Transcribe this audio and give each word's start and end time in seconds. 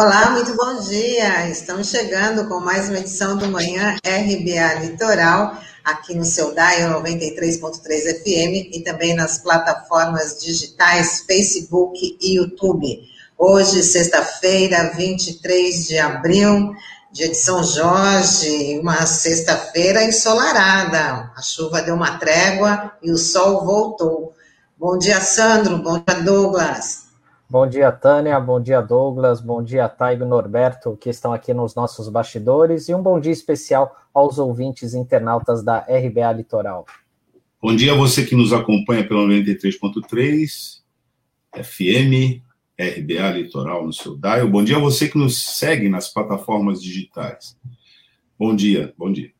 Olá, 0.00 0.30
muito 0.30 0.54
bom 0.54 0.78
dia. 0.82 1.50
Estamos 1.50 1.88
chegando 1.88 2.46
com 2.46 2.60
mais 2.60 2.88
uma 2.88 2.98
edição 2.98 3.36
do 3.36 3.48
Manhã 3.48 3.96
RBA 4.06 4.74
Litoral, 4.84 5.58
aqui 5.82 6.14
no 6.14 6.24
seu 6.24 6.54
DAIO 6.54 7.02
93.3 7.02 8.22
FM 8.22 8.76
e 8.76 8.82
também 8.84 9.16
nas 9.16 9.38
plataformas 9.38 10.38
digitais 10.40 11.24
Facebook 11.26 12.16
e 12.22 12.36
YouTube. 12.36 13.00
Hoje, 13.36 13.82
sexta-feira, 13.82 14.92
23 14.96 15.88
de 15.88 15.98
abril, 15.98 16.76
dia 17.10 17.28
de 17.28 17.36
São 17.36 17.64
Jorge, 17.64 18.78
uma 18.78 19.04
sexta-feira 19.04 20.04
ensolarada. 20.04 21.32
A 21.36 21.42
chuva 21.42 21.82
deu 21.82 21.96
uma 21.96 22.18
trégua 22.18 22.92
e 23.02 23.10
o 23.10 23.18
sol 23.18 23.64
voltou. 23.64 24.32
Bom 24.78 24.96
dia, 24.96 25.20
Sandro. 25.20 25.76
Bom 25.78 26.00
dia, 26.06 26.22
Douglas. 26.22 27.07
Bom 27.50 27.66
dia, 27.66 27.90
Tânia. 27.90 28.38
Bom 28.38 28.60
dia, 28.60 28.82
Douglas. 28.82 29.40
Bom 29.40 29.62
dia, 29.62 29.88
Taigo 29.88 30.22
e 30.22 30.26
Norberto, 30.26 30.98
que 31.00 31.08
estão 31.08 31.32
aqui 31.32 31.54
nos 31.54 31.74
nossos 31.74 32.06
bastidores. 32.10 32.90
E 32.90 32.94
um 32.94 33.02
bom 33.02 33.18
dia 33.18 33.32
especial 33.32 33.96
aos 34.12 34.38
ouvintes 34.38 34.92
internautas 34.92 35.64
da 35.64 35.78
RBA 35.78 36.30
Litoral. 36.32 36.84
Bom 37.60 37.74
dia 37.74 37.92
a 37.92 37.96
você 37.96 38.26
que 38.26 38.36
nos 38.36 38.52
acompanha 38.52 39.08
pelo 39.08 39.26
93.3 39.26 40.82
FM, 41.54 42.42
RBA 42.78 43.30
Litoral 43.30 43.86
no 43.86 43.94
seu 43.94 44.14
dial. 44.14 44.46
Bom 44.46 44.62
dia 44.62 44.76
a 44.76 44.80
você 44.80 45.08
que 45.08 45.16
nos 45.16 45.56
segue 45.56 45.88
nas 45.88 46.12
plataformas 46.12 46.82
digitais. 46.82 47.56
Bom 48.38 48.54
dia, 48.54 48.92
bom 48.98 49.10
dia. 49.10 49.37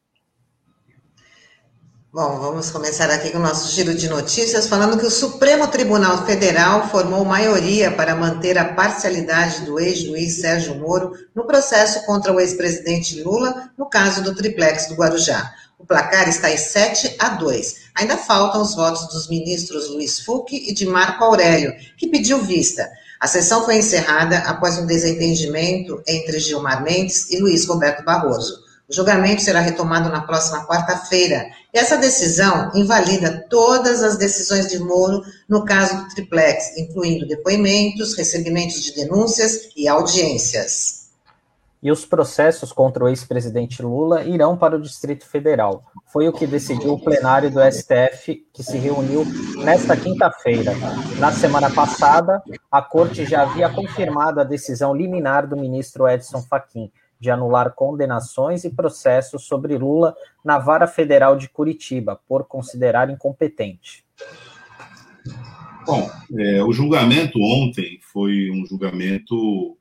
Bom, 2.11 2.39
vamos 2.41 2.71
começar 2.71 3.11
aqui 3.11 3.31
com 3.31 3.37
o 3.37 3.43
nosso 3.43 3.71
giro 3.71 3.95
de 3.95 4.09
notícias, 4.09 4.67
falando 4.67 4.99
que 4.99 5.05
o 5.05 5.11
Supremo 5.11 5.69
Tribunal 5.69 6.25
Federal 6.25 6.89
formou 6.89 7.23
maioria 7.23 7.91
para 7.91 8.17
manter 8.17 8.57
a 8.57 8.73
parcialidade 8.73 9.67
do 9.67 9.79
ex-juiz 9.79 10.41
Sérgio 10.41 10.75
Moro 10.77 11.13
no 11.35 11.47
processo 11.47 12.07
contra 12.07 12.33
o 12.33 12.41
ex-presidente 12.41 13.23
Lula, 13.23 13.71
no 13.77 13.91
caso 13.91 14.23
do 14.23 14.35
triplex 14.35 14.87
do 14.89 14.95
Guarujá. 14.95 15.53
O 15.79 15.85
placar 15.85 16.27
está 16.31 16.51
em 16.51 16.57
7 16.57 17.17
a 17.19 17.29
2. 17.29 17.75
Ainda 17.97 18.17
faltam 18.17 18.63
os 18.63 18.75
votos 18.75 19.07
dos 19.09 19.29
ministros 19.29 19.91
Luiz 19.91 20.19
Fux 20.21 20.51
e 20.51 20.73
de 20.73 20.87
Marco 20.87 21.23
Aurélio, 21.23 21.75
que 21.99 22.09
pediu 22.09 22.43
vista. 22.43 22.89
A 23.21 23.27
sessão 23.27 23.67
foi 23.67 23.77
encerrada 23.77 24.39
após 24.39 24.79
um 24.79 24.87
desentendimento 24.87 26.03
entre 26.07 26.39
Gilmar 26.39 26.83
Mendes 26.83 27.31
e 27.31 27.39
Luiz 27.39 27.67
Roberto 27.67 28.03
Barroso. 28.03 28.67
O 28.91 28.95
julgamento 28.95 29.43
será 29.43 29.61
retomado 29.61 30.09
na 30.09 30.23
próxima 30.23 30.67
quarta-feira. 30.67 31.51
Essa 31.75 31.99
decisão 31.99 32.71
invalida 32.75 33.45
todas 33.51 34.03
as 34.03 34.17
decisões 34.17 34.69
de 34.69 34.79
Moro 34.79 35.23
no 35.47 35.63
caso 35.63 36.05
do 36.05 36.09
triplex, 36.09 36.75
incluindo 36.79 37.27
depoimentos, 37.27 38.17
recebimentos 38.17 38.83
de 38.83 38.95
denúncias 38.95 39.69
e 39.77 39.87
audiências. 39.87 41.11
E 41.83 41.93
os 41.93 42.07
processos 42.07 42.73
contra 42.73 43.05
o 43.05 43.09
ex-presidente 43.09 43.83
Lula 43.83 44.25
irão 44.25 44.57
para 44.57 44.77
o 44.77 44.81
Distrito 44.81 45.27
Federal. 45.27 45.85
Foi 46.07 46.27
o 46.27 46.33
que 46.33 46.47
decidiu 46.47 46.95
o 46.95 46.99
plenário 46.99 47.51
do 47.51 47.61
STF, 47.61 48.43
que 48.55 48.63
se 48.63 48.79
reuniu 48.79 49.25
nesta 49.63 49.97
quinta-feira. 49.99 50.73
Na 51.19 51.31
semana 51.31 51.71
passada, 51.71 52.43
a 52.73 52.81
corte 52.81 53.27
já 53.27 53.43
havia 53.43 53.69
confirmado 53.69 54.41
a 54.41 54.45
decisão 54.45 54.95
liminar 54.95 55.47
do 55.47 55.59
ministro 55.59 56.09
Edson 56.09 56.43
Fachin 56.43 56.91
de 57.19 57.31
anular 57.31 57.75
condenações 57.75 58.65
e 58.65 58.71
processos 58.71 59.45
sobre 59.45 59.77
Lula 59.77 60.15
na 60.45 60.59
Vara 60.59 60.87
Federal 60.87 61.37
de 61.37 61.49
Curitiba, 61.49 62.21
por 62.29 62.45
considerar 62.45 63.11
incompetente. 63.11 64.05
Bom, 65.85 66.11
é, 66.39 66.63
o 66.63 66.73
julgamento 66.73 67.41
ontem 67.41 67.99
foi 68.13 68.51
um 68.51 68.67
julgamento 68.67 69.77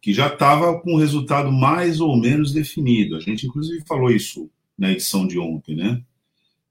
que 0.00 0.12
já 0.12 0.28
estava 0.28 0.78
com 0.80 0.94
o 0.94 0.98
resultado 0.98 1.50
mais 1.50 2.00
ou 2.00 2.16
menos 2.16 2.52
definido. 2.52 3.16
A 3.16 3.20
gente, 3.20 3.46
inclusive, 3.46 3.82
falou 3.86 4.10
isso 4.10 4.50
na 4.78 4.92
edição 4.92 5.26
de 5.26 5.38
ontem, 5.38 5.74
né? 5.74 6.02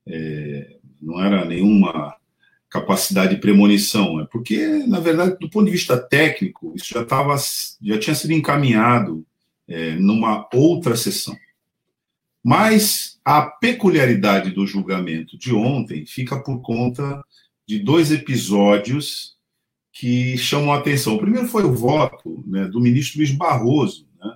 É, 0.08 0.78
não 1.02 1.20
era 1.20 1.44
nenhuma 1.44 2.16
capacidade 2.70 3.36
de 3.36 3.42
premonição, 3.42 4.20
é 4.20 4.26
porque, 4.26 4.86
na 4.88 5.00
verdade, 5.00 5.38
do 5.40 5.50
ponto 5.50 5.66
de 5.66 5.72
vista 5.72 5.98
técnico, 5.98 6.74
isso 6.76 6.94
já, 6.94 7.06
tava, 7.06 7.36
já 7.82 7.98
tinha 7.98 8.16
sido 8.16 8.34
encaminhado 8.34 9.26
é, 9.68 9.96
numa 9.96 10.48
outra 10.54 10.96
sessão. 10.96 11.36
Mas 12.44 13.20
a 13.26 13.42
peculiaridade 13.42 14.52
do 14.52 14.68
julgamento 14.68 15.38
de 15.38 15.54
ontem 15.54 16.06
fica 16.06 16.40
por 16.40 16.62
conta 16.62 17.24
de 17.68 17.80
dois 17.80 18.12
episódios 18.12 19.36
que 19.92 20.38
chamam 20.38 20.72
a 20.72 20.78
atenção. 20.78 21.16
O 21.16 21.20
primeiro 21.20 21.48
foi 21.48 21.64
o 21.64 21.74
voto 21.74 22.44
né, 22.46 22.68
do 22.68 22.80
ministro 22.80 23.18
Luiz 23.18 23.32
Barroso, 23.32 24.08
né, 24.20 24.36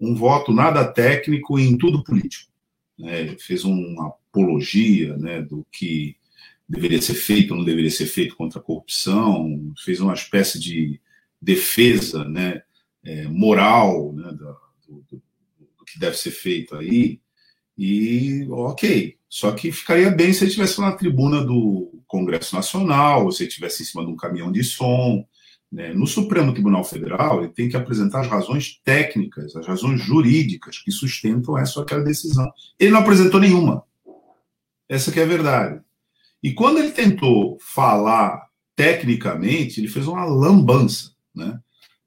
um 0.00 0.14
voto 0.14 0.52
nada 0.52 0.84
técnico 0.84 1.58
em 1.58 1.78
tudo 1.78 2.02
político. 2.02 2.50
Né, 2.98 3.36
fez 3.38 3.64
uma 3.64 4.08
apologia 4.08 5.16
né, 5.16 5.40
do 5.42 5.64
que 5.70 6.16
deveria 6.68 7.00
ser 7.00 7.14
feito 7.14 7.52
ou 7.52 7.58
não 7.58 7.64
deveria 7.64 7.90
ser 7.90 8.06
feito 8.06 8.34
contra 8.34 8.58
a 8.58 8.62
corrupção, 8.62 9.72
fez 9.84 10.00
uma 10.00 10.14
espécie 10.14 10.58
de 10.58 11.00
defesa 11.40 12.24
né, 12.24 12.62
é, 13.04 13.28
moral 13.28 14.12
né, 14.12 14.32
da, 14.32 14.56
que 15.94 16.00
deve 16.00 16.16
ser 16.18 16.32
feito 16.32 16.76
aí. 16.76 17.20
E 17.78 18.46
ok, 18.50 19.16
só 19.28 19.52
que 19.52 19.72
ficaria 19.72 20.10
bem 20.10 20.32
se 20.32 20.40
ele 20.40 20.48
estivesse 20.48 20.80
na 20.80 20.92
tribuna 20.92 21.44
do 21.44 22.02
Congresso 22.06 22.54
Nacional, 22.54 23.24
ou 23.24 23.32
se 23.32 23.44
ele 23.44 23.48
estivesse 23.48 23.82
em 23.82 23.86
cima 23.86 24.04
de 24.04 24.10
um 24.10 24.16
caminhão 24.16 24.52
de 24.52 24.62
som. 24.62 25.24
Né? 25.70 25.92
No 25.92 26.06
Supremo 26.06 26.52
Tribunal 26.52 26.84
Federal, 26.84 27.42
ele 27.42 27.52
tem 27.52 27.68
que 27.68 27.76
apresentar 27.76 28.20
as 28.20 28.28
razões 28.28 28.80
técnicas, 28.84 29.56
as 29.56 29.66
razões 29.66 30.00
jurídicas 30.02 30.78
que 30.78 30.90
sustentam 30.90 31.56
essa 31.56 31.78
ou 31.78 31.84
aquela 31.84 32.04
decisão. 32.04 32.52
Ele 32.78 32.90
não 32.90 33.00
apresentou 33.00 33.40
nenhuma. 33.40 33.84
Essa 34.88 35.10
que 35.10 35.18
é 35.18 35.22
a 35.22 35.26
verdade. 35.26 35.80
E 36.42 36.52
quando 36.52 36.78
ele 36.78 36.90
tentou 36.90 37.56
falar 37.60 38.48
tecnicamente, 38.76 39.80
ele 39.80 39.88
fez 39.88 40.06
uma 40.06 40.24
lambança, 40.24 41.12
né? 41.34 41.58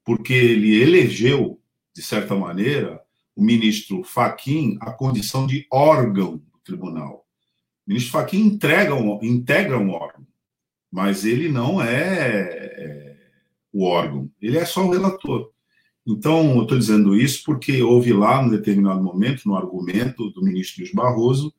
porque 0.04 0.32
ele 0.32 0.80
elegeu 0.80 1.60
de 1.94 2.02
certa 2.02 2.34
maneira, 2.34 3.00
o 3.38 3.44
ministro 3.44 4.02
Faquim 4.02 4.76
a 4.80 4.90
condição 4.90 5.46
de 5.46 5.64
órgão 5.70 6.38
do 6.38 6.58
tribunal. 6.64 7.24
O 7.86 7.90
ministro 7.90 8.10
Faquim 8.10 8.40
entrega 8.40 8.96
um, 8.96 9.16
integra 9.22 9.78
um 9.78 9.90
órgão, 9.90 10.26
mas 10.90 11.24
ele 11.24 11.48
não 11.48 11.80
é, 11.80 12.40
é 12.40 13.16
o 13.72 13.84
órgão, 13.84 14.28
ele 14.42 14.58
é 14.58 14.64
só 14.64 14.84
o 14.84 14.90
relator. 14.90 15.52
Então, 16.04 16.56
eu 16.56 16.62
estou 16.62 16.76
dizendo 16.76 17.14
isso 17.14 17.44
porque 17.44 17.80
houve 17.80 18.12
lá, 18.12 18.42
num 18.42 18.50
determinado 18.50 19.00
momento, 19.00 19.42
no 19.46 19.54
argumento 19.54 20.30
do 20.30 20.42
ministro 20.42 20.82
Luiz 20.82 20.92
Barroso, 20.92 21.54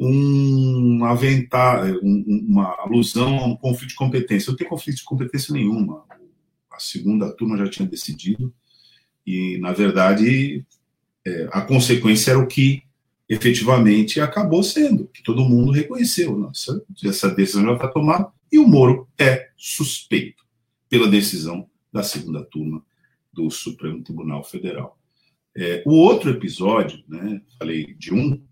um 0.00 1.04
aventar, 1.04 1.84
um, 2.02 2.46
uma 2.48 2.74
alusão 2.80 3.38
a 3.38 3.46
um 3.46 3.54
conflito 3.54 3.90
de 3.90 3.94
competência. 3.94 4.50
Não 4.50 4.56
tem 4.56 4.66
conflito 4.66 4.96
de 4.96 5.04
competência 5.04 5.54
nenhuma. 5.54 6.04
A 6.68 6.80
segunda 6.80 7.30
turma 7.36 7.56
já 7.58 7.68
tinha 7.68 7.88
decidido 7.88 8.52
e, 9.24 9.56
na 9.58 9.72
verdade, 9.72 10.66
é, 11.26 11.48
a 11.52 11.60
consequência 11.60 12.32
era 12.32 12.38
o 12.38 12.46
que 12.46 12.82
efetivamente 13.28 14.20
acabou 14.20 14.62
sendo, 14.62 15.06
que 15.08 15.22
todo 15.22 15.44
mundo 15.44 15.72
reconheceu. 15.72 16.36
Nossa, 16.36 16.84
essa 17.04 17.30
decisão 17.30 17.64
já 17.64 17.74
está 17.74 17.88
tomada 17.88 18.30
e 18.50 18.58
o 18.58 18.66
Moro 18.66 19.08
é 19.18 19.48
suspeito 19.56 20.44
pela 20.88 21.08
decisão 21.08 21.68
da 21.92 22.02
segunda 22.02 22.44
turma 22.44 22.84
do 23.32 23.50
Supremo 23.50 24.02
Tribunal 24.02 24.44
Federal. 24.44 24.98
É, 25.56 25.82
o 25.86 25.92
outro 25.92 26.30
episódio, 26.30 27.02
né, 27.08 27.40
falei 27.58 27.94
de 27.94 28.12
um, 28.12 28.42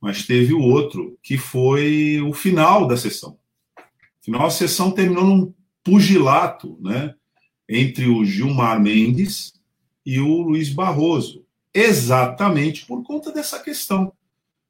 mas 0.00 0.26
teve 0.26 0.52
o 0.52 0.60
outro, 0.60 1.18
que 1.22 1.38
foi 1.38 2.20
o 2.20 2.32
final 2.32 2.86
da 2.86 2.96
sessão. 2.96 3.38
Final 4.20 4.42
da 4.42 4.50
sessão 4.50 4.90
terminou 4.90 5.24
num 5.24 5.54
pugilato 5.82 6.78
né, 6.80 7.14
entre 7.68 8.06
o 8.06 8.24
Gilmar 8.24 8.80
Mendes 8.80 9.52
e 10.04 10.18
o 10.18 10.42
Luiz 10.42 10.68
Barroso, 10.70 11.43
exatamente 11.74 12.86
por 12.86 13.02
conta 13.02 13.32
dessa 13.32 13.58
questão. 13.58 14.12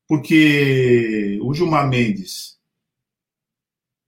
Porque 0.08 1.38
o 1.42 1.54
Gilmar 1.54 1.88
Mendes 1.88 2.58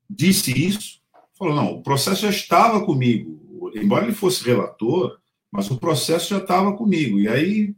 disse 0.09 0.53
isso, 0.53 1.01
falou: 1.39 1.55
não, 1.55 1.73
o 1.75 1.83
processo 1.83 2.23
já 2.23 2.31
estava 2.31 2.85
comigo, 2.85 3.71
embora 3.75 4.05
ele 4.05 4.15
fosse 4.15 4.45
relator, 4.45 5.19
mas 5.51 5.71
o 5.71 5.79
processo 5.79 6.31
já 6.31 6.39
estava 6.39 6.77
comigo. 6.77 7.19
E 7.19 7.29
aí 7.29 7.75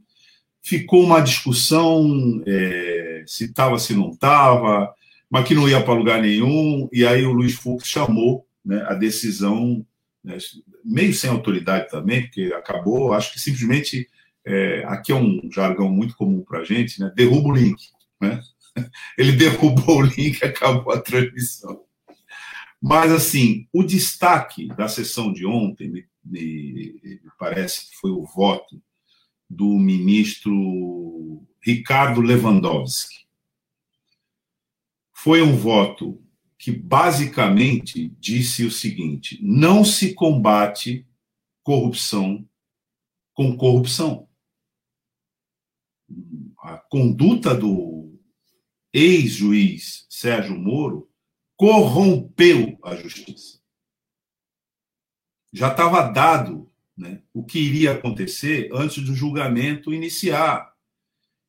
ficou 0.62 1.02
uma 1.02 1.20
discussão 1.20 2.42
é, 2.46 3.24
se 3.26 3.44
estava, 3.44 3.78
se 3.78 3.94
não 3.94 4.10
estava, 4.10 4.92
mas 5.30 5.46
que 5.46 5.54
não 5.54 5.68
ia 5.68 5.82
para 5.82 5.94
lugar 5.94 6.20
nenhum. 6.20 6.88
E 6.92 7.06
aí 7.06 7.24
o 7.24 7.32
Luiz 7.32 7.54
Fux 7.54 7.86
chamou 7.86 8.46
né, 8.64 8.84
a 8.88 8.94
decisão 8.94 9.84
né, 10.22 10.36
meio 10.84 11.14
sem 11.14 11.30
autoridade 11.30 11.88
também, 11.88 12.22
porque 12.22 12.52
acabou, 12.54 13.12
acho 13.12 13.32
que 13.32 13.40
simplesmente, 13.40 14.08
é, 14.48 14.84
aqui 14.86 15.12
é 15.12 15.14
um 15.14 15.50
jargão 15.52 15.90
muito 15.90 16.16
comum 16.16 16.42
para 16.42 16.60
a 16.60 16.64
gente, 16.64 17.00
né, 17.00 17.12
derruba 17.14 17.48
o 17.48 17.52
link. 17.52 17.82
Né? 18.20 18.40
Ele 19.18 19.32
derrubou 19.32 19.98
o 19.98 20.02
link 20.02 20.40
e 20.40 20.44
acabou 20.44 20.92
a 20.92 21.00
transmissão. 21.00 21.84
Mas, 22.80 23.12
assim, 23.12 23.66
o 23.72 23.82
destaque 23.82 24.68
da 24.68 24.88
sessão 24.88 25.32
de 25.32 25.44
ontem, 25.44 26.06
e 26.32 27.20
parece 27.38 27.90
que 27.90 27.96
foi 27.96 28.10
o 28.10 28.24
voto 28.24 28.80
do 29.50 29.78
ministro 29.78 31.42
Ricardo 31.60 32.20
Lewandowski. 32.20 33.26
Foi 35.12 35.42
um 35.42 35.56
voto 35.56 36.22
que 36.56 36.70
basicamente 36.70 38.14
disse 38.20 38.64
o 38.64 38.70
seguinte: 38.70 39.38
não 39.42 39.84
se 39.84 40.14
combate 40.14 41.06
corrupção 41.62 42.46
com 43.34 43.56
corrupção. 43.56 44.27
A 46.58 46.76
conduta 46.76 47.54
do 47.54 48.18
ex-juiz 48.92 50.06
Sérgio 50.08 50.58
Moro 50.58 51.08
corrompeu 51.56 52.78
a 52.82 52.94
justiça. 52.94 53.58
Já 55.52 55.70
estava 55.70 56.02
dado 56.02 56.70
né, 56.96 57.22
o 57.32 57.44
que 57.44 57.58
iria 57.58 57.92
acontecer 57.92 58.70
antes 58.72 59.04
do 59.04 59.14
julgamento 59.14 59.92
iniciar. 59.92 60.72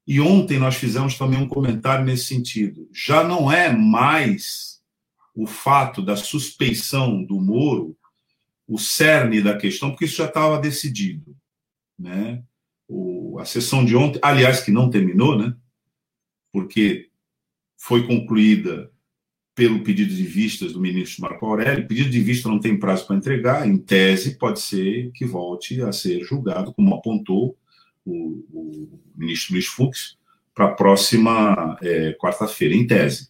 E 0.06 0.20
ontem 0.20 0.58
nós 0.58 0.76
fizemos 0.76 1.18
também 1.18 1.40
um 1.40 1.48
comentário 1.48 2.06
nesse 2.06 2.26
sentido. 2.26 2.90
Já 2.94 3.24
não 3.24 3.52
é 3.52 3.72
mais 3.72 4.82
o 5.36 5.46
fato 5.46 6.02
da 6.02 6.16
suspeição 6.16 7.24
do 7.24 7.40
Moro 7.40 7.98
o 8.68 8.78
cerne 8.78 9.42
da 9.42 9.58
questão, 9.58 9.90
porque 9.90 10.06
isso 10.06 10.18
já 10.18 10.26
estava 10.26 10.60
decidido. 10.60 11.36
Né? 11.98 12.44
A 13.40 13.46
sessão 13.46 13.86
de 13.86 13.96
ontem, 13.96 14.20
aliás, 14.22 14.62
que 14.62 14.72
não 14.72 14.90
terminou, 14.90 15.38
né? 15.38 15.56
porque 16.52 17.10
foi 17.78 18.06
concluída 18.06 18.92
pelo 19.56 19.84
pedido 19.84 20.14
de 20.14 20.24
vistas 20.24 20.74
do 20.74 20.80
ministro 20.80 21.22
Marco 21.22 21.46
Aurélio. 21.46 21.84
O 21.84 21.88
pedido 21.88 22.10
de 22.10 22.22
vista 22.22 22.48
não 22.48 22.60
tem 22.60 22.80
prazo 22.80 23.06
para 23.06 23.16
entregar, 23.16 23.68
em 23.68 23.78
tese, 23.78 24.38
pode 24.38 24.62
ser 24.62 25.12
que 25.14 25.26
volte 25.26 25.82
a 25.82 25.92
ser 25.92 26.24
julgado, 26.24 26.74
como 26.74 26.96
apontou 26.96 27.58
o, 28.06 28.46
o 28.52 29.00
ministro 29.16 29.54
Luiz 29.54 29.66
Fux, 29.66 30.18
para 30.56 30.66
a 30.66 30.72
próxima 30.72 31.78
é, 31.82 32.14
quarta-feira, 32.14 32.74
em 32.74 32.88
tese. 32.88 33.30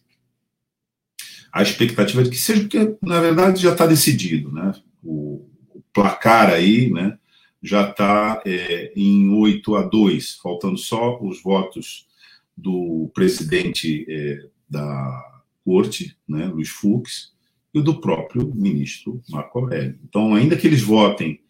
A 1.52 1.62
expectativa 1.62 2.20
é 2.20 2.24
de 2.24 2.30
que 2.30 2.38
seja, 2.38 2.60
porque, 2.60 2.96
na 3.02 3.20
verdade, 3.20 3.60
já 3.60 3.72
está 3.72 3.86
decidido. 3.86 4.52
Né? 4.52 4.72
O, 5.02 5.48
o, 5.74 5.82
placar 5.92 6.50
aí 6.50 6.90
né, 6.90 7.18
já 7.62 7.88
está 7.88 8.42
é, 8.46 8.92
em 8.96 9.28
8 9.30 9.76
a 9.76 9.82
2, 9.82 10.38
faltando 10.42 10.78
só 10.78 11.20
os 11.20 11.42
votos 11.42 12.08
do 12.56 13.10
presidente 13.14 14.06
é, 14.08 14.46
da 14.68 15.42
corte, 15.64 16.16
né, 16.26 16.46
Luiz 16.46 16.68
Fux, 16.68 17.34
e 17.72 17.80
do 17.80 18.00
próprio 18.00 18.52
ministro 18.54 19.22
Marco 19.28 19.60
Aurélio. 19.60 19.98
Então, 20.02 20.34
ainda 20.34 20.56
que 20.56 20.66
eles 20.66 20.82
votem 20.82 21.40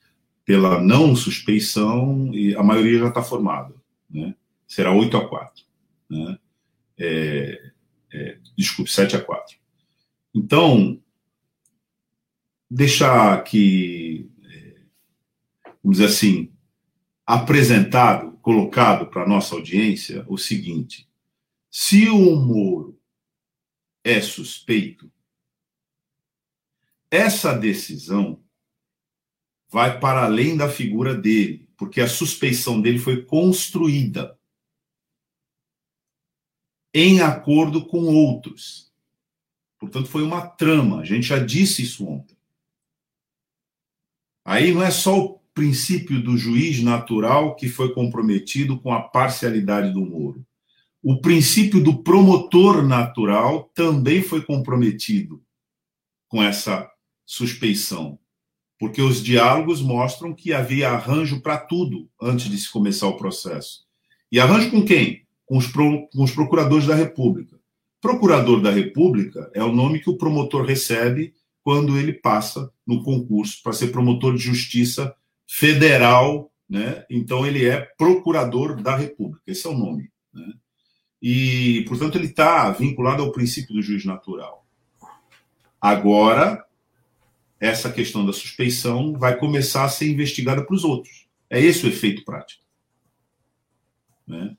pela 0.45 0.83
não 0.83 1.15
suspeição, 1.15 2.31
a 2.57 2.63
maioria 2.63 2.99
já 2.99 3.09
está 3.09 3.23
formada. 3.23 3.75
Né? 4.11 4.35
Será 4.67 4.93
8 4.93 5.17
a 5.17 5.29
4. 5.29 5.65
Né? 6.11 6.39
É, 6.99 7.71
é, 8.13 8.39
desculpe, 8.59 8.91
7 8.91 9.17
a 9.17 9.21
4. 9.21 9.57
Então, 10.35 11.01
deixar 12.71 13.43
é, 13.43 14.25
vamos 15.83 15.99
dizer 15.99 16.13
assim, 16.13 16.53
apresentado, 17.27 18.33
colocado 18.39 19.07
para 19.07 19.23
a 19.23 19.29
nossa 19.29 19.55
audiência 19.55 20.25
o 20.29 20.37
seguinte: 20.37 21.09
se 21.71 22.09
o 22.09 22.37
Moro 22.37 23.01
é 24.03 24.21
suspeito, 24.21 25.11
essa 27.11 27.53
decisão 27.53 28.43
vai 29.69 30.01
para 30.01 30.25
além 30.25 30.57
da 30.57 30.69
figura 30.69 31.15
dele, 31.15 31.69
porque 31.77 32.01
a 32.01 32.09
suspeição 32.09 32.81
dele 32.81 32.99
foi 32.99 33.25
construída 33.25 34.39
em 36.93 37.21
acordo 37.21 37.87
com 37.87 38.05
outros. 38.05 38.93
Portanto, 39.79 40.09
foi 40.09 40.23
uma 40.23 40.47
trama. 40.47 41.01
A 41.01 41.05
gente 41.05 41.27
já 41.29 41.39
disse 41.39 41.83
isso 41.83 42.07
ontem. 42.07 42.37
Aí 44.45 44.73
não 44.73 44.83
é 44.83 44.91
só 44.91 45.19
o 45.19 45.40
princípio 45.55 46.23
do 46.23 46.37
juiz 46.37 46.83
natural 46.83 47.57
que 47.57 47.69
foi 47.69 47.93
comprometido 47.93 48.79
com 48.81 48.93
a 48.93 49.01
parcialidade 49.01 49.93
do 49.93 50.01
Moro 50.01 50.45
o 51.03 51.19
princípio 51.19 51.83
do 51.83 52.03
promotor 52.03 52.87
natural 52.87 53.71
também 53.75 54.21
foi 54.21 54.43
comprometido 54.43 55.43
com 56.29 56.43
essa 56.43 56.91
suspeição, 57.25 58.19
porque 58.79 59.01
os 59.01 59.23
diálogos 59.23 59.81
mostram 59.81 60.35
que 60.35 60.53
havia 60.53 60.91
arranjo 60.91 61.41
para 61.41 61.57
tudo 61.57 62.09
antes 62.21 62.51
de 62.51 62.59
se 62.59 62.71
começar 62.71 63.07
o 63.09 63.17
processo. 63.17 63.85
E 64.31 64.39
arranjo 64.39 64.71
com 64.71 64.85
quem? 64.85 65.27
Com 65.47 65.57
os, 65.57 65.67
pro, 65.67 66.07
com 66.09 66.23
os 66.23 66.33
procuradores 66.33 66.87
da 66.87 66.95
República. 66.95 67.59
Procurador 68.01 68.61
da 68.61 68.71
República 68.71 69.51
é 69.55 69.65
o 69.65 69.73
nome 69.73 70.01
que 70.01 70.11
o 70.11 70.19
promotor 70.19 70.65
recebe 70.67 71.35
quando 71.63 71.99
ele 71.99 72.13
passa 72.13 72.71
no 72.87 73.03
concurso 73.03 73.63
para 73.63 73.73
ser 73.73 73.89
promotor 73.89 74.35
de 74.35 74.43
justiça 74.43 75.15
federal, 75.53 76.53
né? 76.69 77.05
Então 77.11 77.45
ele 77.45 77.67
é 77.67 77.81
procurador 77.99 78.81
da 78.81 78.97
República. 78.97 79.43
Esse 79.45 79.67
é 79.67 79.71
o 79.71 79.77
nome. 79.77 80.09
Né? 80.33 80.53
E, 81.21 81.85
portanto, 81.89 82.17
ele 82.17 82.29
está 82.29 82.71
vinculado 82.71 83.23
ao 83.25 83.33
princípio 83.33 83.75
do 83.75 83.83
juiz 83.83 84.05
natural. 84.05 84.65
Agora, 85.81 86.65
essa 87.59 87.91
questão 87.91 88.25
da 88.25 88.33
suspeição 88.33 89.19
vai 89.19 89.37
começar 89.37 89.85
a 89.85 89.89
ser 89.89 90.09
investigada 90.09 90.65
para 90.65 90.75
os 90.75 90.85
outros. 90.85 91.27
É 91.51 91.61
esse 91.61 91.85
o 91.85 91.89
efeito 91.89 92.25
prático. 92.25 92.63
Né? 94.25 94.57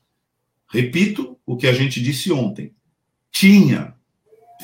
Repito 0.69 1.39
o 1.45 1.55
que 1.55 1.67
a 1.67 1.73
gente 1.73 2.01
disse 2.01 2.33
ontem. 2.33 2.75
Tinha 3.31 3.95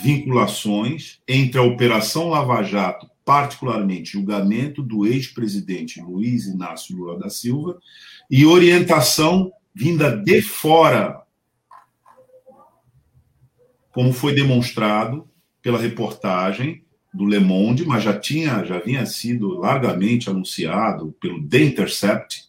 vinculações 0.03 1.21
entre 1.25 1.57
a 1.57 1.63
Operação 1.63 2.29
Lava 2.29 2.61
Jato, 2.63 3.09
particularmente 3.27 4.13
julgamento 4.13 4.81
do 4.81 5.05
ex-presidente 5.05 5.99
Luiz 5.99 6.45
Inácio 6.47 6.95
Lula 6.95 7.19
da 7.19 7.29
Silva, 7.29 7.77
e 8.31 8.45
orientação 8.45 9.51
vinda 9.75 10.15
de 10.15 10.41
fora 10.41 11.21
como 13.91 14.13
foi 14.13 14.33
demonstrado 14.33 15.27
pela 15.61 15.77
reportagem 15.77 16.85
do 17.13 17.25
Le 17.25 17.39
Monde, 17.39 17.85
mas 17.85 18.01
já 18.01 18.17
tinha, 18.17 18.63
já 18.63 18.79
vinha 18.79 19.05
sido 19.05 19.59
largamente 19.59 20.29
anunciado 20.29 21.13
pelo 21.19 21.45
The 21.45 21.63
Intercept 21.63 22.45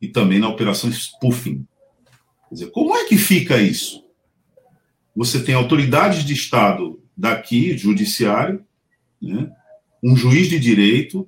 e 0.00 0.08
também 0.08 0.38
na 0.38 0.48
operação 0.48 0.90
spoofing. 0.90 1.66
Quer 2.48 2.54
dizer, 2.54 2.70
como 2.70 2.96
é 2.96 3.04
que 3.04 3.18
fica 3.18 3.60
isso? 3.60 4.02
Você 5.14 5.42
tem 5.42 5.54
autoridades 5.54 6.24
de 6.24 6.32
Estado 6.32 7.02
daqui, 7.14 7.76
judiciário, 7.76 8.64
né, 9.20 9.50
um 10.04 10.14
juiz 10.14 10.48
de 10.48 10.60
direito 10.60 11.26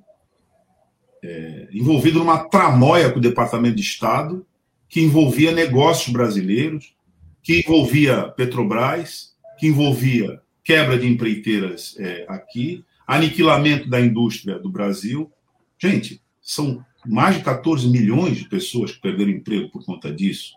é, 1.25 1.69
envolvido 1.73 2.19
numa 2.19 2.47
tramóia 2.51 3.11
com 3.11 3.19
o 3.19 3.23
Departamento 3.23 3.77
de 3.77 3.81
Estado 3.81 4.47
que 4.87 5.01
envolvia 5.01 5.51
negócios 5.51 6.13
brasileiros, 6.13 6.95
que 7.43 7.61
envolvia 7.61 8.29
Petrobras, 8.29 9.35
que 9.59 9.67
envolvia 9.67 10.43
quebra 10.63 10.99
de 10.99 11.07
empreiteiras 11.07 11.97
é, 11.99 12.27
aqui, 12.29 12.85
aniquilamento 13.07 13.89
da 13.89 13.99
indústria 13.99 14.59
do 14.59 14.71
Brasil. 14.71 15.33
Gente, 15.79 16.21
são 16.43 16.85
mais 17.07 17.37
de 17.37 17.45
14 17.45 17.89
milhões 17.89 18.37
de 18.37 18.49
pessoas 18.49 18.93
que 18.93 19.01
perderam 19.01 19.31
emprego 19.31 19.71
por 19.71 19.85
conta 19.87 20.13
disso. 20.13 20.53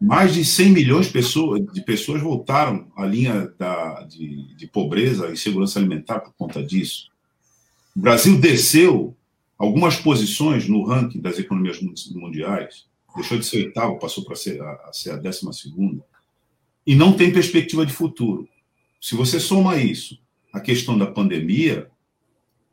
Mais 0.00 0.32
de 0.32 0.44
100 0.44 0.70
milhões 0.70 1.06
de 1.06 1.12
pessoas, 1.12 1.60
de 1.72 1.80
pessoas 1.82 2.22
voltaram 2.22 2.90
à 2.96 3.04
linha 3.04 3.52
da, 3.58 4.02
de, 4.02 4.54
de 4.54 4.66
pobreza 4.66 5.32
e 5.32 5.36
segurança 5.36 5.78
alimentar 5.78 6.20
por 6.20 6.32
conta 6.34 6.62
disso. 6.62 7.10
O 7.96 8.00
Brasil 8.00 8.38
desceu 8.38 9.16
algumas 9.58 9.96
posições 9.96 10.68
no 10.68 10.84
ranking 10.84 11.20
das 11.20 11.38
economias 11.38 11.80
mundiais 12.12 12.88
deixou 13.18 13.38
de 13.38 13.46
ser 13.46 13.66
oitavo, 13.66 13.98
passou 13.98 14.24
para 14.24 14.36
ser 14.36 14.60
a, 14.60 14.72
a 14.88 14.92
ser 14.92 15.10
a 15.10 15.16
décima 15.16 15.52
segunda, 15.52 16.04
e 16.86 16.94
não 16.94 17.12
tem 17.16 17.32
perspectiva 17.32 17.84
de 17.84 17.92
futuro. 17.92 18.48
Se 19.00 19.14
você 19.14 19.38
soma 19.38 19.76
isso, 19.76 20.18
a 20.52 20.60
questão 20.60 20.96
da 20.96 21.06
pandemia, 21.06 21.90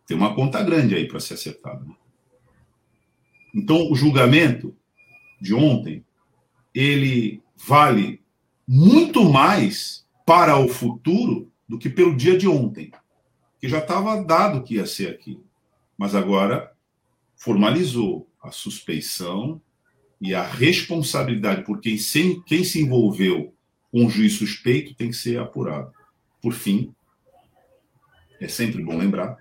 tem 0.08 0.16
uma 0.16 0.34
conta 0.34 0.64
grande 0.64 0.96
aí 0.96 1.08
para 1.08 1.20
ser 1.20 1.34
acertada. 1.34 1.84
Né? 1.84 1.94
Então, 3.54 3.92
o 3.92 3.96
julgamento 3.96 4.76
de 5.42 5.54
ontem, 5.54 6.04
ele 6.76 7.42
vale 7.56 8.22
muito 8.68 9.24
mais 9.24 10.06
para 10.26 10.60
o 10.60 10.68
futuro 10.68 11.50
do 11.68 11.80
que 11.80 11.90
pelo 11.90 12.16
dia 12.16 12.38
de 12.38 12.48
ontem, 12.48 12.92
que 13.62 13.70
já 13.70 13.80
estava 13.80 14.22
dado 14.22 14.62
que 14.62 14.76
ia 14.76 14.86
ser 14.86 15.10
aqui. 15.10 15.40
Mas 15.98 16.14
agora 16.14 16.74
formalizou 17.38 18.30
a 18.42 18.52
suspeição 18.52 19.62
e 20.20 20.36
a 20.36 20.44
responsabilidade 20.44 21.64
por 21.64 21.80
quem 21.80 21.98
quem 22.46 22.64
se 22.64 22.82
envolveu 22.82 23.54
com 23.92 24.06
o 24.06 24.10
juiz 24.10 24.34
suspeito 24.34 24.94
tem 24.94 25.10
que 25.10 25.16
ser 25.16 25.40
apurado. 25.40 25.94
Por 26.42 26.54
fim, 26.54 26.94
é 28.40 28.48
sempre 28.48 28.84
bom 28.84 28.98
lembrar, 28.98 29.38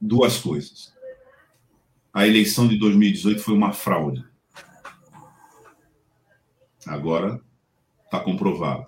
duas 0.00 0.38
coisas. 0.38 0.94
A 2.12 2.26
eleição 2.26 2.68
de 2.68 2.78
2018 2.78 3.40
foi 3.40 3.54
uma 3.54 3.72
fraude. 3.72 4.24
Agora 6.86 7.40
está 8.04 8.20
comprovado. 8.20 8.86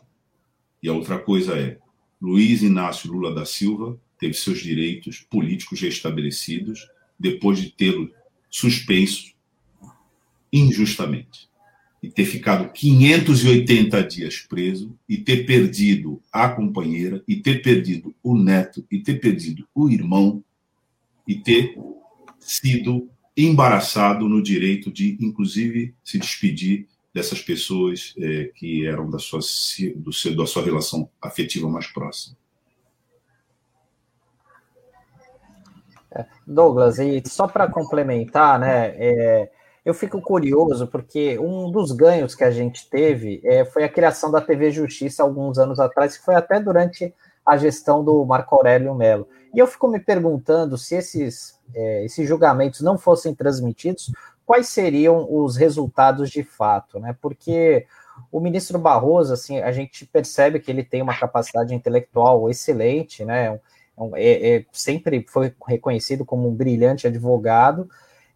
E 0.82 0.88
a 0.88 0.92
outra 0.92 1.18
coisa 1.18 1.56
é: 1.58 1.78
Luiz 2.20 2.62
Inácio 2.62 3.10
Lula 3.10 3.34
da 3.34 3.44
Silva 3.44 3.98
teve 4.18 4.34
seus 4.34 4.60
direitos 4.60 5.20
políticos 5.20 5.80
restabelecidos 5.80 6.88
depois 7.18 7.60
de 7.60 7.70
tê-lo 7.70 8.10
suspenso 8.50 9.34
injustamente 10.52 11.48
e 12.02 12.08
ter 12.08 12.24
ficado 12.24 12.72
580 12.72 14.02
dias 14.04 14.38
preso 14.38 14.96
e 15.08 15.16
ter 15.16 15.44
perdido 15.44 16.22
a 16.32 16.48
companheira 16.48 17.22
e 17.26 17.36
ter 17.36 17.62
perdido 17.62 18.14
o 18.22 18.36
neto 18.36 18.86
e 18.90 19.00
ter 19.00 19.20
perdido 19.20 19.66
o 19.74 19.90
irmão 19.90 20.44
e 21.26 21.34
ter 21.34 21.76
sido 22.38 23.10
embaraçado 23.36 24.28
no 24.28 24.42
direito 24.42 24.90
de, 24.90 25.18
inclusive, 25.20 25.94
se 26.02 26.18
despedir 26.18 26.86
dessas 27.16 27.40
pessoas 27.40 28.14
é, 28.18 28.50
que 28.54 28.86
eram 28.86 29.08
da 29.08 29.18
sua, 29.18 29.40
do 29.96 30.12
seu, 30.12 30.36
da 30.36 30.44
sua 30.44 30.62
relação 30.62 31.08
afetiva 31.18 31.66
mais 31.66 31.86
próxima. 31.86 32.36
É, 36.14 36.26
Douglas, 36.46 36.98
e 36.98 37.22
só 37.24 37.48
para 37.48 37.68
complementar, 37.68 38.60
né, 38.60 38.88
é, 38.98 39.50
eu 39.82 39.94
fico 39.94 40.20
curioso 40.20 40.88
porque 40.88 41.38
um 41.38 41.70
dos 41.70 41.90
ganhos 41.90 42.34
que 42.34 42.44
a 42.44 42.50
gente 42.50 42.86
teve 42.90 43.40
é, 43.42 43.64
foi 43.64 43.84
a 43.84 43.88
criação 43.88 44.30
da 44.30 44.42
TV 44.42 44.70
Justiça 44.70 45.22
alguns 45.22 45.56
anos 45.58 45.80
atrás, 45.80 46.18
que 46.18 46.24
foi 46.24 46.34
até 46.34 46.60
durante 46.60 47.14
a 47.46 47.56
gestão 47.56 48.04
do 48.04 48.26
Marco 48.26 48.54
Aurélio 48.54 48.94
Mello. 48.94 49.26
E 49.54 49.58
eu 49.58 49.66
fico 49.66 49.88
me 49.88 49.98
perguntando 49.98 50.76
se 50.76 50.96
esses, 50.96 51.58
é, 51.74 52.04
esses 52.04 52.28
julgamentos 52.28 52.82
não 52.82 52.98
fossem 52.98 53.34
transmitidos, 53.34 54.12
quais 54.46 54.68
seriam 54.68 55.26
os 55.28 55.56
resultados 55.56 56.30
de 56.30 56.44
fato, 56.44 57.00
né? 57.00 57.14
Porque 57.20 57.86
o 58.30 58.40
ministro 58.40 58.78
Barroso, 58.78 59.34
assim, 59.34 59.58
a 59.58 59.72
gente 59.72 60.06
percebe 60.06 60.60
que 60.60 60.70
ele 60.70 60.84
tem 60.84 61.02
uma 61.02 61.18
capacidade 61.18 61.74
intelectual 61.74 62.48
excelente, 62.48 63.24
né? 63.24 63.58
É, 64.14 64.56
é, 64.56 64.64
sempre 64.72 65.26
foi 65.28 65.54
reconhecido 65.66 66.24
como 66.24 66.48
um 66.48 66.54
brilhante 66.54 67.06
advogado, 67.06 67.88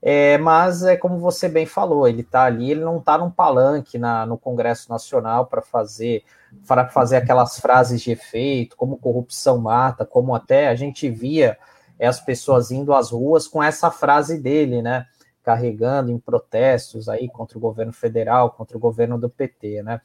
é, 0.03 0.39
mas 0.39 0.83
é 0.83 0.97
como 0.97 1.19
você 1.19 1.49
bem 1.49 1.67
falou, 1.67 2.09
ele 2.09 2.23
está 2.23 2.45
ali, 2.45 2.71
ele 2.71 2.81
não 2.81 2.99
está 2.99 3.19
num 3.19 3.31
palanque 3.31 3.99
na, 3.99 4.25
no 4.25 4.39
Congresso 4.39 4.91
Nacional 4.91 5.47
para 5.47 5.61
fazer 5.61 6.25
para 6.67 6.89
fazer 6.89 7.17
aquelas 7.17 7.61
frases 7.61 8.01
de 8.01 8.11
efeito, 8.11 8.77
como 8.77 8.97
corrupção 8.97 9.59
mata, 9.59 10.05
como 10.05 10.35
até 10.35 10.69
a 10.69 10.75
gente 10.75 11.09
via 11.09 11.57
é, 11.99 12.07
as 12.09 12.21
pessoas 12.21 12.71
indo 12.73 12.93
às 12.93 13.11
ruas 13.11 13.47
com 13.47 13.63
essa 13.63 13.91
frase 13.91 14.39
dele, 14.39 14.83
né? 14.83 15.07
Carregando 15.43 16.11
em 16.11 16.19
protestos 16.19 17.09
aí 17.09 17.29
contra 17.29 17.57
o 17.57 17.61
governo 17.61 17.93
federal, 17.93 18.51
contra 18.51 18.77
o 18.77 18.81
governo 18.81 19.19
do 19.19 19.29
PT, 19.29 19.83
né? 19.83 20.01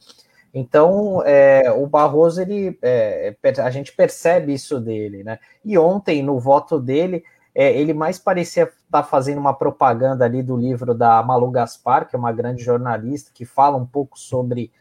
Então, 0.52 1.22
é, 1.26 1.70
o 1.70 1.86
Barroso, 1.86 2.40
ele, 2.40 2.78
é, 2.80 3.36
a 3.58 3.70
gente 3.70 3.92
percebe 3.92 4.54
isso 4.54 4.80
dele, 4.80 5.22
né? 5.22 5.38
E 5.62 5.76
ontem, 5.76 6.22
no 6.22 6.40
voto 6.40 6.80
dele, 6.80 7.22
é, 7.54 7.78
ele 7.78 7.92
mais 7.92 8.18
parecia 8.18 8.64
estar 8.64 8.74
tá 8.90 9.02
fazendo 9.02 9.38
uma 9.38 9.52
propaganda 9.52 10.24
ali 10.24 10.42
do 10.42 10.56
livro 10.56 10.94
da 10.94 11.22
Malu 11.22 11.50
Gaspar, 11.50 12.08
que 12.08 12.16
é 12.16 12.18
uma 12.18 12.32
grande 12.32 12.62
jornalista, 12.62 13.30
que 13.34 13.44
fala 13.44 13.76
um 13.76 13.86
pouco 13.86 14.18
sobre 14.18 14.72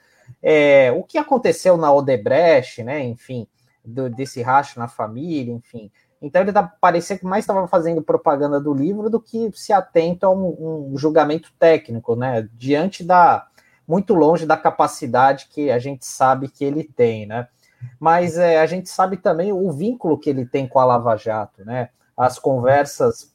é, 0.42 0.92
o 0.92 1.04
que 1.04 1.18
aconteceu 1.18 1.78
na 1.78 1.92
Odebrecht, 1.92 2.84
né? 2.84 3.04
Enfim, 3.04 3.48
do, 3.84 4.10
desse 4.10 4.42
racho 4.42 4.80
na 4.80 4.88
família, 4.88 5.54
enfim. 5.54 5.92
Então 6.22 6.42
ele 6.42 6.54
tá, 6.54 6.64
parecia 6.64 7.18
que 7.18 7.26
mais 7.26 7.44
estava 7.44 7.68
fazendo 7.68 8.02
propaganda 8.02 8.60
do 8.60 8.74
livro 8.74 9.10
do 9.10 9.20
que 9.20 9.52
se 9.54 9.74
atento 9.74 10.26
a 10.26 10.32
um, 10.32 10.92
um, 10.94 10.98
julgamento 10.98 11.52
técnico, 11.60 12.16
né? 12.16 12.48
Diante 12.54 13.04
da 13.04 13.48
muito 13.88 14.16
longe 14.16 14.46
da 14.48 14.58
capacidade 14.58 15.48
que 15.52 15.70
a 15.70 15.78
gente 15.78 16.06
sabe 16.06 16.50
que 16.50 16.66
ele 16.66 16.84
tem, 16.84 17.26
né? 17.28 17.48
Mas 18.00 18.38
é, 18.38 18.60
a 18.60 18.66
gente 18.66 18.90
sabe 18.90 19.18
também 19.18 19.54
o 19.54 19.72
vínculo 19.72 20.18
que 20.18 20.30
ele 20.30 20.46
tem 20.46 20.68
com 20.68 20.80
a 20.80 20.86
Lava 20.86 21.16
Jato, 21.16 21.64
né? 21.64 21.90
as 22.16 22.40
conversas 22.40 23.34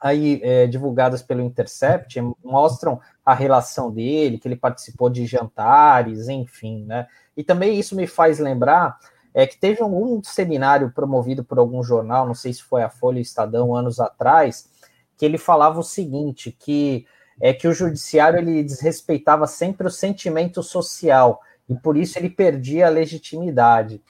aí 0.00 0.40
é, 0.42 0.66
divulgadas 0.66 1.22
pelo 1.22 1.42
Intercept 1.42 2.20
mostram 2.42 3.00
a 3.24 3.34
relação 3.34 3.90
dele, 3.90 4.38
que 4.38 4.48
ele 4.48 4.56
participou 4.56 5.10
de 5.10 5.26
jantares, 5.26 6.28
enfim, 6.28 6.84
né? 6.84 7.06
E 7.36 7.44
também 7.44 7.78
isso 7.78 7.94
me 7.94 8.06
faz 8.06 8.38
lembrar 8.38 8.98
é 9.32 9.46
que 9.46 9.56
teve 9.56 9.82
algum 9.82 10.22
seminário 10.22 10.90
promovido 10.90 11.44
por 11.44 11.58
algum 11.58 11.82
jornal, 11.82 12.26
não 12.26 12.34
sei 12.34 12.52
se 12.52 12.62
foi 12.62 12.82
a 12.82 12.90
Folha 12.90 13.20
Estadão 13.20 13.74
anos 13.74 14.00
atrás, 14.00 14.68
que 15.16 15.24
ele 15.24 15.38
falava 15.38 15.78
o 15.78 15.84
seguinte, 15.84 16.50
que 16.58 17.06
é 17.40 17.52
que 17.52 17.68
o 17.68 17.72
judiciário 17.72 18.38
ele 18.38 18.62
desrespeitava 18.62 19.46
sempre 19.46 19.86
o 19.86 19.90
sentimento 19.90 20.62
social 20.62 21.40
e 21.68 21.74
por 21.74 21.96
isso 21.96 22.18
ele 22.18 22.28
perdia 22.28 22.86
a 22.86 22.90
legitimidade. 22.90 24.02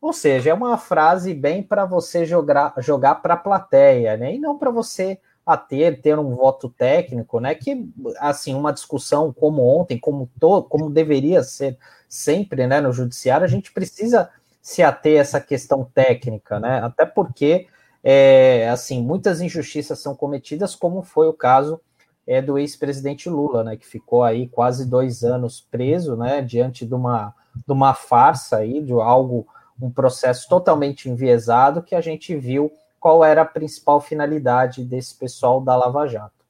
Ou 0.00 0.12
seja, 0.12 0.50
é 0.50 0.54
uma 0.54 0.78
frase 0.78 1.34
bem 1.34 1.62
para 1.62 1.84
você 1.84 2.24
jogar, 2.24 2.74
jogar 2.78 3.16
para 3.16 3.34
a 3.34 3.38
plateia, 3.38 4.16
né? 4.16 4.34
E 4.34 4.38
não 4.38 4.56
para 4.56 4.70
você 4.70 5.18
a 5.46 5.56
ter, 5.56 6.00
ter 6.02 6.18
um 6.18 6.34
voto 6.34 6.68
técnico, 6.68 7.38
né? 7.38 7.54
Que, 7.54 7.88
assim, 8.18 8.52
uma 8.52 8.72
discussão 8.72 9.32
como 9.32 9.62
ontem, 9.62 9.96
como, 9.96 10.28
to, 10.40 10.64
como 10.64 10.90
deveria 10.90 11.44
ser 11.44 11.78
sempre, 12.08 12.66
né, 12.66 12.80
no 12.80 12.92
judiciário, 12.92 13.44
a 13.44 13.48
gente 13.48 13.72
precisa 13.72 14.28
se 14.60 14.82
ater 14.82 15.18
a 15.18 15.20
essa 15.20 15.40
questão 15.40 15.84
técnica, 15.84 16.58
né? 16.58 16.80
Até 16.80 17.06
porque, 17.06 17.68
é, 18.02 18.68
assim, 18.68 19.00
muitas 19.00 19.40
injustiças 19.40 20.00
são 20.00 20.16
cometidas, 20.16 20.74
como 20.74 21.02
foi 21.02 21.28
o 21.28 21.32
caso 21.32 21.80
é, 22.26 22.42
do 22.42 22.58
ex-presidente 22.58 23.30
Lula, 23.30 23.62
né? 23.62 23.76
Que 23.76 23.86
ficou 23.86 24.24
aí 24.24 24.48
quase 24.48 24.84
dois 24.84 25.22
anos 25.22 25.60
preso, 25.70 26.16
né? 26.16 26.42
Diante 26.42 26.84
de 26.84 26.94
uma, 26.94 27.32
de 27.54 27.72
uma 27.72 27.94
farsa 27.94 28.56
aí, 28.56 28.82
de 28.82 28.92
algo 28.92 29.46
um 29.80 29.90
processo 29.90 30.48
totalmente 30.48 31.08
enviesado 31.08 31.82
que 31.82 31.94
a 31.94 32.00
gente 32.00 32.34
viu 32.34 32.72
qual 33.06 33.24
era 33.24 33.42
a 33.42 33.46
principal 33.46 34.00
finalidade 34.00 34.82
desse 34.82 35.14
pessoal 35.14 35.60
da 35.60 35.76
Lava 35.76 36.08
Jato. 36.08 36.44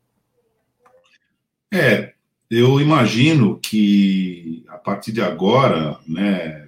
É, 1.70 2.14
eu 2.48 2.80
imagino 2.80 3.60
que 3.60 4.64
a 4.66 4.78
partir 4.78 5.12
de 5.12 5.20
agora, 5.20 6.00
né, 6.08 6.66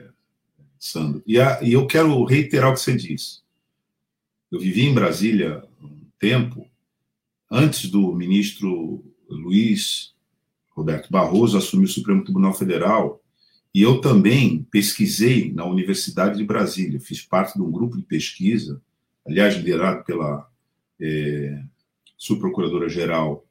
Sandro, 0.79 1.23
e, 1.27 1.41
a, 1.41 1.63
e 1.63 1.73
eu 1.73 1.87
quero 1.87 2.23
reiterar 2.25 2.69
o 2.69 2.75
que 2.75 2.81
você 2.81 2.95
disse. 2.95 3.41
Eu 4.53 4.61
vivi 4.61 4.85
em 4.85 4.93
Brasília 4.93 5.65
um 5.83 6.03
tempo, 6.19 6.69
antes 7.51 7.91
do 7.91 8.15
ministro 8.15 9.03
Luiz 9.27 10.15
Roberto 10.69 11.11
Barroso 11.11 11.57
assumir 11.57 11.87
o 11.87 11.89
Supremo 11.89 12.25
Tribunal 12.25 12.53
Federal, 12.53 13.23
e 13.75 13.81
eu 13.81 14.03
também 14.03 14.67
pesquisei 14.71 15.51
na 15.51 15.65
Universidade 15.65 16.37
de 16.37 16.45
Brasília, 16.45 17.01
fiz 17.01 17.23
parte 17.23 17.55
de 17.55 17.63
um 17.63 17.71
grupo 17.71 17.97
de 17.97 18.03
pesquisa, 18.03 18.83
aliás, 19.29 19.55
liderado 19.55 20.05
pela 20.05 20.49
é, 21.01 21.63
subprocuradora-geral 22.17 23.47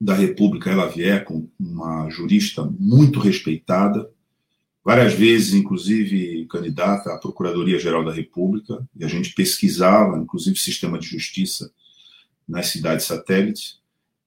da 0.00 0.14
República, 0.14 0.70
Ela 0.70 0.88
Vieco, 0.88 1.50
uma 1.58 2.08
jurista 2.10 2.64
muito 2.64 3.18
respeitada, 3.18 4.10
várias 4.84 5.14
vezes, 5.14 5.54
inclusive, 5.54 6.46
candidata 6.46 7.12
à 7.12 7.18
Procuradoria-Geral 7.18 8.04
da 8.04 8.12
República, 8.12 8.86
e 8.94 9.04
a 9.04 9.08
gente 9.08 9.34
pesquisava, 9.34 10.18
inclusive, 10.18 10.56
sistema 10.58 10.98
de 10.98 11.06
justiça 11.06 11.72
nas 12.46 12.68
cidades 12.68 13.06
satélites, 13.06 13.80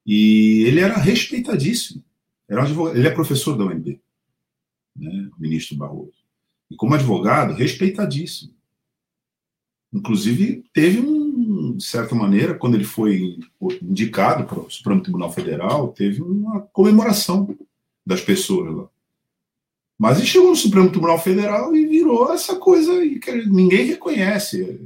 e 0.06 0.64
ele 0.66 0.80
era 0.80 0.98
respeitadíssimo. 0.98 2.02
Era 2.48 2.64
um 2.64 2.88
ele 2.88 3.06
é 3.06 3.10
professor 3.10 3.56
da 3.56 3.64
UNB 3.64 4.00
né, 4.96 5.30
o 5.36 5.40
ministro 5.40 5.76
Barroso. 5.76 6.12
E 6.70 6.76
como 6.76 6.94
advogado, 6.94 7.54
respeitadíssimo. 7.54 8.52
Inclusive, 9.92 10.64
teve 10.72 11.00
um, 11.00 11.76
de 11.76 11.84
certa 11.84 12.14
maneira, 12.14 12.54
quando 12.54 12.74
ele 12.74 12.84
foi 12.84 13.38
indicado 13.82 14.44
para 14.44 14.58
o 14.58 14.70
Supremo 14.70 15.02
Tribunal 15.02 15.30
Federal, 15.30 15.88
teve 15.88 16.22
uma 16.22 16.60
comemoração 16.60 17.54
das 18.04 18.20
pessoas 18.20 18.74
lá. 18.74 18.88
Mas 19.98 20.18
ele 20.18 20.26
chegou 20.26 20.50
no 20.50 20.56
Supremo 20.56 20.90
Tribunal 20.90 21.18
Federal 21.18 21.76
e 21.76 21.86
virou 21.86 22.32
essa 22.32 22.56
coisa 22.56 22.92
que 23.18 23.46
ninguém 23.46 23.84
reconhece. 23.84 24.80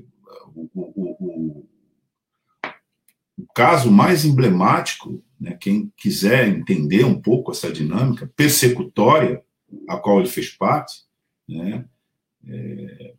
O, 0.54 0.68
o, 0.74 1.16
o, 1.20 1.66
o 3.38 3.46
caso 3.54 3.90
mais 3.90 4.24
emblemático, 4.24 5.22
né, 5.40 5.56
quem 5.58 5.92
quiser 5.96 6.48
entender 6.48 7.04
um 7.04 7.20
pouco 7.20 7.52
essa 7.52 7.70
dinâmica 7.70 8.30
persecutória, 8.34 9.42
a 9.88 9.96
qual 9.96 10.18
ele 10.18 10.28
fez 10.28 10.50
parte, 10.50 11.02
né, 11.48 11.84
é, 12.46 13.14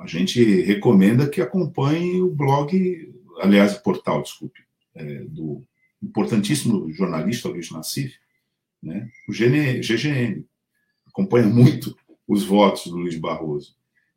a 0.00 0.06
gente 0.06 0.42
recomenda 0.62 1.28
que 1.28 1.40
acompanhe 1.40 2.20
o 2.22 2.30
blog, 2.30 3.14
aliás, 3.40 3.76
o 3.76 3.82
portal, 3.82 4.22
desculpe, 4.22 4.60
é, 4.94 5.24
do 5.24 5.62
importantíssimo 6.02 6.90
jornalista 6.92 7.48
Luiz 7.48 7.70
Nassif, 7.70 8.16
né, 8.82 9.08
o 9.28 9.32
GN, 9.32 9.80
GGN. 9.80 10.44
Acompanha 11.06 11.46
muito 11.46 11.94
os 12.26 12.44
votos 12.44 12.86
do 12.86 12.96
Luiz 12.96 13.16
Barroso. 13.16 13.76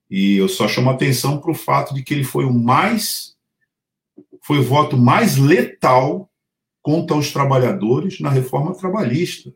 E 0.10 0.38
eu 0.38 0.48
só 0.48 0.68
chamo 0.68 0.90
atenção 0.90 1.40
para 1.42 1.52
o 1.52 1.56
fato 1.56 1.94
de 1.94 2.02
que 2.02 2.14
ele 2.14 2.24
foi 2.24 2.46
o 2.46 2.54
mais 2.54 3.34
foi 4.42 4.60
o 4.60 4.64
voto 4.64 4.98
mais 4.98 5.38
letal 5.38 6.30
contra 6.82 7.16
os 7.16 7.32
trabalhadores 7.32 8.20
na 8.20 8.30
reforma 8.30 8.76
trabalhista. 8.76 9.54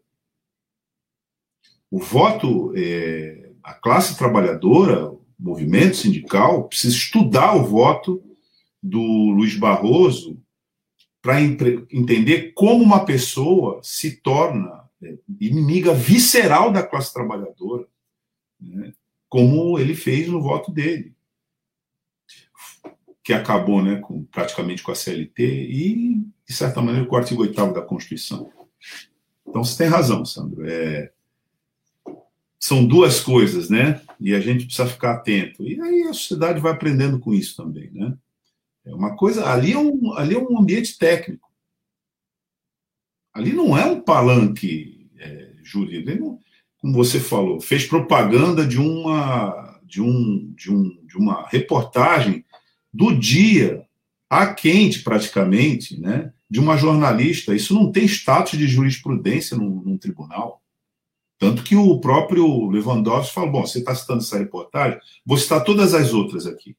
O 1.91 1.99
voto, 1.99 2.73
é, 2.75 3.51
a 3.61 3.73
classe 3.73 4.17
trabalhadora, 4.17 5.16
movimento 5.39 5.97
sindical, 5.97 6.67
precisa 6.67 6.95
estudar 6.95 7.55
o 7.55 7.63
voto 7.63 8.23
do 8.81 9.01
Luiz 9.01 9.55
Barroso 9.55 10.41
para 11.21 11.41
entender 11.41 12.53
como 12.53 12.83
uma 12.83 13.03
pessoa 13.05 13.79
se 13.83 14.21
torna 14.21 14.87
é, 15.03 15.17
inimiga 15.39 15.93
visceral 15.93 16.71
da 16.71 16.81
classe 16.81 17.13
trabalhadora, 17.13 17.85
né, 18.59 18.93
como 19.29 19.77
ele 19.77 19.93
fez 19.93 20.27
no 20.27 20.41
voto 20.41 20.71
dele, 20.71 21.13
que 23.23 23.33
acabou 23.33 23.83
né, 23.83 23.97
com, 23.97 24.23
praticamente 24.23 24.81
com 24.81 24.91
a 24.91 24.95
CLT 24.95 25.43
e, 25.43 26.15
de 26.47 26.53
certa 26.53 26.81
maneira, 26.81 27.05
com 27.05 27.15
o 27.15 27.17
artigo 27.17 27.41
8 27.41 27.73
da 27.73 27.81
Constituição. 27.81 28.49
Então, 29.45 29.63
você 29.63 29.83
tem 29.83 29.87
razão, 29.87 30.23
Sandro. 30.23 30.65
É, 30.65 31.11
são 32.59 32.85
duas 32.85 33.19
coisas, 33.19 33.69
né? 33.69 34.01
E 34.19 34.33
a 34.33 34.39
gente 34.39 34.65
precisa 34.65 34.87
ficar 34.87 35.13
atento. 35.13 35.63
E 35.63 35.79
aí 35.79 36.03
a 36.03 36.13
sociedade 36.13 36.59
vai 36.59 36.71
aprendendo 36.71 37.19
com 37.19 37.33
isso 37.33 37.55
também, 37.55 37.91
né? 37.91 38.17
É 38.85 38.93
uma 38.93 39.15
coisa, 39.15 39.45
ali 39.47 39.73
é 39.73 39.77
um, 39.77 40.13
ali 40.13 40.35
é 40.35 40.39
um 40.39 40.57
ambiente 40.57 40.97
técnico. 40.97 41.47
Ali 43.33 43.53
não 43.53 43.77
é 43.77 43.85
um 43.85 44.01
palanque 44.01 45.09
é, 45.19 45.51
jurídico. 45.61 46.39
Como 46.79 46.93
você 46.93 47.19
falou, 47.19 47.59
fez 47.59 47.85
propaganda 47.85 48.65
de 48.65 48.79
uma, 48.79 49.79
de, 49.83 50.01
um, 50.01 50.53
de, 50.55 50.71
um, 50.71 51.05
de 51.05 51.17
uma 51.17 51.47
reportagem 51.49 52.45
do 52.93 53.13
dia 53.13 53.85
a 54.29 54.53
quente, 54.53 55.03
praticamente, 55.03 55.99
né, 55.99 56.33
de 56.49 56.59
uma 56.59 56.77
jornalista. 56.77 57.53
Isso 57.53 57.73
não 57.73 57.91
tem 57.91 58.05
status 58.05 58.57
de 58.57 58.67
jurisprudência 58.67 59.57
num, 59.57 59.81
num 59.81 59.97
tribunal. 59.97 60.61
Tanto 61.37 61.63
que 61.63 61.75
o 61.75 61.99
próprio 61.99 62.67
Lewandowski 62.69 63.33
falou: 63.33 63.51
bom, 63.51 63.65
você 63.65 63.79
está 63.79 63.93
citando 63.93 64.21
essa 64.21 64.37
reportagem, 64.37 64.99
vou 65.25 65.37
citar 65.37 65.63
todas 65.63 65.93
as 65.93 66.13
outras 66.13 66.47
aqui. 66.47 66.75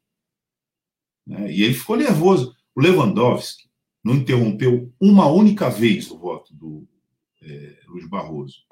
Né? 1.27 1.53
E 1.53 1.63
ele 1.63 1.75
ficou 1.75 1.97
nervoso. 1.97 2.57
O 2.75 2.81
Lewandowski 2.81 3.69
não 4.03 4.15
interrompeu 4.15 4.93
uma 5.01 5.27
única 5.27 5.69
vez 5.69 6.11
o 6.11 6.19
voto 6.19 6.55
do 6.55 6.89
é, 7.43 7.79
Luiz 7.87 8.09
Barroso. 8.09 8.63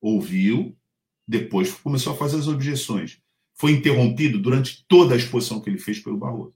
Ouviu, 0.00 0.76
depois 1.26 1.72
começou 1.72 2.12
a 2.12 2.16
fazer 2.16 2.38
as 2.38 2.48
objeções. 2.48 3.20
Foi 3.54 3.72
interrompido 3.72 4.38
durante 4.38 4.84
toda 4.86 5.14
a 5.14 5.18
exposição 5.18 5.60
que 5.60 5.68
ele 5.68 5.78
fez 5.78 5.98
pelo 5.98 6.16
Barroso. 6.16 6.54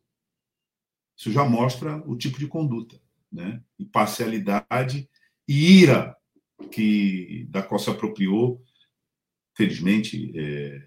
Isso 1.16 1.30
já 1.30 1.44
mostra 1.44 2.02
o 2.06 2.16
tipo 2.16 2.38
de 2.38 2.46
conduta, 2.46 3.00
né? 3.30 3.60
E 3.78 3.84
parcialidade 3.84 5.08
e 5.46 5.80
ira 5.80 6.16
que 6.70 7.46
da 7.50 7.62
qual 7.62 7.78
se 7.78 7.90
apropriou, 7.90 8.62
felizmente, 9.54 10.32
é, 10.34 10.82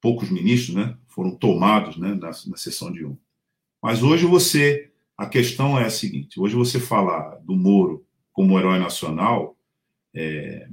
poucos 0.00 0.30
ministros, 0.30 0.74
né? 0.74 0.96
Foram 1.08 1.34
tomados, 1.34 1.96
né? 1.96 2.14
Na, 2.14 2.28
na 2.28 2.56
sessão 2.56 2.92
de 2.92 3.04
um. 3.04 3.16
Mas 3.82 4.02
hoje 4.02 4.26
você, 4.26 4.90
a 5.16 5.26
questão 5.26 5.78
é 5.78 5.84
a 5.84 5.90
seguinte: 5.90 6.40
hoje 6.40 6.54
você 6.54 6.80
falar 6.80 7.36
do 7.36 7.56
Moro 7.56 8.06
como 8.32 8.58
herói 8.58 8.78
nacional, 8.78 9.56
é, 10.14 10.68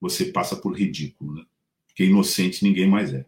você 0.00 0.26
passa 0.26 0.56
por 0.56 0.76
ridículo, 0.76 1.34
né? 1.34 1.44
Porque 1.86 2.04
inocente 2.04 2.64
ninguém 2.64 2.88
mais 2.88 3.12
é. 3.12 3.24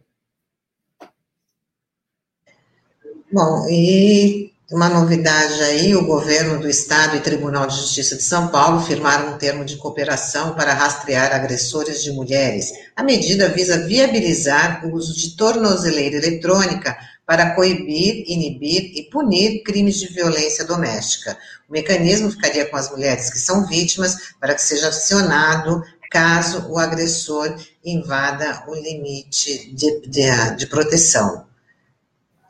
Bom, 3.31 3.67
e 3.69 4.53
uma 4.69 4.89
novidade 4.89 5.61
aí, 5.61 5.95
o 5.95 6.05
governo 6.05 6.59
do 6.59 6.69
Estado 6.69 7.15
e 7.15 7.21
Tribunal 7.21 7.67
de 7.67 7.77
Justiça 7.77 8.17
de 8.17 8.23
São 8.23 8.49
Paulo 8.49 8.81
firmaram 8.81 9.33
um 9.33 9.37
termo 9.37 9.63
de 9.63 9.77
cooperação 9.77 10.55
para 10.55 10.73
rastrear 10.73 11.33
agressores 11.33 12.03
de 12.03 12.11
mulheres. 12.11 12.73
A 12.93 13.01
medida 13.01 13.47
visa 13.47 13.87
viabilizar 13.87 14.85
o 14.85 14.93
uso 14.93 15.15
de 15.15 15.37
tornozeleira 15.37 16.17
eletrônica 16.17 16.97
para 17.25 17.55
coibir, 17.55 18.25
inibir 18.27 18.91
e 18.93 19.03
punir 19.09 19.63
crimes 19.63 19.99
de 19.99 20.07
violência 20.07 20.65
doméstica. 20.65 21.37
O 21.69 21.71
mecanismo 21.71 22.29
ficaria 22.29 22.65
com 22.65 22.75
as 22.75 22.91
mulheres 22.91 23.29
que 23.29 23.39
são 23.39 23.65
vítimas 23.65 24.33
para 24.37 24.53
que 24.53 24.61
seja 24.61 24.89
acionado 24.89 25.81
caso 26.11 26.67
o 26.69 26.77
agressor 26.77 27.55
invada 27.85 28.65
o 28.67 28.75
limite 28.75 29.73
de, 29.73 30.01
de, 30.01 30.55
de 30.57 30.67
proteção. 30.67 31.45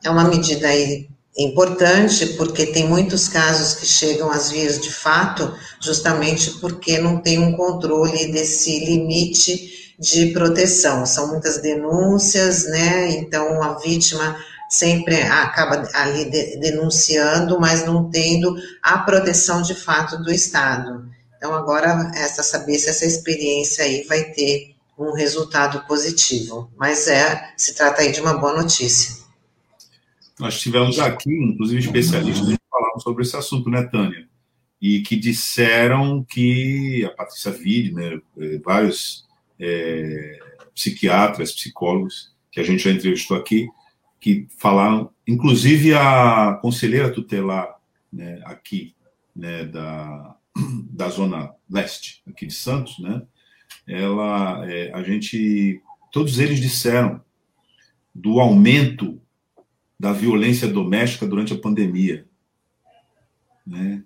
É 0.02 0.10
uma 0.10 0.24
medida 0.24 0.66
aí 0.66 1.08
importante 1.38 2.26
porque 2.34 2.66
tem 2.66 2.88
muitos 2.88 3.28
casos 3.28 3.74
que 3.74 3.86
chegam 3.86 4.30
às 4.30 4.50
vias 4.50 4.80
de 4.80 4.92
fato 4.92 5.54
justamente 5.80 6.52
porque 6.60 6.98
não 6.98 7.22
tem 7.22 7.38
um 7.38 7.56
controle 7.56 8.32
desse 8.32 8.84
limite 8.84 9.94
de 9.98 10.32
proteção. 10.32 11.06
São 11.06 11.28
muitas 11.28 11.58
denúncias, 11.58 12.64
né? 12.64 13.10
Então 13.10 13.62
a 13.62 13.78
vítima 13.78 14.36
sempre 14.68 15.22
acaba 15.22 15.88
ali 15.94 16.26
denunciando, 16.60 17.58
mas 17.58 17.84
não 17.84 18.10
tendo 18.10 18.54
a 18.82 18.98
proteção 18.98 19.62
de 19.62 19.74
fato 19.74 20.18
do 20.22 20.30
Estado. 20.30 21.08
Então, 21.36 21.54
agora, 21.54 22.10
essa 22.14 22.42
saber 22.42 22.78
se 22.78 22.90
essa 22.90 23.06
experiência 23.06 23.84
aí 23.84 24.04
vai 24.08 24.24
ter 24.24 24.74
um 24.98 25.12
resultado 25.12 25.86
positivo. 25.86 26.70
Mas 26.76 27.06
é, 27.06 27.50
se 27.56 27.74
trata 27.74 28.02
aí 28.02 28.10
de 28.10 28.20
uma 28.20 28.34
boa 28.34 28.52
notícia. 28.54 29.16
Nós 30.38 30.60
tivemos 30.60 30.98
aqui, 30.98 31.30
inclusive, 31.30 31.80
especialistas 31.80 32.48
que 32.48 32.58
falaram 32.70 33.00
sobre 33.00 33.22
esse 33.22 33.36
assunto, 33.36 33.68
né, 33.68 33.82
Tânia? 33.82 34.28
E 34.80 35.00
que 35.00 35.16
disseram 35.16 36.22
que 36.22 37.04
a 37.04 37.10
Patrícia 37.10 37.50
né, 37.92 38.20
eh, 38.38 38.60
vários 38.64 39.26
é, 39.58 40.38
psiquiatras, 40.72 41.52
psicólogos 41.52 42.32
que 42.52 42.60
a 42.60 42.62
gente 42.62 42.84
já 42.84 42.90
entrevistou 42.90 43.36
aqui, 43.36 43.68
que 44.20 44.46
falaram, 44.56 45.10
inclusive 45.26 45.94
a 45.94 46.58
conselheira 46.62 47.12
tutelar 47.12 47.76
né, 48.12 48.40
aqui 48.44 48.94
né, 49.34 49.64
da, 49.64 50.36
da 50.90 51.08
zona 51.08 51.52
leste 51.68 52.22
aqui 52.28 52.46
de 52.46 52.54
Santos, 52.54 52.98
né, 53.00 53.22
ela, 53.86 54.64
é, 54.70 54.92
a 54.92 55.02
gente, 55.02 55.82
todos 56.12 56.38
eles 56.38 56.60
disseram 56.60 57.20
do 58.14 58.40
aumento 58.40 59.20
da 59.98 60.12
violência 60.12 60.68
doméstica 60.68 61.26
durante 61.26 61.52
a 61.52 61.58
pandemia, 61.58 62.26
né? 63.66 64.02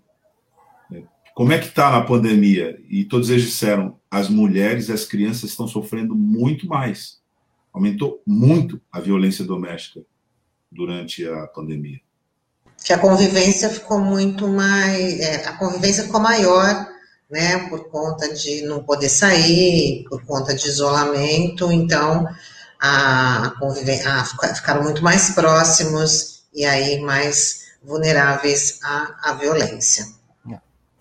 Como 1.34 1.50
é 1.50 1.58
que 1.58 1.68
está 1.68 1.90
na 1.90 2.02
pandemia? 2.02 2.78
E 2.90 3.04
todos 3.04 3.30
eles 3.30 3.44
disseram, 3.44 3.98
as 4.10 4.28
mulheres 4.28 4.88
e 4.88 4.92
as 4.92 5.06
crianças 5.06 5.48
estão 5.48 5.66
sofrendo 5.66 6.14
muito 6.14 6.66
mais 6.66 7.22
aumentou 7.72 8.22
muito 8.26 8.80
a 8.92 9.00
violência 9.00 9.44
doméstica 9.44 10.02
durante 10.70 11.26
a 11.26 11.46
pandemia. 11.46 12.00
Que 12.84 12.92
a 12.92 12.98
convivência 12.98 13.70
ficou 13.70 13.98
muito 13.98 14.46
mais, 14.48 15.20
é, 15.20 15.46
a 15.46 15.56
convivência 15.56 16.04
ficou 16.04 16.20
maior, 16.20 16.88
né, 17.30 17.68
por 17.68 17.88
conta 17.88 18.32
de 18.34 18.62
não 18.62 18.82
poder 18.82 19.08
sair, 19.08 20.04
por 20.08 20.22
conta 20.24 20.54
de 20.54 20.66
isolamento, 20.66 21.72
então 21.72 22.26
a, 22.82 23.46
a 23.46 24.54
ficaram 24.54 24.82
muito 24.82 25.04
mais 25.04 25.30
próximos 25.30 26.42
e 26.52 26.64
aí 26.64 27.00
mais 27.00 27.62
vulneráveis 27.82 28.80
à, 28.82 29.30
à 29.30 29.32
violência. 29.34 30.04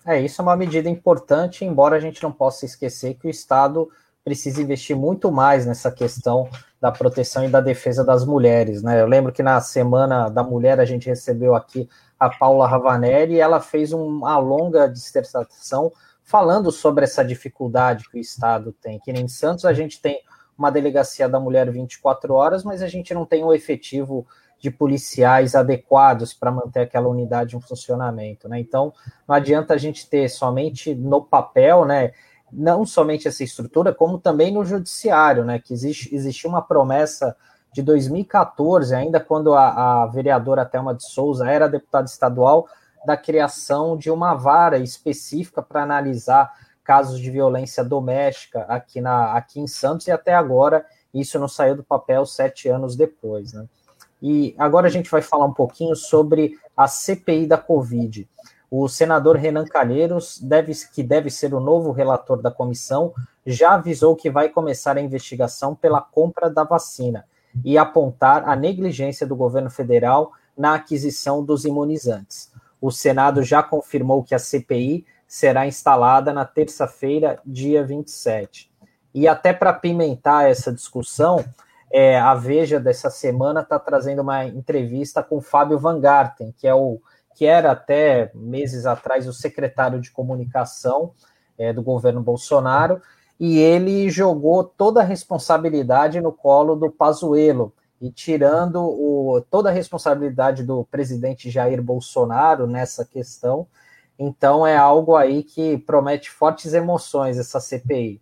É, 0.04 0.20
isso 0.20 0.40
é 0.40 0.42
uma 0.42 0.56
medida 0.56 0.88
importante, 0.88 1.64
embora 1.64 1.96
a 1.96 2.00
gente 2.00 2.22
não 2.22 2.32
possa 2.32 2.64
esquecer 2.64 3.14
que 3.14 3.26
o 3.26 3.30
Estado 3.30 3.88
precisa 4.24 4.60
investir 4.60 4.96
muito 4.96 5.30
mais 5.30 5.64
nessa 5.64 5.92
questão 5.92 6.48
da 6.80 6.90
proteção 6.90 7.44
e 7.44 7.48
da 7.48 7.60
defesa 7.60 8.04
das 8.04 8.24
mulheres, 8.24 8.82
né? 8.82 9.00
Eu 9.00 9.06
lembro 9.06 9.32
que 9.32 9.42
na 9.42 9.60
semana 9.60 10.28
da 10.28 10.42
mulher 10.42 10.80
a 10.80 10.84
gente 10.84 11.08
recebeu 11.08 11.54
aqui 11.54 11.88
a 12.18 12.28
Paula 12.28 12.66
Ravanelli 12.66 13.34
e 13.34 13.40
ela 13.40 13.60
fez 13.60 13.92
uma 13.92 14.38
longa 14.38 14.88
dissertação 14.88 15.92
falando 16.24 16.72
sobre 16.72 17.04
essa 17.04 17.24
dificuldade 17.24 18.08
que 18.10 18.18
o 18.18 18.20
Estado 18.20 18.72
tem. 18.72 18.98
Que 18.98 19.12
em 19.12 19.28
Santos 19.28 19.64
a 19.64 19.72
gente 19.72 20.00
tem 20.00 20.20
uma 20.56 20.70
delegacia 20.70 21.28
da 21.28 21.40
mulher 21.40 21.70
24 21.70 22.34
horas, 22.34 22.64
mas 22.64 22.82
a 22.82 22.88
gente 22.88 23.12
não 23.14 23.24
tem 23.24 23.44
um 23.44 23.52
efetivo 23.52 24.26
de 24.58 24.70
policiais 24.70 25.56
adequados 25.56 26.32
para 26.32 26.52
manter 26.52 26.80
aquela 26.80 27.08
unidade 27.08 27.56
em 27.56 27.60
funcionamento, 27.60 28.48
né? 28.48 28.60
Então, 28.60 28.92
não 29.26 29.34
adianta 29.34 29.74
a 29.74 29.76
gente 29.76 30.08
ter 30.08 30.28
somente 30.28 30.94
no 30.94 31.20
papel, 31.20 31.84
né, 31.84 32.12
não 32.52 32.86
somente 32.86 33.26
essa 33.26 33.42
estrutura, 33.42 33.92
como 33.92 34.18
também 34.18 34.52
no 34.52 34.64
judiciário, 34.64 35.44
né? 35.44 35.58
Que 35.58 35.72
existe, 35.72 36.14
existe 36.14 36.46
uma 36.46 36.62
promessa 36.62 37.36
de 37.72 37.82
2014, 37.82 38.94
ainda 38.94 39.18
quando 39.18 39.54
a, 39.54 40.02
a 40.02 40.06
vereadora 40.06 40.64
Thelma 40.64 40.94
de 40.94 41.04
Souza 41.04 41.48
era 41.48 41.68
deputada 41.68 42.04
estadual, 42.04 42.68
da 43.04 43.16
criação 43.16 43.96
de 43.96 44.10
uma 44.10 44.34
vara 44.34 44.78
específica 44.78 45.60
para 45.60 45.82
analisar 45.82 46.52
casos 46.84 47.20
de 47.20 47.30
violência 47.30 47.84
doméstica 47.84 48.62
aqui, 48.62 49.00
na, 49.00 49.32
aqui 49.32 49.60
em 49.60 49.66
Santos, 49.66 50.06
e 50.06 50.10
até 50.10 50.34
agora 50.34 50.84
isso 51.12 51.38
não 51.38 51.48
saiu 51.48 51.76
do 51.76 51.84
papel 51.84 52.24
sete 52.26 52.68
anos 52.68 52.96
depois, 52.96 53.52
né? 53.52 53.66
E 54.22 54.54
agora 54.56 54.86
a 54.86 54.90
gente 54.90 55.10
vai 55.10 55.20
falar 55.20 55.46
um 55.46 55.52
pouquinho 55.52 55.96
sobre 55.96 56.56
a 56.76 56.86
CPI 56.86 57.46
da 57.46 57.58
Covid. 57.58 58.28
O 58.70 58.88
senador 58.88 59.36
Renan 59.36 59.64
Calheiros, 59.64 60.38
deve, 60.40 60.72
que 60.94 61.02
deve 61.02 61.28
ser 61.28 61.52
o 61.52 61.60
novo 61.60 61.90
relator 61.90 62.40
da 62.40 62.50
comissão, 62.50 63.12
já 63.44 63.74
avisou 63.74 64.14
que 64.14 64.30
vai 64.30 64.48
começar 64.48 64.96
a 64.96 65.00
investigação 65.00 65.74
pela 65.74 66.00
compra 66.00 66.48
da 66.48 66.62
vacina 66.62 67.24
e 67.64 67.76
apontar 67.76 68.48
a 68.48 68.56
negligência 68.56 69.26
do 69.26 69.36
governo 69.36 69.68
federal 69.68 70.32
na 70.56 70.74
aquisição 70.74 71.44
dos 71.44 71.64
imunizantes. 71.64 72.50
O 72.80 72.90
Senado 72.90 73.42
já 73.42 73.62
confirmou 73.62 74.22
que 74.22 74.34
a 74.34 74.38
CPI 74.38 75.04
será 75.32 75.66
instalada 75.66 76.30
na 76.30 76.44
terça-feira, 76.44 77.40
dia 77.42 77.82
27. 77.82 78.70
E 79.14 79.26
até 79.26 79.50
para 79.50 79.72
pimentar 79.72 80.44
essa 80.44 80.70
discussão, 80.70 81.42
é, 81.90 82.20
a 82.20 82.34
Veja 82.34 82.78
dessa 82.78 83.08
semana 83.08 83.62
está 83.62 83.78
trazendo 83.78 84.20
uma 84.20 84.44
entrevista 84.44 85.22
com 85.22 85.40
Fábio 85.40 85.78
Van 85.78 85.98
Garten, 85.98 86.52
que 86.58 86.68
é 86.68 86.74
o 86.74 87.00
que 87.34 87.46
era 87.46 87.70
até 87.70 88.30
meses 88.34 88.84
atrás 88.84 89.26
o 89.26 89.32
secretário 89.32 90.02
de 90.02 90.10
comunicação 90.10 91.14
é, 91.56 91.72
do 91.72 91.82
governo 91.82 92.20
Bolsonaro, 92.20 93.00
e 93.40 93.58
ele 93.58 94.10
jogou 94.10 94.62
toda 94.62 95.00
a 95.00 95.04
responsabilidade 95.04 96.20
no 96.20 96.30
colo 96.30 96.76
do 96.76 96.90
Pazuello, 96.90 97.72
e 98.02 98.10
tirando 98.10 98.82
o, 98.82 99.40
toda 99.50 99.70
a 99.70 99.72
responsabilidade 99.72 100.62
do 100.62 100.84
presidente 100.84 101.48
Jair 101.50 101.82
Bolsonaro 101.82 102.66
nessa 102.66 103.02
questão. 103.02 103.66
Então 104.24 104.64
é 104.64 104.76
algo 104.76 105.16
aí 105.16 105.42
que 105.42 105.78
promete 105.78 106.30
fortes 106.30 106.72
emoções 106.72 107.38
essa 107.38 107.58
CPI. 107.58 108.20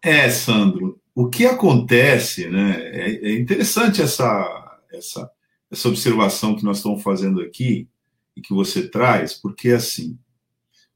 É, 0.00 0.30
Sandro, 0.30 1.00
o 1.12 1.28
que 1.28 1.46
acontece, 1.46 2.48
né? 2.48 2.78
É, 2.92 3.28
é 3.28 3.38
interessante 3.38 4.00
essa, 4.00 4.80
essa, 4.92 5.28
essa 5.68 5.88
observação 5.88 6.54
que 6.54 6.64
nós 6.64 6.76
estamos 6.76 7.02
fazendo 7.02 7.40
aqui 7.40 7.88
e 8.36 8.40
que 8.40 8.54
você 8.54 8.86
traz, 8.88 9.34
porque 9.34 9.70
assim, 9.70 10.16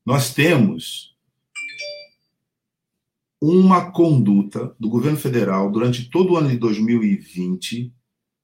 nós 0.06 0.32
temos 0.32 1.16
uma 3.40 3.90
conduta 3.90 4.76
do 4.78 4.88
governo 4.88 5.18
federal 5.18 5.72
durante 5.72 6.08
todo 6.08 6.34
o 6.34 6.36
ano 6.36 6.50
de 6.50 6.58
2020 6.58 7.92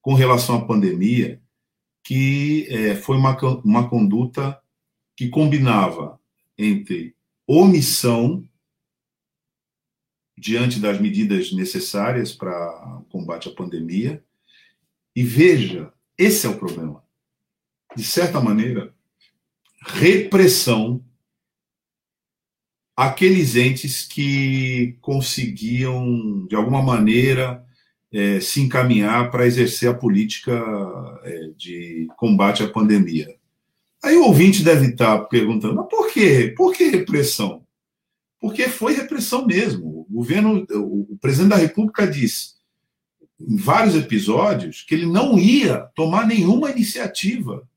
com 0.03 0.15
relação 0.15 0.57
à 0.57 0.65
pandemia 0.65 1.41
que 2.03 2.67
é, 2.71 2.95
foi 2.95 3.17
uma, 3.17 3.37
uma 3.65 3.89
conduta 3.89 4.59
que 5.17 5.29
combinava 5.29 6.21
entre 6.59 7.15
omissão 7.47 8.47
diante 10.37 10.79
das 10.79 11.01
medidas 11.01 11.53
necessárias 11.53 12.33
para 12.33 13.03
combate 13.09 13.49
à 13.49 13.53
pandemia. 13.53 14.23
E 15.15 15.23
veja, 15.23 15.93
esse 16.19 16.47
é 16.47 16.51
o 16.51 16.59
problema. 16.59 17.03
De 17.97 18.05
certa 18.05 18.41
maneira, 18.41 18.95
repressão 19.81 21.03
aqueles 22.95 23.57
entes 23.57 24.07
que 24.07 24.97
conseguiam, 25.01 26.47
de 26.47 26.57
alguma 26.57 26.83
maneira, 26.83 27.65
é, 28.13 28.41
se 28.41 28.61
encaminhar 28.61 29.31
para 29.31 29.47
exercer 29.47 29.91
a 29.91 29.95
política 29.95 30.53
é, 31.23 31.51
de 31.57 32.09
combate 32.17 32.63
à 32.63 32.69
pandemia. 32.69 33.35
Aí 34.07 34.17
o 34.17 34.27
ouvinte 34.27 34.63
deve 34.63 34.91
estar 34.91 35.19
perguntando, 35.25 35.75
mas 35.75 35.89
por 35.89 36.13
quê? 36.13 36.55
Por 36.57 36.73
que 36.73 36.85
repressão? 36.85 37.67
Porque 38.41 38.69
foi 38.69 38.95
repressão 38.95 39.45
mesmo. 39.45 39.89
O 39.89 40.07
governo, 40.09 40.65
o 40.71 41.19
presidente 41.21 41.51
da 41.51 41.57
República 41.57 42.07
disse 42.07 42.55
em 43.41 43.57
vários 43.57 43.97
episódios 43.97 44.83
que 44.83 44.95
ele 44.95 45.07
não 45.07 45.37
ia 45.37 45.79
tomar 45.97 46.25
nenhuma 46.25 46.71
iniciativa. 46.71 47.69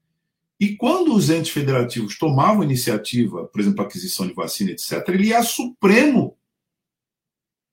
E 0.59 0.75
quando 0.75 1.15
os 1.15 1.31
entes 1.31 1.49
federativos 1.49 2.15
tomavam 2.15 2.63
iniciativa, 2.63 3.45
por 3.47 3.59
exemplo, 3.59 3.83
aquisição 3.83 4.27
de 4.27 4.33
vacina, 4.33 4.69
etc., 4.69 5.03
ele 5.07 5.29
ia 5.29 5.41
Supremo 5.41 6.37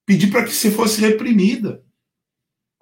pedir 0.06 0.30
para 0.30 0.44
que 0.44 0.52
se 0.52 0.70
fosse 0.70 0.98
reprimida. 0.98 1.84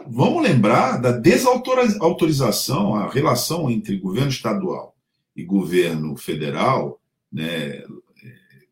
Vamos 0.06 0.40
lembrar 0.40 0.98
da 0.98 1.10
desautorização, 1.10 2.94
a 2.94 3.10
relação 3.10 3.68
entre 3.68 3.98
governo 3.98 4.30
estadual 4.30 4.93
e 5.34 5.42
governo 5.44 6.16
federal, 6.16 7.00
né, 7.32 7.82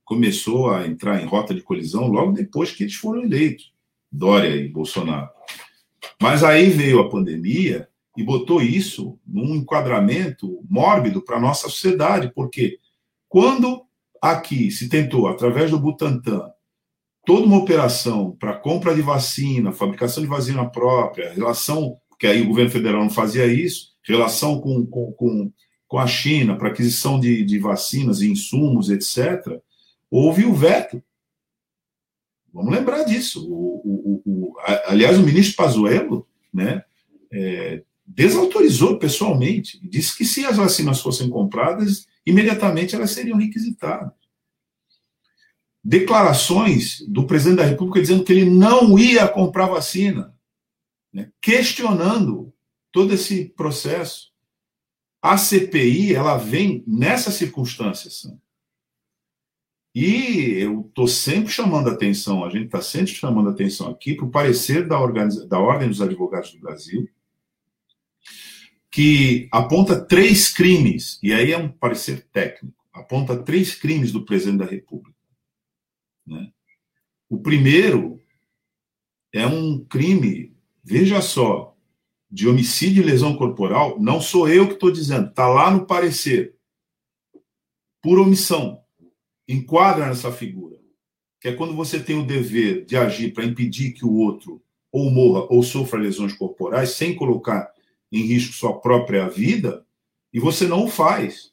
começou 0.04 0.70
a 0.70 0.86
entrar 0.86 1.22
em 1.22 1.26
rota 1.26 1.54
de 1.54 1.62
colisão 1.62 2.06
logo 2.06 2.32
depois 2.32 2.70
que 2.70 2.84
eles 2.84 2.94
foram 2.94 3.22
eleitos, 3.22 3.72
Dória 4.10 4.54
e 4.54 4.68
Bolsonaro. 4.68 5.30
Mas 6.20 6.44
aí 6.44 6.68
veio 6.70 7.00
a 7.00 7.08
pandemia 7.08 7.88
e 8.16 8.22
botou 8.22 8.60
isso 8.60 9.18
num 9.26 9.54
enquadramento 9.54 10.62
mórbido 10.68 11.22
para 11.22 11.36
a 11.36 11.40
nossa 11.40 11.68
sociedade, 11.68 12.30
porque 12.34 12.78
quando 13.28 13.86
aqui 14.20 14.70
se 14.70 14.88
tentou, 14.88 15.26
através 15.26 15.70
do 15.70 15.80
Butantan, 15.80 16.50
toda 17.24 17.46
uma 17.46 17.58
operação 17.58 18.36
para 18.38 18.56
compra 18.56 18.94
de 18.94 19.02
vacina, 19.02 19.72
fabricação 19.72 20.22
de 20.22 20.28
vacina 20.28 20.68
própria, 20.68 21.32
relação, 21.32 21.96
porque 22.08 22.26
aí 22.26 22.42
o 22.42 22.48
governo 22.48 22.70
federal 22.70 23.02
não 23.02 23.10
fazia 23.10 23.46
isso, 23.46 23.92
relação 24.02 24.60
com, 24.60 24.84
com, 24.86 25.12
com, 25.12 25.52
a 25.98 26.06
China 26.06 26.56
para 26.56 26.68
aquisição 26.68 27.18
de, 27.18 27.44
de 27.44 27.58
vacinas 27.58 28.20
e 28.20 28.30
insumos, 28.30 28.90
etc., 28.90 29.60
houve 30.10 30.44
o 30.44 30.54
veto. 30.54 31.02
Vamos 32.52 32.72
lembrar 32.72 33.04
disso. 33.04 33.46
O, 33.50 33.82
o, 33.84 34.22
o, 34.24 34.54
aliás, 34.86 35.18
o 35.18 35.22
ministro 35.22 35.56
Pazuello 35.56 36.26
né, 36.52 36.84
é, 37.32 37.82
desautorizou 38.06 38.98
pessoalmente, 38.98 39.80
disse 39.88 40.16
que 40.16 40.24
se 40.24 40.44
as 40.44 40.56
vacinas 40.56 41.00
fossem 41.00 41.30
compradas, 41.30 42.06
imediatamente 42.26 42.94
elas 42.94 43.10
seriam 43.10 43.38
requisitadas. 43.38 44.12
Declarações 45.82 47.00
do 47.08 47.26
presidente 47.26 47.58
da 47.58 47.64
República 47.64 48.00
dizendo 48.00 48.22
que 48.22 48.32
ele 48.32 48.48
não 48.48 48.98
ia 48.98 49.26
comprar 49.26 49.66
vacina, 49.66 50.34
né, 51.12 51.30
questionando 51.40 52.52
todo 52.92 53.14
esse 53.14 53.46
processo. 53.46 54.31
A 55.22 55.38
CPI 55.38 56.16
ela 56.16 56.36
vem 56.36 56.82
nessas 56.84 57.34
circunstâncias. 57.34 58.26
E 59.94 60.54
eu 60.58 60.80
estou 60.80 61.06
sempre 61.06 61.52
chamando 61.52 61.88
atenção, 61.88 62.44
a 62.44 62.50
gente 62.50 62.64
está 62.64 62.82
sempre 62.82 63.12
chamando 63.12 63.50
atenção 63.50 63.88
aqui 63.88 64.14
para 64.14 64.24
o 64.24 64.30
parecer 64.30 64.88
da, 64.88 64.96
da 65.46 65.58
Ordem 65.60 65.88
dos 65.88 66.02
Advogados 66.02 66.52
do 66.52 66.60
Brasil, 66.60 67.08
que 68.90 69.48
aponta 69.52 70.00
três 70.04 70.52
crimes, 70.52 71.20
e 71.22 71.32
aí 71.32 71.52
é 71.52 71.58
um 71.58 71.68
parecer 71.68 72.26
técnico, 72.32 72.84
aponta 72.92 73.36
três 73.42 73.74
crimes 73.74 74.10
do 74.10 74.24
presidente 74.24 74.58
da 74.58 74.66
República. 74.66 75.16
Né? 76.26 76.50
O 77.28 77.38
primeiro 77.38 78.20
é 79.32 79.46
um 79.46 79.84
crime, 79.84 80.54
veja 80.82 81.20
só, 81.20 81.71
de 82.32 82.48
homicídio 82.48 83.02
e 83.02 83.06
lesão 83.06 83.36
corporal, 83.36 84.00
não 84.00 84.18
sou 84.18 84.48
eu 84.48 84.66
que 84.66 84.72
estou 84.72 84.90
dizendo, 84.90 85.28
está 85.28 85.46
lá 85.46 85.70
no 85.70 85.86
parecer, 85.86 86.56
por 88.00 88.18
omissão 88.18 88.80
enquadra 89.46 90.06
nessa 90.06 90.32
figura, 90.32 90.78
que 91.38 91.48
é 91.48 91.52
quando 91.52 91.76
você 91.76 92.00
tem 92.00 92.18
o 92.18 92.26
dever 92.26 92.86
de 92.86 92.96
agir 92.96 93.34
para 93.34 93.44
impedir 93.44 93.92
que 93.92 94.06
o 94.06 94.14
outro 94.14 94.62
ou 94.90 95.10
morra 95.10 95.46
ou 95.50 95.62
sofra 95.62 96.00
lesões 96.00 96.32
corporais 96.32 96.90
sem 96.90 97.14
colocar 97.14 97.70
em 98.10 98.22
risco 98.22 98.54
sua 98.54 98.80
própria 98.80 99.28
vida, 99.28 99.84
e 100.32 100.40
você 100.40 100.66
não 100.66 100.84
o 100.84 100.88
faz. 100.88 101.52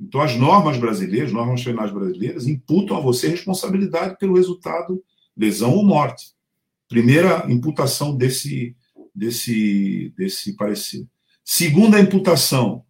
Então, 0.00 0.20
as 0.20 0.36
normas 0.36 0.78
brasileiras, 0.78 1.32
normas 1.32 1.62
penais 1.62 1.92
brasileiras, 1.92 2.46
imputam 2.46 2.96
a 2.96 3.00
você 3.00 3.28
responsabilidade 3.28 4.16
pelo 4.18 4.36
resultado, 4.36 5.02
lesão 5.36 5.74
ou 5.74 5.84
morte. 5.84 6.32
Primeira 6.88 7.46
imputação 7.48 8.16
desse, 8.16 8.76
desse, 9.18 10.12
desse 10.16 10.54
parecer. 10.54 11.06
Segunda 11.44 12.00
imputação, 12.00 12.84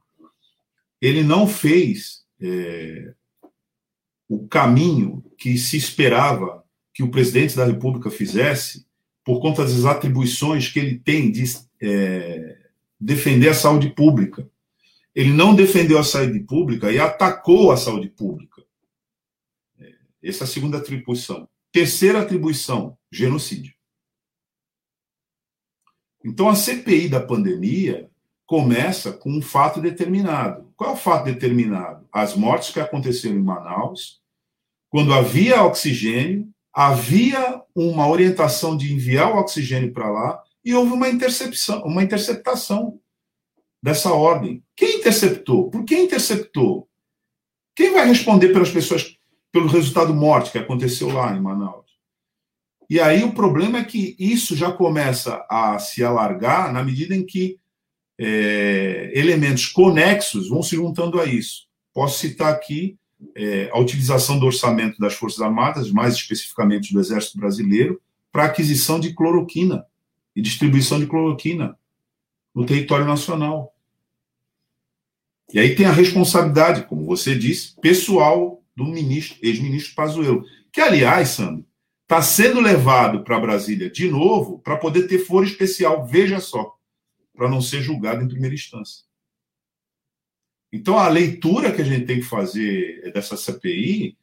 ele 1.00 1.22
não 1.22 1.46
fez 1.46 2.24
é, 2.40 3.14
o 4.28 4.46
caminho 4.46 5.24
que 5.36 5.56
se 5.56 5.76
esperava 5.76 6.64
que 6.92 7.02
o 7.02 7.10
presidente 7.10 7.56
da 7.56 7.64
República 7.64 8.10
fizesse, 8.10 8.86
por 9.24 9.40
conta 9.40 9.62
das 9.62 9.84
atribuições 9.84 10.68
que 10.68 10.78
ele 10.78 10.98
tem 10.98 11.30
de 11.30 11.44
é, 11.80 12.58
defender 12.98 13.48
a 13.48 13.54
saúde 13.54 13.90
pública. 13.90 14.48
Ele 15.14 15.32
não 15.32 15.54
defendeu 15.54 15.98
a 15.98 16.04
saúde 16.04 16.40
pública 16.40 16.90
e 16.90 16.98
atacou 16.98 17.70
a 17.70 17.76
saúde 17.76 18.08
pública. 18.08 18.62
É, 19.78 19.92
essa 20.22 20.44
é 20.44 20.46
a 20.46 20.48
segunda 20.48 20.78
atribuição. 20.78 21.48
Terceira 21.70 22.20
atribuição: 22.20 22.96
genocídio. 23.12 23.77
Então, 26.24 26.48
a 26.48 26.54
CPI 26.54 27.08
da 27.08 27.20
pandemia 27.20 28.10
começa 28.46 29.12
com 29.12 29.30
um 29.30 29.42
fato 29.42 29.80
determinado. 29.80 30.72
Qual 30.76 30.90
é 30.90 30.92
o 30.94 30.96
fato 30.96 31.24
determinado? 31.24 32.06
As 32.12 32.34
mortes 32.34 32.70
que 32.70 32.80
aconteceram 32.80 33.36
em 33.36 33.42
Manaus, 33.42 34.20
quando 34.88 35.12
havia 35.12 35.62
oxigênio, 35.62 36.48
havia 36.72 37.62
uma 37.74 38.08
orientação 38.08 38.76
de 38.76 38.92
enviar 38.92 39.32
o 39.32 39.38
oxigênio 39.38 39.92
para 39.92 40.10
lá, 40.10 40.42
e 40.64 40.74
houve 40.74 40.92
uma 40.92 41.08
intercepção, 41.08 41.82
uma 41.82 42.02
interceptação 42.02 42.98
dessa 43.82 44.12
ordem. 44.12 44.62
Quem 44.76 44.98
interceptou? 44.98 45.70
Por 45.70 45.84
que 45.84 45.96
interceptou? 45.96 46.88
Quem 47.74 47.92
vai 47.92 48.06
responder 48.06 48.48
pelas 48.48 48.70
pessoas 48.70 49.16
pelo 49.50 49.68
resultado 49.68 50.14
morte 50.14 50.52
que 50.52 50.58
aconteceu 50.58 51.10
lá 51.10 51.34
em 51.34 51.40
Manaus? 51.40 51.87
E 52.88 52.98
aí 52.98 53.22
o 53.22 53.32
problema 53.32 53.78
é 53.78 53.84
que 53.84 54.16
isso 54.18 54.56
já 54.56 54.72
começa 54.72 55.44
a 55.50 55.78
se 55.78 56.02
alargar 56.02 56.72
na 56.72 56.82
medida 56.82 57.14
em 57.14 57.24
que 57.24 57.58
é, 58.18 59.12
elementos 59.14 59.66
conexos 59.66 60.48
vão 60.48 60.62
se 60.62 60.74
juntando 60.74 61.20
a 61.20 61.26
isso. 61.26 61.66
Posso 61.92 62.18
citar 62.18 62.52
aqui 62.52 62.98
é, 63.34 63.68
a 63.72 63.78
utilização 63.78 64.38
do 64.38 64.46
orçamento 64.46 64.98
das 64.98 65.14
Forças 65.14 65.40
Armadas, 65.40 65.90
mais 65.90 66.14
especificamente 66.14 66.92
do 66.92 67.00
Exército 67.00 67.38
Brasileiro, 67.38 68.00
para 68.32 68.44
aquisição 68.44 68.98
de 68.98 69.14
cloroquina 69.14 69.84
e 70.34 70.40
distribuição 70.40 70.98
de 70.98 71.06
cloroquina 71.06 71.76
no 72.54 72.64
território 72.64 73.04
nacional. 73.04 73.74
E 75.52 75.58
aí 75.58 75.74
tem 75.74 75.86
a 75.86 75.92
responsabilidade, 75.92 76.84
como 76.84 77.04
você 77.04 77.34
disse, 77.34 77.74
pessoal 77.80 78.62
do 78.76 78.84
ministro, 78.84 79.38
ex-ministro 79.42 79.94
Pazuello, 79.94 80.44
que, 80.72 80.80
aliás, 80.80 81.30
Sandro, 81.30 81.64
está 82.08 82.22
sendo 82.22 82.58
levado 82.58 83.22
para 83.22 83.38
Brasília 83.38 83.90
de 83.90 84.08
novo 84.10 84.58
para 84.60 84.78
poder 84.78 85.06
ter 85.06 85.18
foro 85.18 85.44
especial, 85.44 86.06
veja 86.06 86.40
só, 86.40 86.74
para 87.36 87.50
não 87.50 87.60
ser 87.60 87.82
julgado 87.82 88.24
em 88.24 88.28
primeira 88.28 88.54
instância. 88.54 89.04
Então, 90.72 90.98
a 90.98 91.06
leitura 91.08 91.70
que 91.70 91.82
a 91.82 91.84
gente 91.84 92.06
tem 92.06 92.16
que 92.16 92.26
fazer 92.26 93.12
dessa 93.12 93.36
CPI 93.36 94.16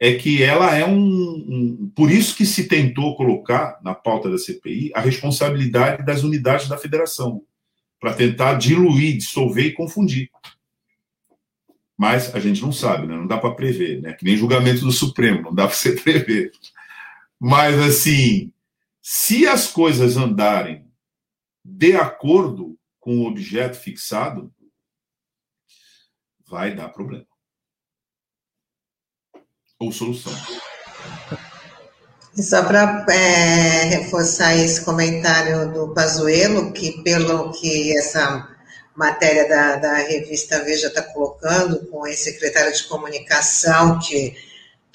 é 0.00 0.14
que 0.14 0.42
ela 0.42 0.74
é 0.74 0.84
um, 0.86 0.98
um, 0.98 1.92
Por 1.94 2.10
isso 2.10 2.34
que 2.34 2.46
se 2.46 2.68
tentou 2.68 3.16
colocar 3.16 3.80
na 3.82 3.94
pauta 3.94 4.30
da 4.30 4.38
CPI 4.38 4.92
a 4.94 5.00
responsabilidade 5.00 6.04
das 6.04 6.22
unidades 6.22 6.68
da 6.68 6.78
federação, 6.78 7.42
para 8.00 8.14
tentar 8.14 8.54
diluir, 8.54 9.16
dissolver 9.16 9.66
e 9.66 9.72
confundir. 9.72 10.30
Mas 11.96 12.34
a 12.34 12.40
gente 12.40 12.62
não 12.62 12.72
sabe, 12.72 13.06
né? 13.06 13.14
não 13.14 13.26
dá 13.26 13.38
para 13.38 13.54
prever, 13.54 14.00
né? 14.00 14.12
que 14.14 14.24
nem 14.24 14.36
julgamento 14.36 14.80
do 14.80 14.92
Supremo, 14.92 15.42
não 15.42 15.54
dá 15.54 15.66
para 15.66 15.76
você 15.76 15.92
prever. 15.92 16.52
Mas, 17.40 17.78
assim, 17.78 18.52
se 19.02 19.46
as 19.46 19.66
coisas 19.68 20.16
andarem 20.16 20.90
de 21.64 21.94
acordo 21.96 22.78
com 22.98 23.18
o 23.18 23.26
objeto 23.26 23.76
fixado, 23.76 24.52
vai 26.48 26.74
dar 26.74 26.88
problema. 26.88 27.26
Ou 29.78 29.92
solução. 29.92 30.32
E 32.36 32.42
só 32.42 32.64
para 32.64 33.06
é, 33.10 33.84
reforçar 33.84 34.54
esse 34.56 34.84
comentário 34.84 35.72
do 35.72 35.94
Pazuello, 35.94 36.72
que 36.72 37.02
pelo 37.02 37.52
que 37.52 37.96
essa 37.96 38.48
matéria 38.94 39.48
da, 39.48 39.76
da 39.76 39.94
revista 39.98 40.62
Veja 40.64 40.88
está 40.88 41.02
colocando, 41.02 41.86
com 41.86 42.06
esse 42.06 42.32
secretário 42.32 42.74
de 42.74 42.84
comunicação, 42.84 43.98
que 43.98 44.36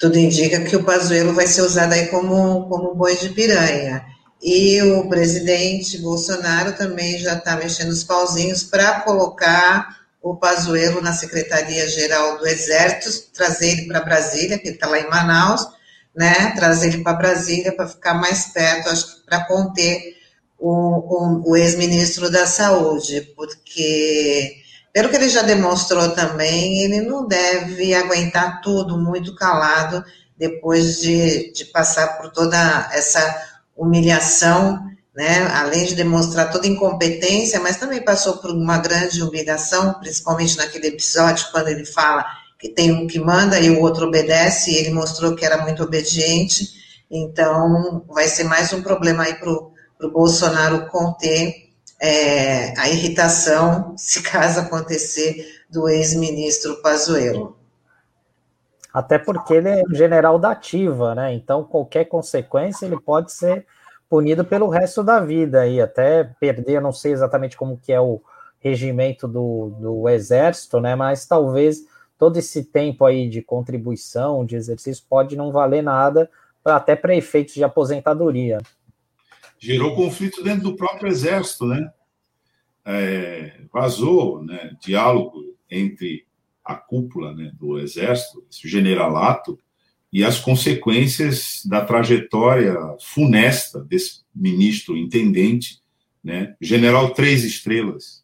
tudo 0.02 0.18
indica 0.18 0.58
que 0.64 0.74
o 0.74 0.82
Pazuello 0.82 1.32
vai 1.32 1.46
ser 1.46 1.62
usado 1.62 1.92
aí 1.92 2.08
como, 2.08 2.68
como 2.68 2.92
boi 2.92 3.16
de 3.16 3.28
piranha. 3.28 4.04
E 4.42 4.82
o 4.82 5.08
presidente 5.08 5.96
Bolsonaro 5.98 6.72
também 6.72 7.20
já 7.20 7.34
está 7.34 7.54
mexendo 7.54 7.90
os 7.90 8.02
pauzinhos 8.02 8.64
para 8.64 9.02
colocar 9.02 10.00
o 10.20 10.34
Pazuello 10.34 11.00
na 11.00 11.12
Secretaria-Geral 11.12 12.36
do 12.38 12.48
Exército, 12.48 13.30
trazer 13.32 13.70
ele 13.70 13.86
para 13.86 14.00
Brasília, 14.00 14.58
que 14.58 14.70
está 14.70 14.88
lá 14.88 14.98
em 14.98 15.08
Manaus, 15.08 15.68
né, 16.12 16.50
trazer 16.56 16.88
ele 16.88 17.04
para 17.04 17.12
Brasília 17.12 17.70
para 17.70 17.86
ficar 17.86 18.14
mais 18.14 18.46
perto, 18.46 18.88
acho 18.88 19.06
que 19.06 19.26
para 19.26 19.44
conter 19.44 20.16
o, 20.58 20.72
o, 21.46 21.50
o 21.52 21.56
ex-ministro 21.56 22.28
da 22.28 22.44
Saúde, 22.44 23.20
porque, 23.36 24.61
pelo 24.92 25.08
que 25.08 25.16
ele 25.16 25.28
já 25.28 25.42
demonstrou 25.42 26.10
também, 26.10 26.82
ele 26.82 27.00
não 27.00 27.26
deve 27.26 27.94
aguentar 27.94 28.60
tudo 28.60 28.98
muito 28.98 29.34
calado 29.34 30.04
depois 30.36 31.00
de, 31.00 31.52
de 31.52 31.64
passar 31.66 32.18
por 32.18 32.30
toda 32.30 32.90
essa 32.92 33.42
humilhação 33.76 34.78
né, 35.14 35.46
além 35.52 35.84
de 35.84 35.94
demonstrar 35.94 36.50
toda 36.50 36.66
incompetência, 36.66 37.60
mas 37.60 37.76
também 37.76 38.02
passou 38.02 38.38
por 38.38 38.50
uma 38.50 38.78
grande 38.78 39.22
humilhação, 39.22 39.94
principalmente 39.94 40.56
naquele 40.56 40.88
episódio 40.88 41.48
quando 41.52 41.68
ele 41.68 41.84
fala 41.84 42.24
que 42.58 42.68
tem 42.68 42.92
um 42.92 43.06
que 43.06 43.18
manda 43.18 43.58
e 43.58 43.70
o 43.70 43.80
outro 43.80 44.06
obedece, 44.06 44.70
e 44.70 44.76
ele 44.76 44.90
mostrou 44.90 45.34
que 45.34 45.44
era 45.44 45.62
muito 45.62 45.82
obediente, 45.82 46.68
então 47.10 48.04
vai 48.08 48.26
ser 48.28 48.44
mais 48.44 48.72
um 48.72 48.82
problema 48.82 49.24
aí 49.24 49.34
para 49.34 49.50
o 49.50 50.12
Bolsonaro 50.12 50.86
conter 50.88 51.71
é, 52.04 52.76
a 52.76 52.88
irritação, 52.88 53.94
se 53.96 54.24
caso 54.24 54.58
acontecer, 54.58 55.62
do 55.70 55.88
ex-ministro 55.88 56.82
Pazuello. 56.82 57.56
Até 58.92 59.18
porque 59.18 59.54
ele 59.54 59.68
é 59.68 59.82
general 59.92 60.36
da 60.36 60.50
ativa, 60.50 61.14
né? 61.14 61.32
Então 61.32 61.62
qualquer 61.62 62.06
consequência 62.06 62.84
ele 62.84 63.00
pode 63.00 63.32
ser 63.32 63.64
punido 64.10 64.44
pelo 64.44 64.68
resto 64.68 65.02
da 65.02 65.20
vida 65.20 65.66
e 65.66 65.80
até 65.80 66.24
perder, 66.38 66.72
eu 66.74 66.80
não 66.82 66.92
sei 66.92 67.12
exatamente 67.12 67.56
como 67.56 67.78
que 67.78 67.92
é 67.92 68.00
o 68.00 68.20
regimento 68.58 69.28
do, 69.28 69.70
do 69.78 70.08
exército, 70.08 70.80
né? 70.80 70.96
Mas 70.96 71.24
talvez 71.24 71.86
todo 72.18 72.36
esse 72.36 72.64
tempo 72.64 73.04
aí 73.04 73.28
de 73.28 73.40
contribuição, 73.42 74.44
de 74.44 74.56
exercício, 74.56 75.04
pode 75.08 75.36
não 75.36 75.52
valer 75.52 75.82
nada, 75.82 76.28
até 76.64 76.96
para 76.96 77.14
efeitos 77.14 77.54
de 77.54 77.64
aposentadoria. 77.64 78.58
Gerou 79.62 79.94
conflito 79.94 80.42
dentro 80.42 80.64
do 80.64 80.76
próprio 80.76 81.08
exército, 81.08 81.66
né? 81.66 81.88
É, 82.84 83.60
vazou, 83.72 84.42
né? 84.42 84.76
Diálogo 84.80 85.56
entre 85.70 86.26
a 86.64 86.74
cúpula 86.74 87.32
né, 87.32 87.52
do 87.58 87.78
exército, 87.78 88.44
esse 88.50 88.68
generalato, 88.68 89.58
e 90.12 90.24
as 90.24 90.38
consequências 90.38 91.62
da 91.64 91.84
trajetória 91.84 92.76
funesta 93.00 93.80
desse 93.80 94.20
ministro 94.34 94.96
intendente, 94.96 95.80
né, 96.22 96.54
general 96.60 97.10
três 97.14 97.44
estrelas, 97.44 98.22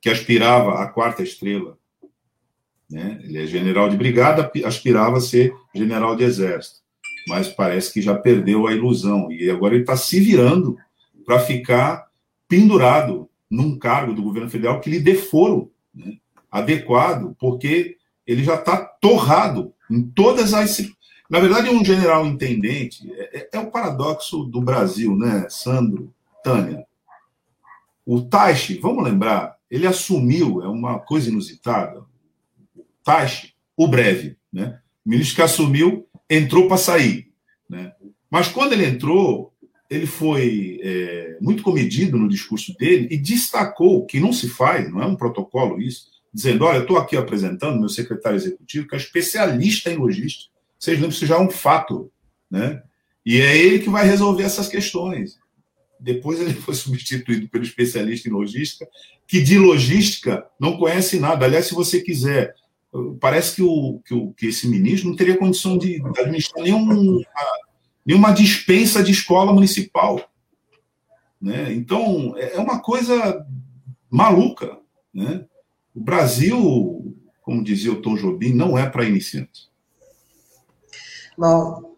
que 0.00 0.10
aspirava 0.10 0.82
à 0.82 0.88
quarta 0.88 1.22
estrela. 1.22 1.78
Né? 2.90 3.20
Ele 3.22 3.38
é 3.38 3.46
general 3.46 3.88
de 3.88 3.96
brigada, 3.96 4.50
aspirava 4.64 5.18
a 5.18 5.20
ser 5.20 5.54
general 5.74 6.16
de 6.16 6.24
exército, 6.24 6.80
mas 7.28 7.48
parece 7.48 7.92
que 7.92 8.02
já 8.02 8.14
perdeu 8.14 8.66
a 8.66 8.72
ilusão 8.72 9.30
e 9.30 9.50
agora 9.50 9.74
ele 9.74 9.82
está 9.82 9.96
se 9.96 10.18
virando 10.18 10.76
para 11.24 11.38
ficar 11.38 12.08
pendurado 12.48 13.28
num 13.50 13.78
cargo 13.78 14.14
do 14.14 14.22
governo 14.22 14.50
federal 14.50 14.80
que 14.80 14.90
lhe 14.90 14.98
dê 14.98 15.14
foro 15.14 15.70
né, 15.94 16.16
adequado, 16.50 17.36
porque 17.38 17.96
ele 18.26 18.42
já 18.42 18.54
está 18.54 18.76
torrado 18.76 19.72
em 19.90 20.02
todas 20.02 20.52
as 20.54 20.70
na 21.28 21.40
verdade, 21.40 21.68
um 21.68 21.84
general 21.84 22.26
intendente 22.26 23.12
é, 23.12 23.38
é, 23.38 23.48
é 23.52 23.58
o 23.58 23.70
paradoxo 23.70 24.44
do 24.44 24.62
Brasil, 24.62 25.14
né, 25.14 25.46
Sandro, 25.50 26.12
Tânia? 26.42 26.86
O 28.06 28.22
Taishi, 28.22 28.78
vamos 28.78 29.04
lembrar, 29.04 29.58
ele 29.70 29.86
assumiu, 29.86 30.62
é 30.62 30.68
uma 30.68 30.98
coisa 30.98 31.28
inusitada. 31.28 32.02
O 32.74 32.82
Taishi, 33.04 33.54
o 33.76 33.86
breve, 33.86 34.38
né? 34.50 34.80
O 35.04 35.10
ministro 35.10 35.36
que 35.36 35.42
assumiu 35.42 36.07
entrou 36.28 36.68
para 36.68 36.76
sair, 36.76 37.28
né? 37.68 37.92
Mas 38.30 38.48
quando 38.48 38.74
ele 38.74 38.84
entrou, 38.84 39.54
ele 39.88 40.06
foi 40.06 40.80
é, 40.82 41.38
muito 41.40 41.62
comedido 41.62 42.18
no 42.18 42.28
discurso 42.28 42.76
dele 42.76 43.08
e 43.10 43.16
destacou 43.16 44.04
que 44.04 44.20
não 44.20 44.32
se 44.32 44.48
faz, 44.48 44.90
não 44.90 45.02
é 45.02 45.06
um 45.06 45.16
protocolo 45.16 45.80
isso, 45.80 46.08
dizendo: 46.32 46.64
olha, 46.64 46.76
eu 46.76 46.82
estou 46.82 46.98
aqui 46.98 47.16
apresentando 47.16 47.80
meu 47.80 47.88
secretário 47.88 48.36
executivo, 48.36 48.86
que 48.86 48.94
é 48.94 48.98
especialista 48.98 49.90
em 49.90 49.96
logística 49.96 50.58
vocês 50.78 50.96
lembram 50.96 51.10
que 51.10 51.16
isso 51.16 51.26
já 51.26 51.36
é 51.36 51.40
um 51.40 51.50
fato, 51.50 52.10
né? 52.50 52.82
E 53.26 53.40
é 53.40 53.58
ele 53.58 53.80
que 53.80 53.90
vai 53.90 54.06
resolver 54.06 54.44
essas 54.44 54.68
questões. 54.68 55.38
Depois 55.98 56.40
ele 56.40 56.54
foi 56.62 56.74
substituído 56.74 57.48
pelo 57.48 57.64
especialista 57.64 58.28
em 58.28 58.32
logística, 58.32 58.86
que 59.26 59.42
de 59.42 59.58
logística 59.58 60.46
não 60.58 60.78
conhece 60.78 61.18
nada. 61.18 61.44
Aliás, 61.44 61.66
se 61.66 61.74
você 61.74 62.00
quiser, 62.00 62.54
parece 63.20 63.56
que, 63.56 63.62
o, 63.62 64.00
que, 64.04 64.14
o, 64.14 64.32
que 64.32 64.46
esse 64.46 64.68
ministro 64.68 65.08
não 65.08 65.16
teria 65.16 65.36
condição 65.36 65.76
de 65.76 66.02
administrar 66.18 66.64
nenhum, 66.64 67.20
nenhuma 68.04 68.32
dispensa 68.32 69.02
de 69.02 69.12
escola 69.12 69.52
municipal. 69.52 70.30
Né? 71.40 71.72
Então, 71.74 72.34
é, 72.36 72.54
é 72.54 72.58
uma 72.58 72.80
coisa 72.80 73.46
maluca. 74.10 74.78
Né? 75.12 75.44
O 75.94 76.00
Brasil, 76.00 77.16
como 77.42 77.62
dizia 77.62 77.92
o 77.92 78.00
Tom 78.00 78.16
Jobim, 78.16 78.52
não 78.52 78.78
é 78.78 78.88
para 78.88 79.04
iniciantes. 79.04 79.68
Bom, 81.36 81.96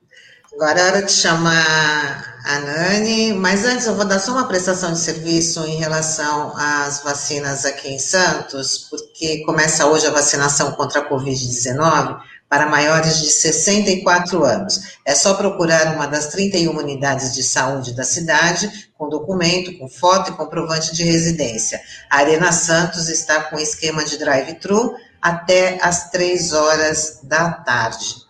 agora 0.60 0.78
é 0.78 0.84
hora 0.84 1.02
de 1.02 1.12
chamar 1.12 2.38
a 2.44 2.58
Nani, 2.58 3.32
mas 3.32 3.64
antes 3.64 3.86
eu 3.86 3.94
vou 3.94 4.04
dar 4.04 4.18
só 4.18 4.32
uma 4.32 4.46
prestação 4.46 4.92
de 4.92 4.98
serviço 4.98 5.64
em 5.64 5.76
relação 5.76 6.54
às 6.54 7.02
vacinas 7.02 7.64
aqui 7.64 7.88
em 7.88 7.98
Santos, 7.98 8.86
porque 8.90 9.42
começa 9.46 9.86
hoje 9.86 10.06
a 10.06 10.10
vacinação 10.10 10.72
contra 10.72 11.00
a 11.00 11.08
Covid-19 11.08 12.20
para 12.46 12.66
maiores 12.66 13.22
de 13.22 13.30
64 13.30 14.44
anos. 14.44 14.98
É 15.06 15.14
só 15.14 15.32
procurar 15.32 15.94
uma 15.94 16.06
das 16.06 16.26
31 16.26 16.76
unidades 16.76 17.34
de 17.34 17.42
saúde 17.42 17.94
da 17.94 18.04
cidade 18.04 18.90
com 18.98 19.08
documento, 19.08 19.78
com 19.78 19.88
foto 19.88 20.30
e 20.30 20.36
comprovante 20.36 20.94
de 20.94 21.04
residência. 21.04 21.80
A 22.10 22.18
Arena 22.18 22.52
Santos 22.52 23.08
está 23.08 23.44
com 23.44 23.58
esquema 23.58 24.04
de 24.04 24.18
drive-thru 24.18 24.94
até 25.22 25.78
às 25.80 26.10
três 26.10 26.52
horas 26.52 27.20
da 27.22 27.50
tarde. 27.50 28.29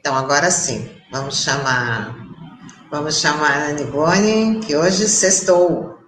Então, 0.00 0.16
agora 0.16 0.50
sim, 0.50 0.88
vamos 1.12 1.44
chamar, 1.44 2.16
vamos 2.90 3.20
chamar 3.20 3.50
a 3.50 3.66
Anne 3.66 3.84
Boni, 3.84 4.60
que 4.60 4.74
hoje 4.74 5.06
sextou. 5.06 5.98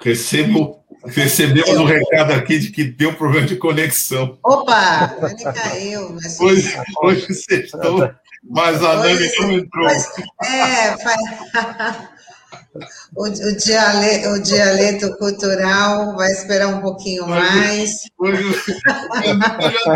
Recebo, 0.00 0.82
recebemos 1.04 1.68
um 1.78 1.84
recado 1.84 2.32
aqui 2.32 2.58
de 2.58 2.70
que 2.70 2.82
deu 2.82 3.14
problema 3.14 3.46
de 3.46 3.56
conexão. 3.56 4.38
Opa, 4.42 5.14
Anne 5.20 5.44
caiu. 5.52 6.14
Mas 6.14 6.40
hoje, 6.40 6.74
hoje 7.02 7.34
sextou, 7.34 8.10
mas 8.42 8.82
a 8.82 8.96
Nani 8.96 9.30
não 9.38 9.52
entrou. 9.52 9.84
Mas, 9.84 10.10
é, 10.48 10.96
faz... 10.96 12.08
O, 13.14 13.26
o, 13.26 13.56
dialeto, 13.56 14.28
o 14.30 14.42
dialeto 14.42 15.16
cultural 15.18 16.16
vai 16.16 16.32
esperar 16.32 16.68
um 16.68 16.80
pouquinho 16.80 17.26
mais. 17.26 18.04
Hoje, 18.18 18.42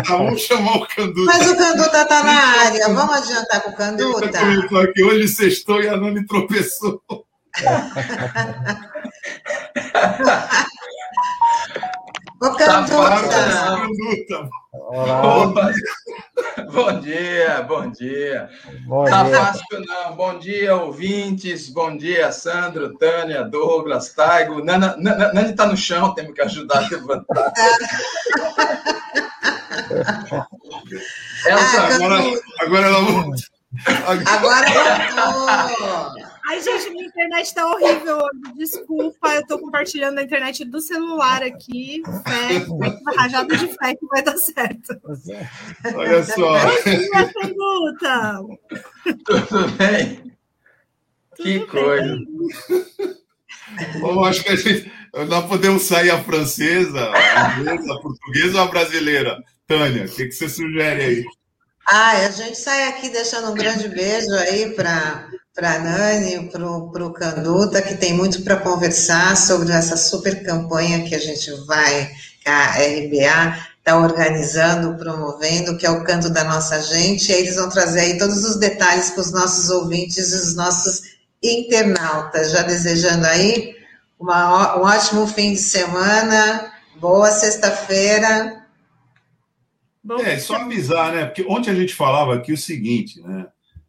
vamos 0.07 0.41
chamar 0.41 0.77
o 0.77 0.87
Canduta. 0.87 1.25
Mas 1.25 1.49
o 1.49 1.57
Canduta 1.57 2.03
está 2.03 2.23
na 2.23 2.61
área, 2.61 2.89
vamos 2.89 3.15
adiantar 3.15 3.63
com 3.63 3.71
o 3.71 3.75
Canduta. 3.75 4.39
Aqui, 4.81 5.03
hoje 5.03 5.27
sextou 5.27 5.81
e 5.81 5.89
a 5.89 5.97
Nani 5.97 6.23
tropeçou. 6.25 7.01
O 12.39 12.51
Canduta. 12.51 13.09
Tá. 14.29 14.49
Olá. 14.73 15.71
Bom 16.71 16.99
dia, 16.99 17.61
bom 17.63 17.89
dia. 17.89 18.49
Bom 18.85 19.05
tá 19.05 19.23
dia. 19.23 19.35
fácil 19.35 19.85
não. 19.85 20.15
Bom 20.15 20.37
dia, 20.37 20.75
ouvintes. 20.75 21.69
Bom 21.69 21.97
dia, 21.97 22.31
Sandro, 22.31 22.95
Tânia, 22.97 23.43
Douglas, 23.43 24.13
Taigo. 24.13 24.63
Nana, 24.63 24.95
Nani 24.97 25.49
está 25.49 25.65
no 25.65 25.75
chão, 25.75 26.13
temos 26.13 26.33
que 26.33 26.41
ajudar 26.41 26.85
a 26.85 26.89
levantar. 26.89 27.53
Elsa, 31.45 31.81
ah, 31.81 31.95
agora, 31.95 32.21
agora 32.59 32.87
ela. 32.87 32.99
Agora 34.27 34.65
voltou. 35.75 36.26
Ai, 36.47 36.61
gente, 36.61 36.89
minha 36.91 37.05
internet 37.05 37.45
está 37.45 37.67
horrível 37.67 38.19
Desculpa, 38.55 39.35
eu 39.35 39.41
estou 39.41 39.59
compartilhando 39.59 40.17
a 40.19 40.23
internet 40.23 40.63
do 40.63 40.79
celular 40.79 41.43
aqui. 41.43 42.01
Fé, 42.23 42.65
rajada 43.17 43.57
de 43.57 43.67
fé 43.67 43.93
que 43.95 44.05
vai 44.07 44.23
dar 44.23 44.37
certo. 44.37 44.97
Olha 45.93 46.23
só. 46.23 46.53
pergunta. 47.33 48.39
Tudo 49.25 49.67
bem? 49.77 50.37
Tudo 51.35 51.43
que 51.43 51.59
bem. 51.59 51.67
coisa. 51.67 52.17
Bom, 53.99 54.23
acho 54.23 54.41
que 54.41 54.49
a 54.49 54.55
gente, 54.55 54.91
nós 55.27 55.45
podemos 55.47 55.83
sair 55.83 56.11
a 56.11 56.23
francesa, 56.23 57.11
a 57.11 57.59
inglesa, 57.59 57.93
a 57.93 58.01
portuguesa 58.01 58.57
ou 58.57 58.63
a 58.63 58.71
brasileira? 58.71 59.37
Tânia, 59.67 60.05
o 60.05 60.09
que, 60.09 60.27
que 60.27 60.31
você 60.31 60.47
sugere 60.47 61.03
aí? 61.03 61.25
Ah, 61.89 62.11
a 62.25 62.31
gente 62.31 62.57
sai 62.57 62.87
aqui 62.87 63.09
deixando 63.09 63.51
um 63.51 63.53
grande 63.53 63.89
beijo 63.89 64.33
aí 64.33 64.73
para 64.73 65.27
para 65.57 65.73
a 65.73 65.79
Nani, 65.79 66.51
para 66.51 67.03
o 67.03 67.11
Canduta, 67.11 67.81
que 67.81 67.95
tem 67.95 68.13
muito 68.13 68.43
para 68.43 68.57
conversar 68.57 69.35
sobre 69.35 69.73
essa 69.73 69.97
super 69.97 70.43
campanha 70.43 71.03
que 71.03 71.15
a 71.15 71.17
gente 71.17 71.49
vai, 71.65 72.11
que 72.43 72.47
a 72.47 72.73
RBA 72.73 73.57
está 73.79 73.97
organizando, 73.97 74.95
promovendo, 74.99 75.75
que 75.75 75.83
é 75.83 75.89
o 75.89 76.03
canto 76.03 76.29
da 76.29 76.43
nossa 76.43 76.79
gente, 76.83 77.31
e 77.31 77.33
eles 77.33 77.55
vão 77.55 77.69
trazer 77.69 78.01
aí 78.01 78.17
todos 78.19 78.45
os 78.45 78.57
detalhes 78.57 79.09
para 79.09 79.21
os 79.21 79.31
nossos 79.31 79.71
ouvintes 79.71 80.31
e 80.31 80.35
os 80.35 80.55
nossos 80.55 81.01
internautas. 81.41 82.51
Já 82.51 82.61
desejando 82.61 83.25
aí 83.25 83.75
uma, 84.19 84.77
um 84.77 84.83
ótimo 84.83 85.25
fim 85.25 85.53
de 85.53 85.59
semana, 85.59 86.71
boa 86.99 87.31
sexta-feira. 87.31 88.63
É, 90.23 90.37
só 90.37 90.57
avisar, 90.57 91.13
né? 91.13 91.25
Porque 91.25 91.43
ontem 91.49 91.71
a 91.71 91.75
gente 91.75 91.95
falava 91.95 92.35
aqui 92.35 92.53
o 92.53 92.57
seguinte, 92.57 93.19
né? 93.21 93.47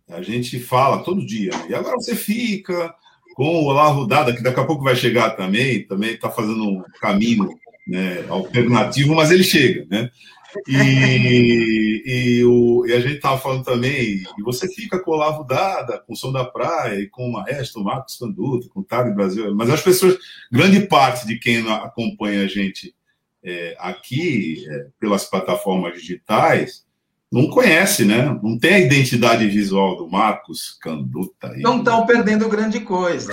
A 0.09 0.23
gente 0.23 0.59
fala 0.59 1.05
todo 1.05 1.25
dia. 1.25 1.51
E 1.69 1.75
agora 1.75 1.97
você 1.97 2.17
fica 2.17 2.95
com 3.35 3.45
o 3.45 3.65
Olavo 3.67 4.07
Dada, 4.07 4.35
que 4.35 4.43
daqui 4.43 4.59
a 4.59 4.65
pouco 4.65 4.83
vai 4.83 4.97
chegar 4.97 5.31
também, 5.31 5.87
também 5.87 6.15
está 6.15 6.31
fazendo 6.31 6.65
um 6.65 6.83
caminho 7.01 7.49
né, 7.87 8.25
alternativo, 8.29 9.15
mas 9.15 9.31
ele 9.31 9.45
chega, 9.45 9.87
né? 9.89 10.11
E, 10.67 12.03
e, 12.07 12.45
o, 12.45 12.87
e 12.87 12.93
a 12.93 13.01
gente 13.01 13.17
estava 13.17 13.39
falando 13.39 13.65
também, 13.65 14.23
e 14.39 14.43
você 14.43 14.67
fica 14.67 14.99
com 14.99 15.11
o 15.11 15.15
Olavo 15.15 15.45
Dada, 15.45 15.99
com 15.99 16.15
o 16.15 16.17
Som 16.17 16.33
da 16.33 16.45
Praia, 16.45 16.99
e 16.99 17.07
com 17.07 17.29
o 17.29 17.33
Maestro, 17.33 17.85
Marcos 17.85 18.17
Canduto, 18.17 18.69
com 18.71 18.81
o 18.81 18.85
Tari 18.85 19.15
Brasil, 19.15 19.55
mas 19.55 19.71
as 19.71 19.83
pessoas, 19.83 20.19
grande 20.51 20.81
parte 20.81 21.27
de 21.27 21.39
quem 21.39 21.69
acompanha 21.71 22.43
a 22.43 22.47
gente 22.47 22.95
é, 23.45 23.77
aqui, 23.79 24.67
é, 24.69 24.87
pelas 24.99 25.25
plataformas 25.25 25.95
digitais, 25.95 26.85
não 27.31 27.49
conhece, 27.51 28.07
né? 28.07 28.39
Não 28.43 28.59
tem 28.59 28.75
a 28.75 28.81
identidade 28.81 29.47
visual 29.47 29.97
do 29.97 30.09
Marcos 30.09 30.79
Canduta. 30.81 31.53
Aí. 31.53 31.61
Não 31.61 31.79
estão 31.79 32.07
perdendo 32.07 32.49
grande 32.49 32.81
coisa. 32.81 33.31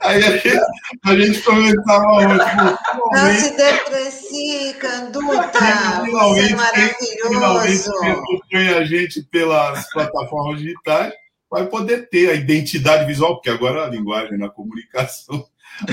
aí 0.00 0.22
a 0.22 0.36
gente, 0.36 0.60
a 1.04 1.16
gente 1.16 1.42
começava 1.42 2.38
tipo, 2.38 3.12
Não 3.12 3.34
se 3.34 3.56
deprecie, 3.56 4.74
Canduta. 4.74 5.58
Finalmente, 6.04 6.52
é 6.52 6.56
maravilhoso. 6.56 7.92
quem 8.00 8.10
acompanha 8.10 8.78
a 8.78 8.84
gente 8.84 9.22
pelas 9.22 9.90
plataformas 9.90 10.60
digitais 10.60 11.12
vai 11.50 11.66
poder 11.66 12.08
ter 12.08 12.30
a 12.30 12.34
identidade 12.34 13.04
visual, 13.06 13.34
porque 13.34 13.50
agora 13.50 13.84
a 13.84 13.88
linguagem 13.88 14.38
na 14.38 14.48
comunicação 14.48 15.44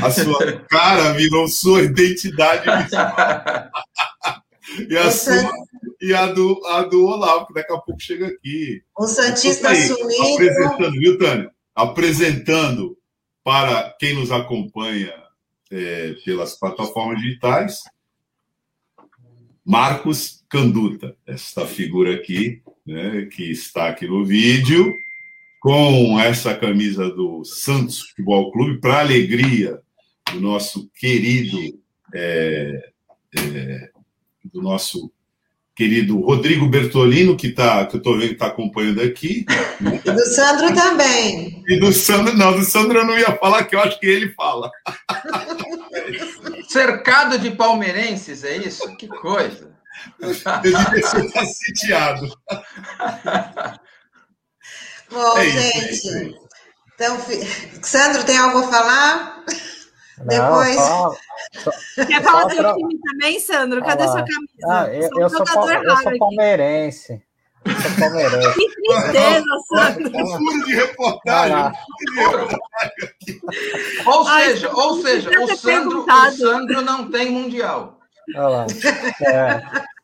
a 0.02 0.12
sua 0.12 0.60
cara 0.70 1.14
virou 1.14 1.48
sua 1.48 1.84
identidade 1.84 2.66
e 4.90 4.98
a, 4.98 5.12
sua, 5.12 5.52
e 6.02 6.14
a, 6.14 6.28
do, 6.28 6.62
a 6.68 6.84
do 6.84 7.06
Olavo, 7.06 7.48
que 7.48 7.54
daqui 7.54 7.74
a 7.74 7.78
pouco 7.78 8.02
chega 8.02 8.28
aqui. 8.28 8.84
O 8.98 9.08
Santista 9.08 9.70
aí. 9.70 9.90
Apresentando, 10.34 10.92
viu, 10.92 11.18
Tânia? 11.18 11.52
Apresentando 11.76 12.98
para 13.44 13.96
quem 14.00 14.16
nos 14.16 14.32
acompanha 14.32 15.14
é, 15.72 16.16
pelas 16.26 16.58
plataformas 16.58 17.22
digitais, 17.22 17.80
Marcos 19.64 20.44
Canduta, 20.50 21.16
esta 21.26 21.66
figura 21.66 22.16
aqui, 22.16 22.62
né, 22.86 23.26
que 23.26 23.52
está 23.52 23.90
aqui 23.90 24.08
no 24.08 24.24
vídeo, 24.24 24.94
com 25.66 26.20
essa 26.20 26.54
camisa 26.54 27.10
do 27.10 27.44
Santos 27.44 28.02
Futebol 28.02 28.52
Clube, 28.52 28.80
para 28.80 29.00
alegria 29.00 29.80
do 30.32 30.40
nosso 30.40 30.88
querido, 30.96 31.58
é, 32.14 32.92
é, 33.36 33.90
do 34.44 34.62
nosso 34.62 35.12
querido 35.76 36.22
Rodrigo 36.22 36.70
Bertolino, 36.70 37.36
que, 37.36 37.50
tá, 37.50 37.84
que 37.88 37.96
eu 37.96 37.98
estou 37.98 38.14
vendo 38.14 38.28
que 38.28 38.34
está 38.34 38.46
acompanhando 38.46 39.02
aqui. 39.02 39.44
E 39.82 40.12
do 40.12 40.26
Sandro 40.36 40.72
também. 40.76 41.64
E 41.68 41.80
do 41.80 41.92
Sandro, 41.92 42.38
não, 42.38 42.56
do 42.56 42.64
Sandro 42.64 43.00
eu 43.00 43.06
não 43.06 43.18
ia 43.18 43.36
falar, 43.36 43.64
que 43.64 43.76
eu 43.76 43.80
acho 43.80 44.00
que 44.00 44.06
ele 44.06 44.30
fala. 44.34 44.70
Cercado 46.70 47.40
de 47.40 47.50
palmeirenses, 47.50 48.44
é 48.44 48.56
isso? 48.58 48.96
Que 48.98 49.08
coisa. 49.08 49.76
Ele 50.22 51.02
ser 51.02 51.46
sitiado. 51.48 52.28
Bom, 55.16 55.38
é 55.38 55.50
gente. 55.50 55.94
Isso, 55.94 56.14
é 56.14 56.24
isso. 56.24 56.46
Então, 56.94 57.18
Sandro, 57.82 58.24
tem 58.26 58.38
algo 58.38 58.60
a 58.60 58.64
falar? 58.64 59.44
Não, 60.18 60.26
Depois. 60.28 60.76
Só, 60.76 61.16
só, 61.54 62.06
Quer 62.06 62.22
falar 62.22 62.44
do 62.46 62.56
pra... 62.56 62.74
time 62.74 63.00
também, 63.00 63.40
Sandro? 63.40 63.82
Cadê 63.82 64.04
ah, 64.04 64.08
sua 64.08 64.26
camisa? 64.26 64.68
Ah, 64.70 64.88
eu, 64.88 65.02
eu, 65.02 65.10
sou, 65.10 65.22
eu 65.22 65.30
sou 65.30 65.46
palmeirense. 65.46 65.90
Eu 65.90 65.98
sou 65.98 66.20
palmeirense. 66.20 67.24
Que 67.66 68.70
tristeza, 68.70 69.44
Sandro. 69.68 70.12
Furo 70.12 70.66
de 70.66 70.76
reportagem. 70.76 71.80
Ou 74.06 74.26
seja, 74.26 74.68
Ai, 74.70 74.74
ou 74.76 75.02
seja, 75.02 75.30
o 75.32 75.58
Sandro, 75.58 76.06
o 76.08 76.32
Sandro 76.32 76.82
não 76.82 77.10
tem 77.10 77.32
mundial. 77.32 78.00
Olha 78.36 78.48
lá. 78.48 78.66
É. 79.22 79.86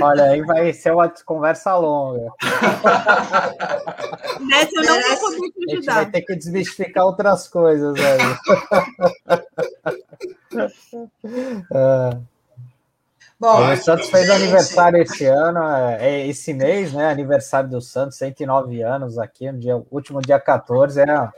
Olha, 0.00 0.24
aí 0.24 0.42
vai 0.42 0.72
ser 0.72 0.92
uma 0.92 1.08
conversa 1.24 1.76
longa. 1.76 2.32
Nessa 4.40 4.76
eu 4.76 4.84
não 4.84 5.00
vou 5.00 5.18
poder 5.20 5.50
te 5.50 5.72
ajudar. 5.72 5.72
A 5.72 5.76
gente 5.76 5.86
vai 5.86 6.10
ter 6.10 6.22
que 6.22 6.36
desmistificar 6.36 7.06
outras 7.06 7.48
coisas 7.48 7.96
aí. 7.98 8.18
é. 11.72 12.10
Bom, 13.40 13.72
o 13.72 13.76
Santos 13.76 14.10
fez 14.10 14.30
aniversário 14.30 15.02
esse 15.02 15.26
ano, 15.26 15.60
é, 15.62 15.98
é 16.00 16.26
esse 16.28 16.54
mês, 16.54 16.92
né? 16.92 17.10
Aniversário 17.10 17.68
do 17.68 17.80
Santos, 17.80 18.16
109 18.16 18.80
anos 18.82 19.18
aqui, 19.18 19.50
no 19.50 19.58
dia, 19.58 19.82
último 19.90 20.20
dia 20.20 20.38
14. 20.38 21.00
É, 21.00 21.28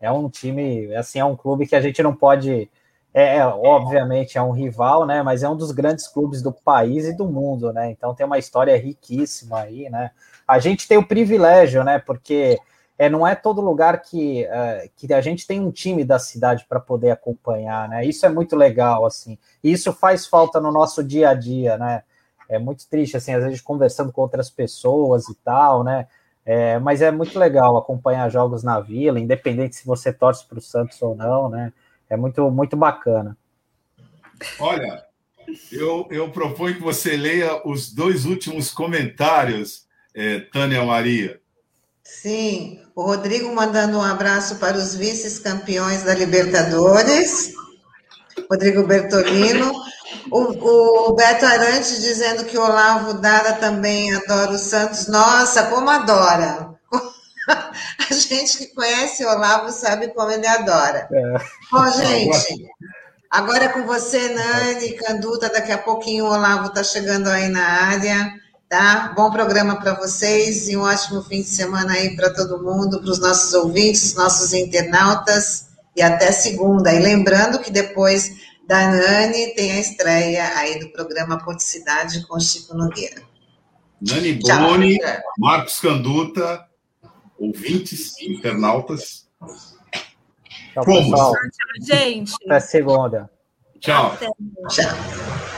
é 0.00 0.12
um 0.12 0.28
time, 0.28 0.94
assim, 0.94 1.18
é 1.18 1.24
um 1.24 1.36
clube 1.36 1.66
que 1.66 1.74
a 1.74 1.80
gente 1.80 2.02
não 2.02 2.14
pode 2.14 2.70
é, 3.12 3.38
é, 3.38 3.46
obviamente 3.46 4.38
é 4.38 4.42
um 4.42 4.52
rival, 4.52 5.04
né? 5.04 5.22
Mas 5.22 5.42
é 5.42 5.48
um 5.48 5.56
dos 5.56 5.72
grandes 5.72 6.06
clubes 6.06 6.42
do 6.42 6.52
país 6.52 7.06
e 7.06 7.16
do 7.16 7.26
mundo, 7.26 7.72
né? 7.72 7.90
Então 7.90 8.14
tem 8.14 8.24
uma 8.24 8.38
história 8.38 8.76
riquíssima 8.76 9.60
aí, 9.60 9.90
né? 9.90 10.12
A 10.46 10.58
gente 10.58 10.86
tem 10.86 10.96
o 10.96 11.06
privilégio, 11.06 11.82
né? 11.82 11.98
Porque 11.98 12.58
é, 12.96 13.08
não 13.08 13.26
é 13.26 13.34
todo 13.34 13.60
lugar 13.60 14.00
que, 14.02 14.44
é, 14.44 14.90
que 14.96 15.12
a 15.12 15.20
gente 15.20 15.46
tem 15.46 15.60
um 15.60 15.70
time 15.70 16.04
da 16.04 16.18
cidade 16.18 16.66
para 16.68 16.78
poder 16.78 17.10
acompanhar, 17.10 17.88
né? 17.88 18.04
Isso 18.04 18.24
é 18.26 18.28
muito 18.28 18.54
legal, 18.54 19.04
assim. 19.04 19.38
E 19.64 19.72
isso 19.72 19.92
faz 19.92 20.26
falta 20.26 20.60
no 20.60 20.70
nosso 20.70 21.02
dia 21.02 21.30
a 21.30 21.34
dia, 21.34 21.76
né? 21.78 22.02
É 22.48 22.58
muito 22.58 22.88
triste, 22.88 23.16
assim, 23.16 23.32
às 23.32 23.42
vezes 23.42 23.60
conversando 23.60 24.12
com 24.12 24.20
outras 24.20 24.50
pessoas 24.50 25.28
e 25.28 25.34
tal, 25.36 25.82
né? 25.82 26.06
É, 26.44 26.78
mas 26.78 27.02
é 27.02 27.10
muito 27.10 27.38
legal 27.38 27.76
acompanhar 27.76 28.28
jogos 28.30 28.62
na 28.62 28.80
Vila, 28.80 29.20
independente 29.20 29.76
se 29.76 29.86
você 29.86 30.12
torce 30.12 30.46
para 30.46 30.58
o 30.58 30.62
Santos 30.62 31.00
ou 31.02 31.14
não, 31.14 31.48
né? 31.48 31.72
É 32.10 32.16
muito, 32.16 32.50
muito 32.50 32.76
bacana. 32.76 33.36
Olha, 34.58 35.04
eu, 35.70 36.06
eu 36.10 36.30
proponho 36.30 36.74
que 36.74 36.82
você 36.82 37.16
leia 37.16 37.62
os 37.64 37.92
dois 37.92 38.24
últimos 38.26 38.70
comentários, 38.70 39.86
é, 40.14 40.40
Tânia 40.40 40.84
Maria. 40.84 41.40
Sim, 42.02 42.80
o 42.96 43.02
Rodrigo 43.02 43.54
mandando 43.54 43.98
um 43.98 44.02
abraço 44.02 44.56
para 44.56 44.76
os 44.76 44.96
vice-campeões 44.96 46.02
da 46.02 46.14
Libertadores, 46.14 47.54
Rodrigo 48.50 48.84
Bertolino. 48.84 49.72
O, 50.30 51.10
o 51.10 51.14
Beto 51.14 51.46
Arante 51.46 52.00
dizendo 52.00 52.44
que 52.44 52.58
o 52.58 52.62
Olavo 52.62 53.14
Dara 53.14 53.54
também 53.54 54.12
adora 54.12 54.50
o 54.50 54.58
Santos. 54.58 55.06
Nossa, 55.06 55.66
como 55.66 55.88
adora! 55.88 56.69
A 58.10 58.14
gente 58.14 58.58
que 58.58 58.66
conhece 58.74 59.24
o 59.24 59.28
Olavo 59.28 59.70
sabe 59.70 60.08
como 60.08 60.30
ele 60.30 60.46
adora. 60.46 61.08
É. 61.12 61.38
Bom, 61.70 61.90
gente, 61.92 62.66
agora 63.30 63.64
é 63.64 63.68
com 63.68 63.86
você, 63.86 64.28
Nani, 64.28 64.92
Canduta. 64.92 65.48
Daqui 65.48 65.72
a 65.72 65.78
pouquinho 65.78 66.26
o 66.26 66.32
Olavo 66.32 66.68
está 66.68 66.82
chegando 66.82 67.28
aí 67.28 67.48
na 67.48 67.64
área. 67.64 68.32
Tá? 68.68 69.12
Bom 69.16 69.32
programa 69.32 69.80
para 69.80 69.94
vocês 69.94 70.68
e 70.68 70.76
um 70.76 70.82
ótimo 70.82 71.22
fim 71.24 71.42
de 71.42 71.48
semana 71.48 71.92
aí 71.92 72.14
para 72.14 72.32
todo 72.32 72.62
mundo, 72.62 73.00
para 73.00 73.10
os 73.10 73.18
nossos 73.18 73.52
ouvintes, 73.52 74.14
nossos 74.14 74.52
internautas 74.52 75.66
e 75.96 76.00
até 76.00 76.30
segunda. 76.30 76.92
E 76.92 77.00
lembrando 77.00 77.58
que 77.58 77.70
depois 77.70 78.30
da 78.68 78.88
Nani 78.88 79.54
tem 79.56 79.72
a 79.72 79.80
estreia 79.80 80.56
aí 80.56 80.78
do 80.78 80.88
programa 80.92 81.42
Ponticidade 81.44 82.24
com 82.28 82.38
Chico 82.38 82.76
Nogueira. 82.76 83.20
Nani 84.00 84.34
Boni, 84.34 84.98
Marcos 85.36 85.80
Canduta, 85.80 86.64
ouvintes, 87.40 88.20
internautas. 88.20 89.28
Tchau, 90.72 90.84
Tchau, 90.84 91.32
gente. 91.80 92.34
Até 92.44 92.60
segunda. 92.60 93.30
Tchau. 93.80 94.16
Tchau. 94.68 95.50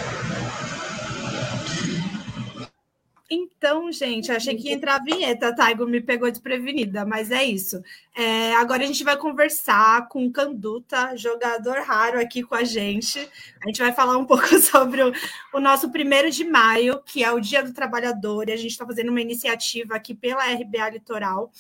Então, 3.63 3.93
gente, 3.93 4.33
achei 4.33 4.57
que 4.57 4.67
ia 4.67 4.75
entrar 4.75 4.97
a 4.97 5.05
vinheta, 5.05 5.55
Taigo 5.55 5.87
me 5.87 6.01
pegou 6.01 6.29
desprevenida, 6.29 7.05
mas 7.07 7.31
é 7.31 7.45
isso. 7.45 7.81
É, 8.13 8.53
agora 8.55 8.83
a 8.83 8.87
gente 8.89 9.05
vai 9.05 9.17
conversar 9.17 10.09
com 10.09 10.27
o 10.27 10.33
Canduta, 10.33 11.17
jogador 11.17 11.79
raro 11.83 12.21
aqui 12.21 12.43
com 12.43 12.57
a 12.57 12.65
gente. 12.65 13.21
A 13.63 13.69
gente 13.69 13.81
vai 13.81 13.93
falar 13.93 14.19
um 14.19 14.25
pouco 14.27 14.49
sobre 14.59 15.01
o, 15.05 15.13
o 15.55 15.61
nosso 15.61 15.93
primeiro 15.93 16.29
de 16.29 16.43
maio, 16.43 17.01
que 17.05 17.23
é 17.23 17.31
o 17.31 17.39
Dia 17.39 17.63
do 17.63 17.73
Trabalhador, 17.73 18.49
e 18.49 18.53
a 18.53 18.57
gente 18.57 18.73
está 18.73 18.85
fazendo 18.85 19.11
uma 19.11 19.21
iniciativa 19.21 19.95
aqui 19.95 20.13
pela 20.13 20.43
RBA 20.43 20.91
Litoral 20.91 21.53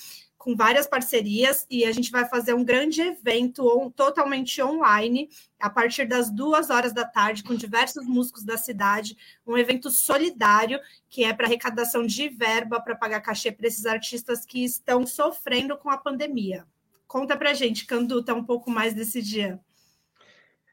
com 0.42 0.56
várias 0.56 0.88
parcerias 0.88 1.64
e 1.70 1.84
a 1.84 1.92
gente 1.92 2.10
vai 2.10 2.28
fazer 2.28 2.52
um 2.52 2.64
grande 2.64 3.00
evento 3.00 3.64
on, 3.64 3.88
totalmente 3.90 4.60
online 4.60 5.30
a 5.60 5.70
partir 5.70 6.04
das 6.04 6.30
duas 6.30 6.68
horas 6.68 6.92
da 6.92 7.04
tarde 7.04 7.44
com 7.44 7.54
diversos 7.54 8.04
músicos 8.04 8.42
da 8.42 8.58
cidade, 8.58 9.16
um 9.46 9.56
evento 9.56 9.88
solidário 9.88 10.80
que 11.08 11.22
é 11.24 11.32
para 11.32 11.46
arrecadação 11.46 12.04
de 12.04 12.28
verba 12.28 12.80
para 12.80 12.96
pagar 12.96 13.20
cachê 13.20 13.52
para 13.52 13.68
esses 13.68 13.86
artistas 13.86 14.44
que 14.44 14.64
estão 14.64 15.06
sofrendo 15.06 15.78
com 15.78 15.88
a 15.88 15.96
pandemia. 15.96 16.66
Conta 17.06 17.36
para 17.36 17.54
gente, 17.54 17.86
Canduta, 17.86 18.34
um 18.34 18.42
pouco 18.42 18.68
mais 18.68 18.94
desse 18.94 19.22
dia. 19.22 19.60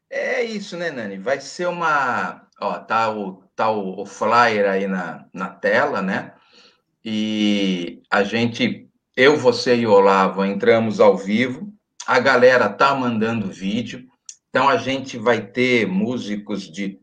É 0.09 0.43
isso, 0.43 0.75
né, 0.77 0.89
Nani? 0.89 1.19
Vai 1.19 1.39
ser 1.39 1.67
uma. 1.67 2.47
Ó, 2.59 2.79
tá 2.79 3.11
o, 3.11 3.43
tá 3.55 3.69
o, 3.69 4.01
o 4.01 4.05
flyer 4.07 4.67
aí 4.67 4.87
na, 4.87 5.27
na 5.31 5.49
tela, 5.49 6.01
né? 6.01 6.33
E 7.05 8.01
a 8.09 8.23
gente 8.23 8.88
eu, 9.19 9.35
você 9.35 9.75
e 9.75 9.85
o 9.85 9.91
Olavo 9.91 10.45
entramos 10.45 11.01
ao 11.01 11.17
vivo. 11.17 11.73
A 12.07 12.21
galera 12.21 12.69
tá 12.69 12.95
mandando 12.95 13.51
vídeo. 13.51 14.07
Então 14.49 14.69
a 14.69 14.77
gente 14.77 15.17
vai 15.17 15.41
ter 15.45 15.85
músicos 15.85 16.71
de 16.71 17.01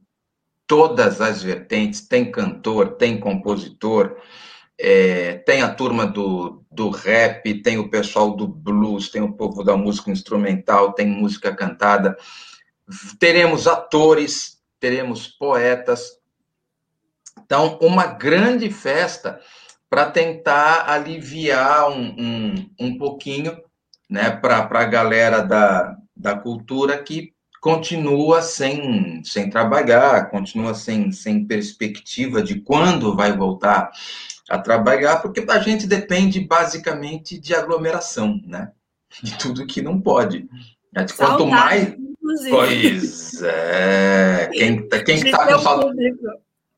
todas 0.67 1.21
as 1.21 1.43
vertentes. 1.43 2.09
Tem 2.09 2.31
cantor, 2.31 2.95
tem 2.97 3.21
compositor, 3.21 4.17
é, 4.79 5.35
tem 5.45 5.61
a 5.61 5.69
turma 5.69 6.07
do, 6.07 6.65
do 6.73 6.89
rap, 6.89 7.61
tem 7.61 7.77
o 7.77 7.91
pessoal 7.91 8.35
do 8.35 8.49
blues, 8.49 9.11
tem 9.11 9.21
o 9.21 9.35
povo 9.35 9.63
da 9.63 9.77
música 9.77 10.11
instrumental, 10.11 10.95
tem 10.95 11.07
música 11.07 11.55
cantada. 11.55 12.17
Teremos 13.19 13.67
atores, 13.67 14.59
teremos 14.81 15.29
poetas. 15.29 16.13
Então, 17.45 17.79
uma 17.83 18.07
grande 18.07 18.71
festa 18.71 19.39
para 19.89 20.11
tentar 20.11 20.91
aliviar 20.91 21.91
um, 21.91 22.15
um, 22.19 22.71
um 22.79 22.99
pouquinho 22.99 23.57
né, 24.09 24.31
para 24.31 24.69
a 24.69 24.85
galera 24.85 25.41
da, 25.43 25.97
da 26.17 26.37
cultura 26.37 27.03
que 27.03 27.33
continua 27.61 28.43
sem, 28.43 29.23
sem 29.25 29.51
trabalhar, 29.51 30.31
continua 30.31 30.75
sem, 30.75 31.11
sem 31.11 31.45
perspectiva 31.45 32.43
de 32.43 32.61
quando 32.61 33.17
vai 33.17 33.37
voltar 33.37 33.91
a 34.49 34.59
trabalhar, 34.59 35.17
porque 35.17 35.45
a 35.49 35.59
gente 35.59 35.87
depende 35.87 36.41
basicamente 36.41 37.39
de 37.39 37.55
aglomeração, 37.55 38.41
né? 38.45 38.71
De 39.23 39.37
tudo 39.37 39.67
que 39.67 39.83
não 39.83 40.01
pode. 40.01 40.49
Saudade, 40.95 41.15
Quanto 41.17 41.47
mais. 41.47 41.89
Inclusive. 41.89 42.51
Pois 42.51 43.43
é. 43.43 44.51
Quem, 44.53 44.89
quem 45.05 45.17
está 45.17 45.47
com 45.47 45.59
saudade. 45.59 46.15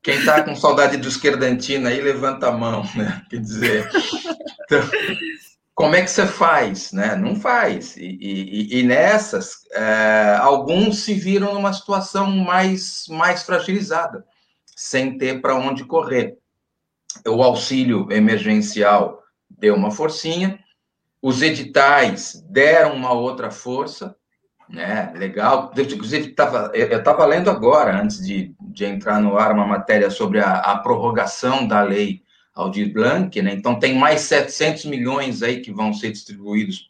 Quem 0.01 0.15
está 0.15 0.43
com 0.43 0.55
saudade 0.55 0.97
do 0.97 1.07
esquerdantina 1.07 1.89
aí, 1.89 1.99
levanta 1.99 2.47
a 2.47 2.51
mão, 2.51 2.83
né? 2.95 3.21
Quer 3.29 3.41
dizer, 3.41 3.89
então, 4.63 4.81
como 5.75 5.95
é 5.95 6.01
que 6.01 6.09
você 6.09 6.25
faz? 6.25 6.91
Né? 6.91 7.15
Não 7.15 7.35
faz. 7.35 7.97
E, 7.97 8.17
e, 8.19 8.79
e 8.79 8.83
nessas, 8.83 9.65
é, 9.73 10.37
alguns 10.39 10.99
se 10.99 11.13
viram 11.13 11.53
numa 11.53 11.73
situação 11.73 12.29
mais, 12.31 13.05
mais 13.09 13.43
fragilizada, 13.43 14.25
sem 14.75 15.17
ter 15.17 15.41
para 15.41 15.55
onde 15.55 15.83
correr. 15.83 16.37
O 17.27 17.43
auxílio 17.43 18.11
emergencial 18.11 19.21
deu 19.49 19.75
uma 19.75 19.91
forcinha, 19.91 20.59
os 21.21 21.41
editais 21.41 22.41
deram 22.49 22.95
uma 22.95 23.11
outra 23.11 23.51
força, 23.51 24.15
né? 24.69 25.11
Legal. 25.15 25.71
Inclusive, 25.77 26.29
tava, 26.29 26.71
eu 26.73 26.97
estava 26.97 27.25
lendo 27.25 27.49
agora, 27.49 28.01
antes 28.01 28.25
de, 28.25 28.53
de 28.69 28.85
entrar 28.85 29.19
no 29.21 29.37
ar, 29.37 29.51
uma 29.51 29.65
matéria 29.65 30.09
sobre 30.09 30.39
a, 30.39 30.53
a 30.53 30.77
prorrogação 30.77 31.67
da 31.67 31.81
lei 31.81 32.21
Aldir 32.53 32.91
Blanc, 32.91 33.41
né? 33.41 33.53
Então, 33.53 33.79
tem 33.79 33.97
mais 33.97 34.21
700 34.21 34.85
milhões 34.85 35.41
aí 35.41 35.61
que 35.61 35.71
vão 35.71 35.93
ser 35.93 36.11
distribuídos 36.11 36.89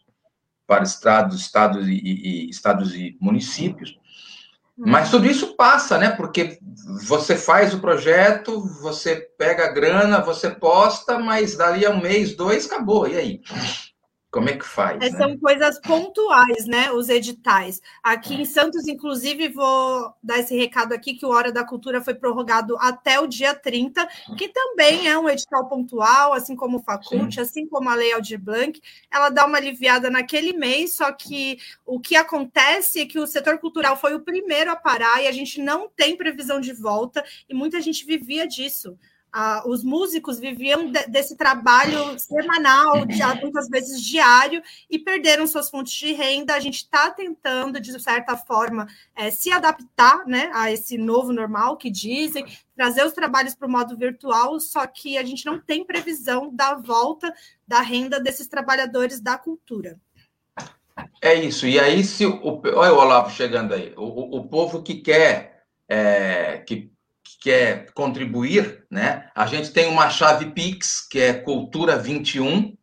para 0.66 0.84
estados, 0.84 1.40
estados 1.40 1.88
e, 1.88 1.92
e 1.92 2.50
estados 2.50 2.94
e 2.94 3.16
municípios. 3.20 3.98
Hum. 4.78 4.84
Mas 4.86 5.10
tudo 5.10 5.26
isso 5.26 5.56
passa, 5.56 5.98
né? 5.98 6.10
Porque 6.10 6.58
você 7.06 7.36
faz 7.36 7.74
o 7.74 7.80
projeto, 7.80 8.60
você 8.80 9.16
pega 9.36 9.64
a 9.64 9.72
grana, 9.72 10.20
você 10.20 10.50
posta, 10.50 11.18
mas 11.18 11.56
dali 11.56 11.84
a 11.84 11.90
um 11.90 12.00
mês, 12.00 12.36
dois, 12.36 12.66
acabou. 12.66 13.08
E 13.08 13.16
aí? 13.16 13.40
Como 14.30 14.48
é 14.48 14.56
que 14.56 14.64
faz? 14.64 15.02
É, 15.02 15.10
né? 15.10 15.18
São 15.18 15.36
coisas 15.38 15.80
pontuais, 15.80 16.64
né? 16.66 16.92
Os 16.92 17.08
editais. 17.08 17.82
Aqui 18.00 18.34
em 18.34 18.44
Santos, 18.44 18.86
inclusive, 18.86 19.48
vou 19.48 20.14
dar 20.22 20.38
esse 20.38 20.56
recado 20.56 20.92
aqui: 20.92 21.14
que 21.14 21.26
o 21.26 21.30
Hora 21.30 21.50
da 21.50 21.64
Cultura 21.64 22.00
foi 22.00 22.14
prorrogado 22.14 22.76
até 22.78 23.18
o 23.18 23.26
dia 23.26 23.54
30, 23.54 24.06
que 24.38 24.48
também 24.48 25.08
é 25.08 25.18
um 25.18 25.28
edital 25.28 25.68
pontual, 25.68 26.32
assim 26.32 26.54
como 26.54 26.78
o 26.78 26.82
Faculte, 26.82 27.34
Sim. 27.34 27.40
assim 27.40 27.66
como 27.66 27.90
a 27.90 27.94
Lei 27.96 28.12
Aldir 28.12 28.40
Blanc. 28.40 28.80
Ela 29.10 29.30
dá 29.30 29.44
uma 29.44 29.58
aliviada 29.58 30.08
naquele 30.08 30.52
mês, 30.52 30.94
só 30.94 31.10
que 31.10 31.58
o 31.84 31.98
que 31.98 32.14
acontece 32.14 33.00
é 33.00 33.06
que 33.06 33.18
o 33.18 33.26
setor 33.26 33.58
cultural 33.58 33.96
foi 33.96 34.14
o 34.14 34.20
primeiro 34.20 34.70
a 34.70 34.76
parar 34.76 35.20
e 35.20 35.26
a 35.26 35.32
gente 35.32 35.60
não 35.60 35.88
tem 35.88 36.16
previsão 36.16 36.60
de 36.60 36.72
volta, 36.72 37.24
e 37.48 37.54
muita 37.54 37.80
gente 37.80 38.06
vivia 38.06 38.46
disso. 38.46 38.96
Ah, 39.32 39.62
os 39.66 39.84
músicos 39.84 40.38
viviam 40.38 40.90
de, 40.90 41.06
desse 41.06 41.36
trabalho 41.36 42.18
semanal, 42.18 43.06
de, 43.06 43.22
muitas 43.40 43.68
vezes 43.68 44.02
diário, 44.02 44.62
e 44.88 44.98
perderam 44.98 45.46
suas 45.46 45.70
fontes 45.70 45.92
de 45.92 46.12
renda. 46.12 46.54
A 46.54 46.60
gente 46.60 46.76
está 46.76 47.10
tentando, 47.10 47.80
de 47.80 48.00
certa 48.00 48.36
forma, 48.36 48.86
é, 49.14 49.30
se 49.30 49.50
adaptar 49.52 50.26
né, 50.26 50.50
a 50.52 50.70
esse 50.70 50.98
novo 50.98 51.32
normal 51.32 51.76
que 51.76 51.90
dizem, 51.90 52.44
trazer 52.74 53.04
os 53.04 53.12
trabalhos 53.12 53.54
para 53.54 53.68
o 53.68 53.70
modo 53.70 53.96
virtual, 53.96 54.58
só 54.58 54.86
que 54.86 55.18
a 55.18 55.24
gente 55.24 55.44
não 55.44 55.58
tem 55.58 55.84
previsão 55.84 56.54
da 56.54 56.74
volta 56.74 57.32
da 57.66 57.80
renda 57.80 58.18
desses 58.18 58.48
trabalhadores 58.48 59.20
da 59.20 59.36
cultura. 59.36 59.98
É 61.22 61.34
isso. 61.34 61.66
E 61.66 61.78
aí, 61.78 62.02
se 62.02 62.26
o, 62.26 62.60
olha 62.74 62.92
o 62.92 62.98
Olavo 62.98 63.30
chegando 63.30 63.74
aí, 63.74 63.92
o, 63.96 64.38
o 64.38 64.48
povo 64.48 64.82
que 64.82 64.96
quer 64.96 65.64
é, 65.88 66.58
que, 66.58 66.92
quer 67.40 67.86
contribuir, 67.94 68.84
né? 68.90 69.28
A 69.34 69.46
gente 69.46 69.72
tem 69.72 69.88
uma 69.88 70.10
chave 70.10 70.46
Pix 70.52 71.06
que 71.08 71.18
é 71.18 71.32
Cultura 71.32 71.96
21. 71.96 72.76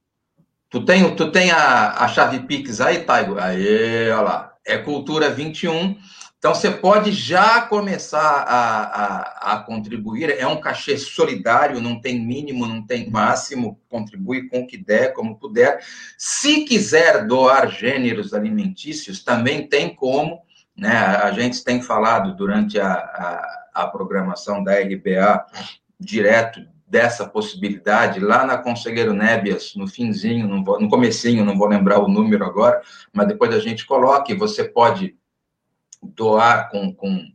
Tu 0.69 0.83
tem, 0.83 1.15
tu 1.15 1.31
tem 1.31 1.51
a, 1.51 2.03
a 2.03 2.07
chave 2.07 2.39
Pix 2.41 2.81
aí, 2.81 2.99
Taigo? 2.99 3.37
Aí, 3.39 4.09
olha 4.09 4.21
lá. 4.21 4.53
É 4.65 4.77
Cultura 4.77 5.29
21 5.29 5.95
então, 6.39 6.53
você 6.53 6.69
pode 6.69 7.11
já 7.11 7.61
começar 7.61 8.19
a, 8.19 8.83
a, 8.83 9.53
a, 9.53 9.59
contribuir, 9.59 10.29
é 10.29 10.45
um 10.45 10.61
cachê 10.61 10.95
solidário, 10.95 11.81
não 11.81 11.99
tem 11.99 12.23
mínimo, 12.23 12.67
não 12.67 12.85
tem 12.85 13.09
máximo, 13.09 13.81
contribui 13.89 14.47
com 14.47 14.59
o 14.59 14.67
que 14.67 14.77
der, 14.77 15.13
como 15.13 15.39
puder. 15.39 15.83
Se 16.15 16.63
quiser 16.63 17.25
doar 17.25 17.71
gêneros 17.71 18.35
alimentícios, 18.35 19.23
também 19.23 19.67
tem 19.67 19.95
como, 19.95 20.39
né? 20.75 20.95
A 20.95 21.31
gente 21.31 21.63
tem 21.63 21.81
falado 21.81 22.35
durante 22.35 22.79
a, 22.79 22.93
a, 22.93 23.66
a 23.83 23.87
programação 23.87 24.63
da 24.63 24.73
RBA 24.79 25.45
direto 25.99 26.61
dessa 26.87 27.27
possibilidade, 27.27 28.19
lá 28.19 28.45
na 28.45 28.57
Conselheiro 28.57 29.13
Nébias, 29.13 29.73
no 29.75 29.87
finzinho, 29.87 30.47
no 30.47 30.89
comecinho, 30.89 31.43
não 31.43 31.57
vou 31.57 31.67
lembrar 31.67 31.99
o 31.99 32.07
número 32.07 32.45
agora, 32.45 32.81
mas 33.11 33.27
depois 33.27 33.53
a 33.53 33.59
gente 33.59 33.85
coloca, 33.85 34.31
e 34.31 34.35
você 34.35 34.63
pode 34.63 35.15
doar 36.01 36.69
com, 36.69 36.93
com 36.93 37.29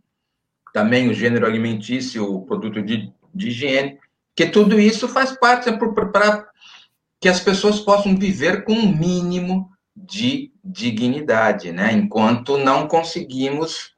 também 0.73 1.11
o 1.11 1.15
gênero 1.15 1.47
alimentício, 1.47 2.25
o 2.25 2.47
produto 2.47 2.81
de, 2.83 3.13
de 3.35 3.49
higiene, 3.49 3.99
que 4.35 4.47
tudo 4.47 4.81
isso 4.81 5.07
faz 5.07 5.33
parte 5.33 5.69
é 5.69 5.73
para 5.73 6.49
que 7.21 7.29
as 7.29 7.39
pessoas 7.39 7.79
possam 7.79 8.17
viver 8.17 8.65
com 8.65 8.73
um 8.73 8.97
mínimo 8.97 9.71
de 9.95 10.51
dignidade, 10.65 11.71
né? 11.71 11.93
Enquanto 11.93 12.57
não 12.57 12.89
conseguimos 12.89 13.92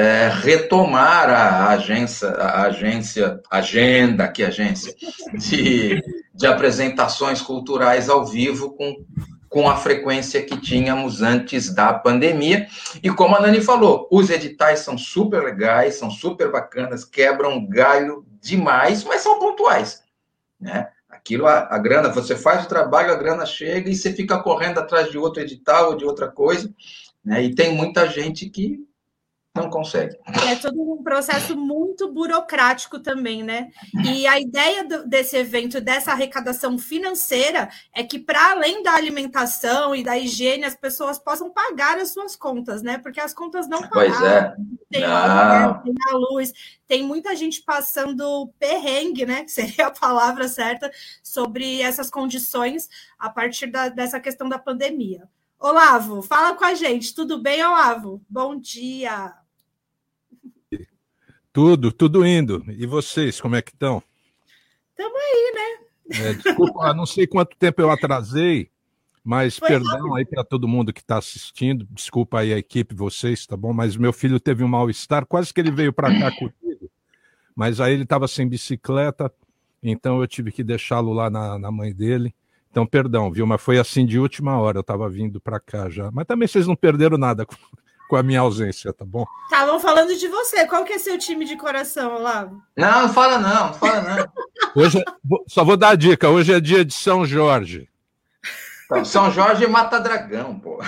é, 0.00 0.28
retomar 0.28 1.28
a 1.28 1.68
agência, 1.68 2.28
a 2.30 2.62
agência, 2.62 3.40
agenda, 3.50 4.26
que 4.28 4.42
agência, 4.42 4.94
de, 5.34 6.02
de 6.34 6.46
apresentações 6.46 7.42
culturais 7.42 8.08
ao 8.08 8.26
vivo 8.26 8.72
com 8.72 9.04
com 9.50 9.68
a 9.68 9.76
frequência 9.76 10.40
que 10.44 10.56
tínhamos 10.56 11.22
antes 11.22 11.74
da 11.74 11.92
pandemia. 11.92 12.68
E 13.02 13.10
como 13.10 13.34
a 13.34 13.40
Nani 13.40 13.60
falou, 13.60 14.06
os 14.08 14.30
editais 14.30 14.78
são 14.78 14.96
super 14.96 15.42
legais, 15.42 15.96
são 15.96 16.08
super 16.08 16.52
bacanas, 16.52 17.04
quebram 17.04 17.66
galho 17.66 18.24
demais, 18.40 19.02
mas 19.02 19.22
são 19.22 19.40
pontuais, 19.40 20.04
né? 20.58 20.88
Aquilo, 21.10 21.48
a, 21.48 21.66
a 21.68 21.78
grana, 21.78 22.08
você 22.10 22.36
faz 22.36 22.64
o 22.64 22.68
trabalho, 22.68 23.12
a 23.12 23.16
grana 23.16 23.44
chega 23.44 23.90
e 23.90 23.96
você 23.96 24.12
fica 24.12 24.38
correndo 24.38 24.78
atrás 24.78 25.10
de 25.10 25.18
outro 25.18 25.42
edital 25.42 25.88
ou 25.88 25.96
de 25.96 26.04
outra 26.04 26.28
coisa, 26.28 26.72
né? 27.24 27.42
E 27.42 27.52
tem 27.52 27.74
muita 27.74 28.08
gente 28.08 28.48
que 28.48 28.78
não 29.56 29.68
consegue. 29.68 30.16
É 30.48 30.54
todo 30.54 30.80
um 30.80 31.02
processo 31.02 31.56
muito 31.56 32.12
burocrático 32.12 33.00
também, 33.00 33.42
né? 33.42 33.70
E 34.04 34.24
a 34.24 34.38
ideia 34.38 34.84
do, 34.84 35.08
desse 35.08 35.36
evento, 35.36 35.80
dessa 35.80 36.12
arrecadação 36.12 36.78
financeira, 36.78 37.68
é 37.92 38.04
que 38.04 38.16
para 38.18 38.52
além 38.52 38.80
da 38.80 38.92
alimentação 38.92 39.92
e 39.92 40.04
da 40.04 40.16
higiene, 40.16 40.64
as 40.64 40.76
pessoas 40.76 41.18
possam 41.18 41.50
pagar 41.50 41.98
as 41.98 42.12
suas 42.12 42.36
contas, 42.36 42.80
né? 42.80 42.98
Porque 42.98 43.20
as 43.20 43.34
contas 43.34 43.68
não 43.68 43.80
pagam. 43.80 43.90
Pois 43.90 44.22
é. 44.22 44.54
Tem, 44.88 45.04
a, 45.04 45.74
tem 45.84 45.94
a 46.08 46.16
luz, 46.16 46.52
tem 46.86 47.02
muita 47.02 47.34
gente 47.34 47.60
passando 47.62 48.52
perrengue, 48.58 49.26
né? 49.26 49.44
Que 49.50 49.50
seria 49.50 49.88
a 49.88 49.90
palavra 49.90 50.46
certa, 50.46 50.92
sobre 51.22 51.82
essas 51.82 52.08
condições 52.08 52.88
a 53.18 53.28
partir 53.28 53.66
da, 53.66 53.88
dessa 53.88 54.20
questão 54.20 54.48
da 54.48 54.58
pandemia. 54.58 55.28
Olavo, 55.58 56.22
fala 56.22 56.54
com 56.54 56.64
a 56.64 56.74
gente. 56.74 57.14
Tudo 57.14 57.42
bem, 57.42 57.62
Olavo? 57.64 58.22
Bom 58.28 58.58
dia. 58.58 59.39
Tudo, 61.52 61.90
tudo 61.90 62.24
indo. 62.24 62.64
E 62.68 62.86
vocês, 62.86 63.40
como 63.40 63.56
é 63.56 63.62
que 63.62 63.72
estão? 63.72 64.02
Estamos 64.90 65.18
aí, 65.18 65.52
né? 65.54 66.28
É, 66.28 66.34
desculpa, 66.34 66.94
não 66.94 67.06
sei 67.06 67.26
quanto 67.26 67.56
tempo 67.56 67.80
eu 67.80 67.90
atrasei, 67.90 68.70
mas 69.24 69.58
Foi 69.58 69.68
perdão 69.68 69.90
rápido. 69.90 70.14
aí 70.14 70.24
para 70.24 70.44
todo 70.44 70.68
mundo 70.68 70.92
que 70.92 71.00
está 71.00 71.18
assistindo. 71.18 71.86
Desculpa 71.90 72.40
aí 72.40 72.52
a 72.52 72.58
equipe, 72.58 72.94
vocês, 72.94 73.46
tá 73.46 73.56
bom? 73.56 73.72
Mas 73.72 73.96
meu 73.96 74.12
filho 74.12 74.38
teve 74.38 74.62
um 74.62 74.68
mal-estar, 74.68 75.26
quase 75.26 75.52
que 75.52 75.60
ele 75.60 75.70
veio 75.70 75.92
para 75.92 76.08
cá 76.18 76.30
comigo, 76.30 76.90
mas 77.54 77.80
aí 77.80 77.94
ele 77.94 78.04
estava 78.04 78.28
sem 78.28 78.48
bicicleta, 78.48 79.32
então 79.82 80.20
eu 80.20 80.26
tive 80.26 80.52
que 80.52 80.62
deixá-lo 80.62 81.12
lá 81.12 81.28
na, 81.28 81.58
na 81.58 81.70
mãe 81.70 81.92
dele. 81.92 82.34
Então, 82.70 82.86
perdão, 82.86 83.32
viu? 83.32 83.46
Mas 83.46 83.60
foi 83.60 83.78
assim 83.78 84.06
de 84.06 84.18
última 84.18 84.56
hora, 84.58 84.78
eu 84.78 84.82
estava 84.82 85.08
vindo 85.08 85.40
para 85.40 85.58
cá 85.58 85.88
já. 85.90 86.08
Mas 86.12 86.26
também 86.26 86.46
vocês 86.46 86.68
não 86.68 86.76
perderam 86.76 87.18
nada 87.18 87.44
com 88.10 88.16
a 88.16 88.24
minha 88.24 88.40
ausência, 88.40 88.92
tá 88.92 89.04
bom? 89.04 89.24
Estavam 89.44 89.78
falando 89.78 90.16
de 90.16 90.26
você. 90.26 90.66
Qual 90.66 90.84
que 90.84 90.94
é 90.94 90.98
seu 90.98 91.16
time 91.16 91.44
de 91.44 91.56
coração, 91.56 92.16
Olavo? 92.16 92.60
Não, 92.76 93.02
não 93.02 93.08
fala 93.08 93.38
não, 93.38 93.68
não 93.68 93.74
fala 93.74 94.00
não. 94.02 94.32
Hoje, 94.74 94.98
é, 94.98 95.04
só 95.46 95.64
vou 95.64 95.76
dar 95.76 95.90
a 95.90 95.94
dica, 95.94 96.28
hoje 96.28 96.52
é 96.52 96.58
dia 96.58 96.84
de 96.84 96.92
São 96.92 97.24
Jorge. 97.24 97.88
Então, 98.86 99.04
São 99.04 99.30
Jorge 99.30 99.64
mata 99.68 100.00
dragão, 100.00 100.58
pô. 100.58 100.80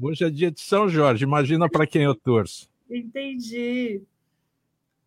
Hoje 0.00 0.24
é 0.24 0.30
dia 0.30 0.50
de 0.50 0.62
São 0.62 0.88
Jorge, 0.88 1.24
imagina 1.24 1.68
para 1.68 1.86
quem 1.86 2.04
eu 2.04 2.14
torço. 2.14 2.70
Entendi. 2.90 4.00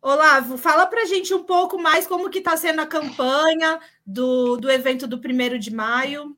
Olavo, 0.00 0.56
fala 0.56 0.86
para 0.86 1.04
gente 1.04 1.34
um 1.34 1.42
pouco 1.42 1.80
mais 1.80 2.06
como 2.06 2.30
que 2.30 2.38
está 2.38 2.56
sendo 2.56 2.80
a 2.80 2.86
campanha 2.86 3.80
do, 4.06 4.56
do 4.56 4.70
evento 4.70 5.08
do 5.08 5.18
primeiro 5.18 5.58
de 5.58 5.74
maio. 5.74 6.36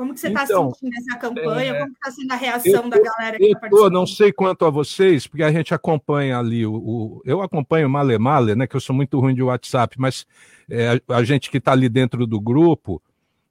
Como 0.00 0.14
que 0.14 0.20
você 0.20 0.28
está 0.28 0.44
então, 0.44 0.72
sentindo 0.72 0.94
essa 0.96 1.18
campanha? 1.18 1.72
É, 1.72 1.78
Como 1.78 1.92
está 1.92 2.10
sendo 2.10 2.32
a 2.32 2.34
reação 2.34 2.82
tô, 2.84 2.88
da 2.88 3.02
galera 3.02 3.36
que 3.36 3.44
está 3.44 3.60
participando? 3.60 3.92
Não 3.92 4.06
sei 4.06 4.32
quanto 4.32 4.64
a 4.64 4.70
vocês, 4.70 5.26
porque 5.26 5.42
a 5.42 5.52
gente 5.52 5.74
acompanha 5.74 6.38
ali 6.38 6.64
o. 6.64 6.72
o 6.72 7.22
eu 7.22 7.42
acompanho 7.42 7.86
o 7.86 7.90
Male 7.90 8.16
Male, 8.16 8.54
né? 8.54 8.66
Que 8.66 8.74
eu 8.74 8.80
sou 8.80 8.96
muito 8.96 9.20
ruim 9.20 9.34
de 9.34 9.42
WhatsApp, 9.42 9.96
mas 9.98 10.26
é, 10.70 10.98
a 11.06 11.22
gente 11.22 11.50
que 11.50 11.58
está 11.58 11.72
ali 11.72 11.86
dentro 11.86 12.26
do 12.26 12.40
grupo 12.40 13.02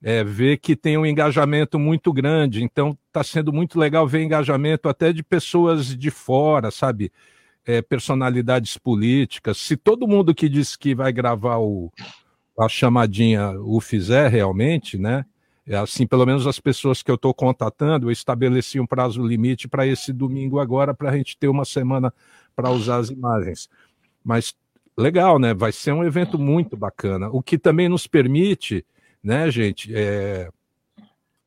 é, 0.02 0.24
vê 0.24 0.58
que 0.58 0.76
tem 0.76 0.98
um 0.98 1.06
engajamento 1.06 1.78
muito 1.78 2.12
grande. 2.12 2.64
Então 2.64 2.98
está 3.06 3.24
sendo 3.24 3.54
muito 3.54 3.78
legal 3.78 4.08
ver 4.08 4.24
engajamento 4.24 4.90
até 4.90 5.14
de 5.14 5.22
pessoas 5.22 5.96
de 5.96 6.10
fora, 6.10 6.72
sabe? 6.72 7.12
É, 7.64 7.80
personalidades 7.80 8.76
políticas. 8.76 9.56
Se 9.60 9.78
todo 9.78 10.08
mundo 10.08 10.34
que 10.34 10.50
disse 10.50 10.80
que 10.80 10.96
vai 10.96 11.14
gravar 11.14 11.60
o, 11.60 11.94
a 12.60 12.68
chamadinha 12.68 13.52
o 13.60 13.80
fizer 13.80 14.32
realmente, 14.32 14.98
né? 14.98 15.24
É 15.70 15.76
assim, 15.78 16.08
pelo 16.08 16.26
menos 16.26 16.48
as 16.48 16.60
pessoas 16.60 17.04
que 17.04 17.12
eu 17.12 17.16
estou 17.16 17.32
contatando, 17.32 18.08
eu 18.08 18.12
estabeleci 18.12 18.80
um 18.80 18.88
prazo 18.88 19.22
limite 19.22 19.68
para 19.68 19.86
esse 19.86 20.12
domingo 20.12 20.60
agora, 20.60 20.96
para 20.96 21.12
a 21.12 21.16
gente 21.16 21.38
ter 21.38 21.48
uma 21.48 21.64
semana 21.64 22.12
para 22.56 22.72
usar 22.72 22.98
as 22.98 23.12
imagens. 23.12 23.70
Mas 24.24 24.56
legal, 24.98 25.38
né? 25.38 25.54
Vai 25.54 25.72
ser 25.72 25.92
um 25.92 26.04
evento 26.04 26.40
muito 26.40 26.76
bacana. 26.76 27.30
O 27.30 27.40
que 27.40 27.56
também 27.56 27.88
nos 27.88 28.08
permite, 28.08 28.84
né, 29.24 29.52
gente, 29.52 29.94
é, 29.96 30.50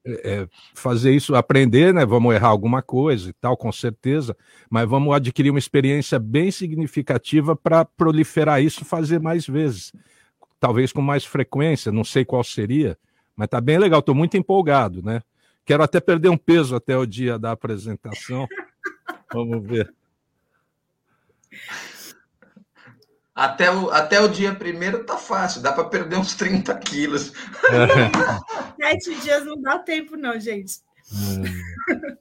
é 0.06 0.46
fazer 0.72 1.12
isso, 1.12 1.34
aprender, 1.34 1.92
né? 1.92 2.06
Vamos 2.06 2.32
errar 2.32 2.50
alguma 2.50 2.80
coisa 2.80 3.28
e 3.28 3.32
tal, 3.32 3.56
com 3.56 3.72
certeza, 3.72 4.36
mas 4.70 4.88
vamos 4.88 5.12
adquirir 5.16 5.50
uma 5.50 5.58
experiência 5.58 6.20
bem 6.20 6.52
significativa 6.52 7.56
para 7.56 7.84
proliferar 7.84 8.62
isso, 8.62 8.84
fazer 8.84 9.18
mais 9.18 9.48
vezes, 9.48 9.92
talvez 10.60 10.92
com 10.92 11.02
mais 11.02 11.24
frequência. 11.24 11.90
Não 11.90 12.04
sei 12.04 12.24
qual 12.24 12.44
seria 12.44 12.96
mas 13.42 13.48
tá 13.48 13.60
bem 13.60 13.76
legal, 13.76 13.98
estou 13.98 14.14
muito 14.14 14.36
empolgado, 14.36 15.02
né? 15.02 15.20
Quero 15.64 15.82
até 15.82 16.00
perder 16.00 16.28
um 16.28 16.36
peso 16.36 16.76
até 16.76 16.96
o 16.96 17.04
dia 17.04 17.40
da 17.40 17.50
apresentação. 17.50 18.46
Vamos 19.34 19.66
ver. 19.66 19.92
Até 23.34 23.68
o, 23.68 23.90
até 23.90 24.20
o 24.20 24.28
dia 24.28 24.54
primeiro 24.54 25.02
tá 25.02 25.16
fácil, 25.16 25.60
dá 25.60 25.72
para 25.72 25.88
perder 25.88 26.18
uns 26.18 26.36
30 26.36 26.72
quilos. 26.78 27.32
É. 28.78 28.78
Sete 28.80 29.20
dias 29.22 29.44
não 29.44 29.60
dá 29.60 29.76
tempo, 29.80 30.16
não, 30.16 30.38
gente. 30.38 30.74
É. 31.90 32.16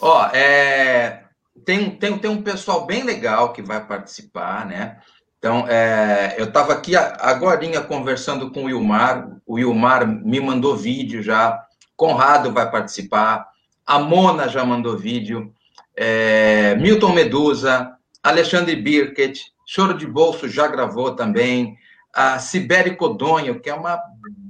Ó, 0.00 0.26
é, 0.28 1.24
tem, 1.62 1.94
tem, 1.94 2.18
tem 2.18 2.30
um 2.30 2.42
pessoal 2.42 2.86
bem 2.86 3.04
legal 3.04 3.52
que 3.52 3.60
vai 3.60 3.86
participar, 3.86 4.64
né? 4.64 4.98
Então, 5.38 5.66
é, 5.68 6.34
eu 6.36 6.46
estava 6.46 6.72
aqui 6.72 6.96
agora 6.96 7.58
conversando 7.82 8.50
com 8.50 8.62
o 8.62 8.66
Wilmar, 8.66 9.30
o 9.46 9.54
Wilmar 9.54 10.06
me 10.06 10.40
mandou 10.40 10.76
vídeo 10.76 11.22
já, 11.22 11.64
Conrado 11.96 12.52
vai 12.52 12.68
participar, 12.70 13.46
a 13.86 13.98
Mona 13.98 14.48
já 14.48 14.64
mandou 14.64 14.96
vídeo, 14.96 15.52
é, 15.96 16.74
Milton 16.76 17.12
Medusa, 17.12 17.92
Alexandre 18.22 18.74
Birket, 18.74 19.40
Choro 19.64 19.94
de 19.94 20.06
Bolso 20.06 20.48
já 20.48 20.66
gravou 20.66 21.14
também, 21.14 21.76
a 22.12 22.38
Sibeli 22.40 22.96
Codonho, 22.96 23.60
que 23.60 23.70
é 23.70 23.74
uma 23.74 24.00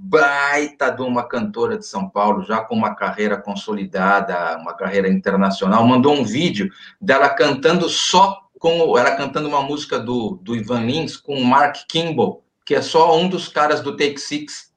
baita 0.08 0.90
de 0.90 1.02
uma 1.02 1.22
cantora 1.28 1.76
de 1.76 1.84
São 1.84 2.08
Paulo, 2.08 2.42
já 2.42 2.62
com 2.62 2.74
uma 2.74 2.94
carreira 2.94 3.36
consolidada, 3.36 4.56
uma 4.56 4.72
carreira 4.72 5.06
internacional, 5.06 5.86
mandou 5.86 6.14
um 6.14 6.24
vídeo 6.24 6.70
dela 6.98 7.28
cantando 7.28 7.90
só 7.90 8.40
com 8.58 8.98
ela 8.98 9.14
cantando 9.14 9.48
uma 9.48 9.62
música 9.62 9.98
do, 9.98 10.40
do 10.42 10.56
Ivan 10.56 10.80
Lins 10.80 11.16
com 11.16 11.34
o 11.34 11.44
Mark 11.44 11.76
Kimball, 11.86 12.42
que 12.64 12.74
é 12.74 12.80
só 12.80 13.16
um 13.18 13.28
dos 13.28 13.48
caras 13.48 13.82
do 13.82 13.96
Take 13.96 14.18
Six, 14.18 14.72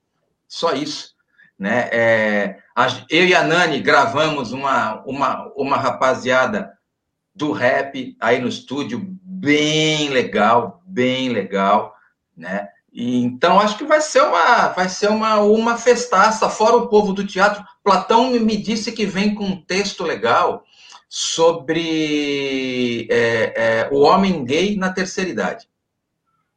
só 0.48 0.74
isso. 0.74 1.16
né? 1.58 1.90
É, 1.92 2.58
eu 3.10 3.26
e 3.26 3.34
a 3.34 3.44
Nani 3.44 3.80
gravamos 3.80 4.52
uma, 4.52 5.02
uma, 5.06 5.52
uma 5.56 5.78
rapaziada 5.78 6.74
do 7.34 7.54
rap 7.54 8.18
aí 8.20 8.40
no 8.40 8.50
estúdio, 8.50 9.02
bem 9.24 10.10
legal, 10.10 10.82
bem 10.86 11.30
legal, 11.30 11.96
né? 12.36 12.68
E, 12.92 13.24
então 13.24 13.60
acho 13.60 13.78
que 13.78 13.86
vai 13.86 14.02
ser 14.02 14.22
uma 14.22 14.68
vai 14.70 14.90
ser 14.90 15.10
uma, 15.10 15.40
uma 15.40 15.78
festaça, 15.78 16.50
fora 16.50 16.76
o 16.76 16.88
povo 16.88 17.14
do 17.14 17.26
teatro. 17.26 17.64
Platão 17.84 18.32
me 18.32 18.58
disse 18.58 18.92
que 18.92 19.06
vem 19.06 19.34
com 19.34 19.46
um 19.46 19.62
texto 19.62 20.04
legal 20.04 20.66
sobre 21.08 23.08
é, 23.10 23.54
é, 23.56 23.90
o 23.92 24.02
homem 24.02 24.44
gay 24.44 24.76
na 24.76 24.92
terceira 24.92 25.30
idade. 25.30 25.70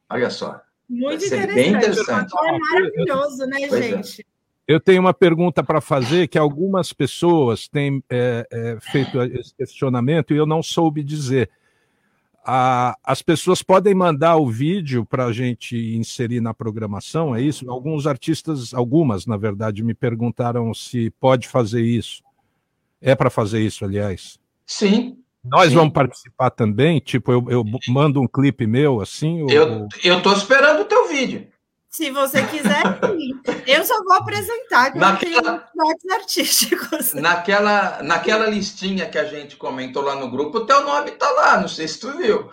Olha 0.09 0.29
só. 0.29 0.59
Muito 0.89 1.25
interessante. 1.25 1.55
Bem 1.55 1.73
interessante. 1.73 2.33
É 2.43 2.57
maravilhoso, 2.57 3.45
né, 3.47 3.67
pois 3.67 3.81
é. 3.81 3.81
gente? 3.81 4.21
É. 4.21 4.35
Eu 4.67 4.79
tenho 4.79 4.99
uma 4.99 5.13
pergunta 5.13 5.63
para 5.63 5.79
fazer 5.79 6.27
que 6.27 6.39
algumas 6.39 6.91
pessoas 6.91 7.67
têm 7.67 8.03
é, 8.09 8.47
é, 8.51 8.77
feito 8.81 9.21
esse 9.21 9.53
questionamento 9.53 10.33
e 10.33 10.37
eu 10.37 10.45
não 10.45 10.63
soube 10.63 11.03
dizer. 11.03 11.51
A, 12.47 12.95
as 13.03 13.23
pessoas 13.23 13.63
podem 13.63 13.95
mandar 13.95 14.37
o 14.37 14.47
vídeo 14.47 15.03
para 15.03 15.25
a 15.25 15.33
gente 15.33 15.75
inserir 15.95 16.41
na 16.41 16.53
programação, 16.53 17.35
é 17.35 17.41
isso? 17.41 17.69
Alguns 17.69 18.05
artistas, 18.05 18.71
algumas, 18.71 19.25
na 19.25 19.35
verdade, 19.35 19.83
me 19.83 19.95
perguntaram 19.95 20.71
se 20.73 21.09
pode 21.19 21.47
fazer 21.47 21.81
isso. 21.81 22.23
É 23.01 23.15
para 23.15 23.31
fazer 23.31 23.61
isso, 23.61 23.83
aliás. 23.83 24.39
Sim. 24.65 25.17
Nós 25.43 25.69
sim. 25.69 25.75
vamos 25.75 25.93
participar 25.93 26.51
também? 26.51 26.99
Tipo, 26.99 27.31
eu, 27.31 27.45
eu 27.49 27.63
mando 27.87 28.21
um 28.21 28.27
clipe 28.27 28.67
meu 28.67 29.01
assim? 29.01 29.41
Ou... 29.41 29.49
Eu 30.03 30.17
estou 30.17 30.33
esperando 30.33 30.81
o 30.81 30.85
teu 30.85 31.07
vídeo. 31.07 31.47
Se 31.95 32.11
você 32.11 32.45
quiser, 32.47 32.83
sim. 33.07 33.41
Eu 33.65 33.85
só 33.85 34.03
vou 34.03 34.15
apresentar 34.15 34.91
que 34.91 34.99
naquela, 34.99 35.71
eu 35.73 36.13
artísticos. 36.13 37.13
Naquela, 37.13 38.03
naquela 38.03 38.47
listinha 38.47 39.07
que 39.07 39.17
a 39.17 39.23
gente 39.23 39.55
comentou 39.55 40.03
lá 40.03 40.13
no 40.13 40.29
grupo, 40.29 40.57
o 40.57 40.65
teu 40.65 40.83
nome 40.83 41.11
está 41.11 41.31
lá, 41.31 41.57
não 41.57 41.69
sei 41.69 41.87
se 41.87 42.01
tu 42.01 42.11
viu. 42.17 42.49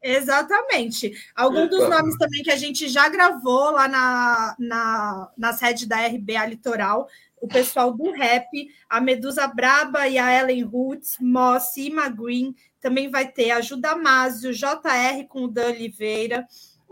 Exatamente. 0.00 1.12
Algum 1.34 1.66
dos 1.66 1.88
nomes 1.88 2.16
também 2.16 2.44
que 2.44 2.50
a 2.52 2.56
gente 2.56 2.88
já 2.88 3.08
gravou 3.08 3.72
lá 3.72 3.88
na, 3.88 4.54
na, 4.56 5.32
na 5.36 5.52
sede 5.52 5.84
da 5.84 6.06
RBA 6.06 6.46
Litoral, 6.46 7.08
o 7.40 7.48
pessoal 7.48 7.92
do 7.92 8.12
rap, 8.12 8.46
a 8.88 9.00
Medusa 9.00 9.48
Braba 9.48 10.06
e 10.06 10.16
a 10.16 10.32
Ellen 10.32 10.62
Roots, 10.62 11.16
Moss 11.20 11.76
e 11.76 11.90
Green, 12.10 12.54
também 12.80 13.10
vai 13.10 13.26
ter 13.26 13.50
a 13.50 13.60
Ju 13.60 13.78
Damasio, 13.78 14.52
JR 14.52 15.26
com 15.28 15.46
o 15.46 15.48
Dan 15.48 15.70
Oliveira, 15.70 16.46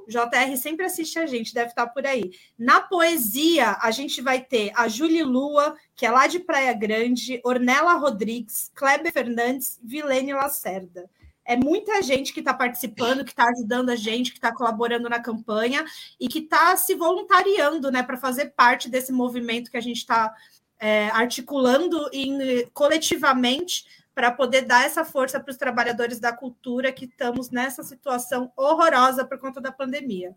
JR 0.09 0.57
sempre 0.57 0.86
assiste 0.86 1.18
a 1.18 1.26
gente, 1.26 1.55
deve 1.55 1.70
estar 1.70 1.86
por 1.88 2.07
aí. 2.07 2.32
Na 2.59 2.80
poesia, 2.80 3.76
a 3.80 3.90
gente 3.90 4.20
vai 4.20 4.40
ter 4.40 4.72
a 4.74 4.88
Julie 4.88 5.22
Lua, 5.22 5.76
que 5.94 6.07
é 6.07 6.11
lá 6.11 6.26
de 6.26 6.38
Praia 6.38 6.72
Grande, 6.72 7.40
Ornella 7.44 7.94
Rodrigues, 7.94 8.70
Kleber 8.74 9.12
Fernandes, 9.12 9.78
Vilene 9.82 10.32
Lacerda. 10.32 11.09
É 11.44 11.57
muita 11.57 12.00
gente 12.02 12.32
que 12.32 12.40
está 12.40 12.55
participando, 12.55 13.24
que 13.24 13.32
está 13.32 13.44
ajudando 13.44 13.90
a 13.90 13.96
gente, 13.96 14.30
que 14.30 14.38
está 14.38 14.52
colaborando 14.52 15.11
na 15.11 15.20
campanha 15.20 15.84
e 16.18 16.26
que 16.26 16.38
está 16.38 16.74
se 16.76 16.94
voluntariando 16.94 17.90
né, 17.90 18.02
para 18.02 18.16
fazer 18.16 18.55
parte 18.57 18.88
desse 18.88 19.12
movimento 19.12 19.70
que 19.70 19.76
a 19.76 19.82
gente 19.82 19.98
está 19.98 20.34
é, 20.78 21.09
articulando 21.11 22.09
em, 22.12 22.66
coletivamente 22.72 23.84
para 24.14 24.30
poder 24.30 24.62
dar 24.62 24.84
essa 24.84 25.04
força 25.04 25.40
para 25.40 25.50
os 25.50 25.56
trabalhadores 25.56 26.20
da 26.20 26.32
cultura 26.32 26.92
que 26.92 27.06
estamos 27.06 27.50
nessa 27.50 27.82
situação 27.82 28.52
horrorosa 28.56 29.24
por 29.24 29.38
conta 29.38 29.60
da 29.60 29.72
pandemia. 29.72 30.34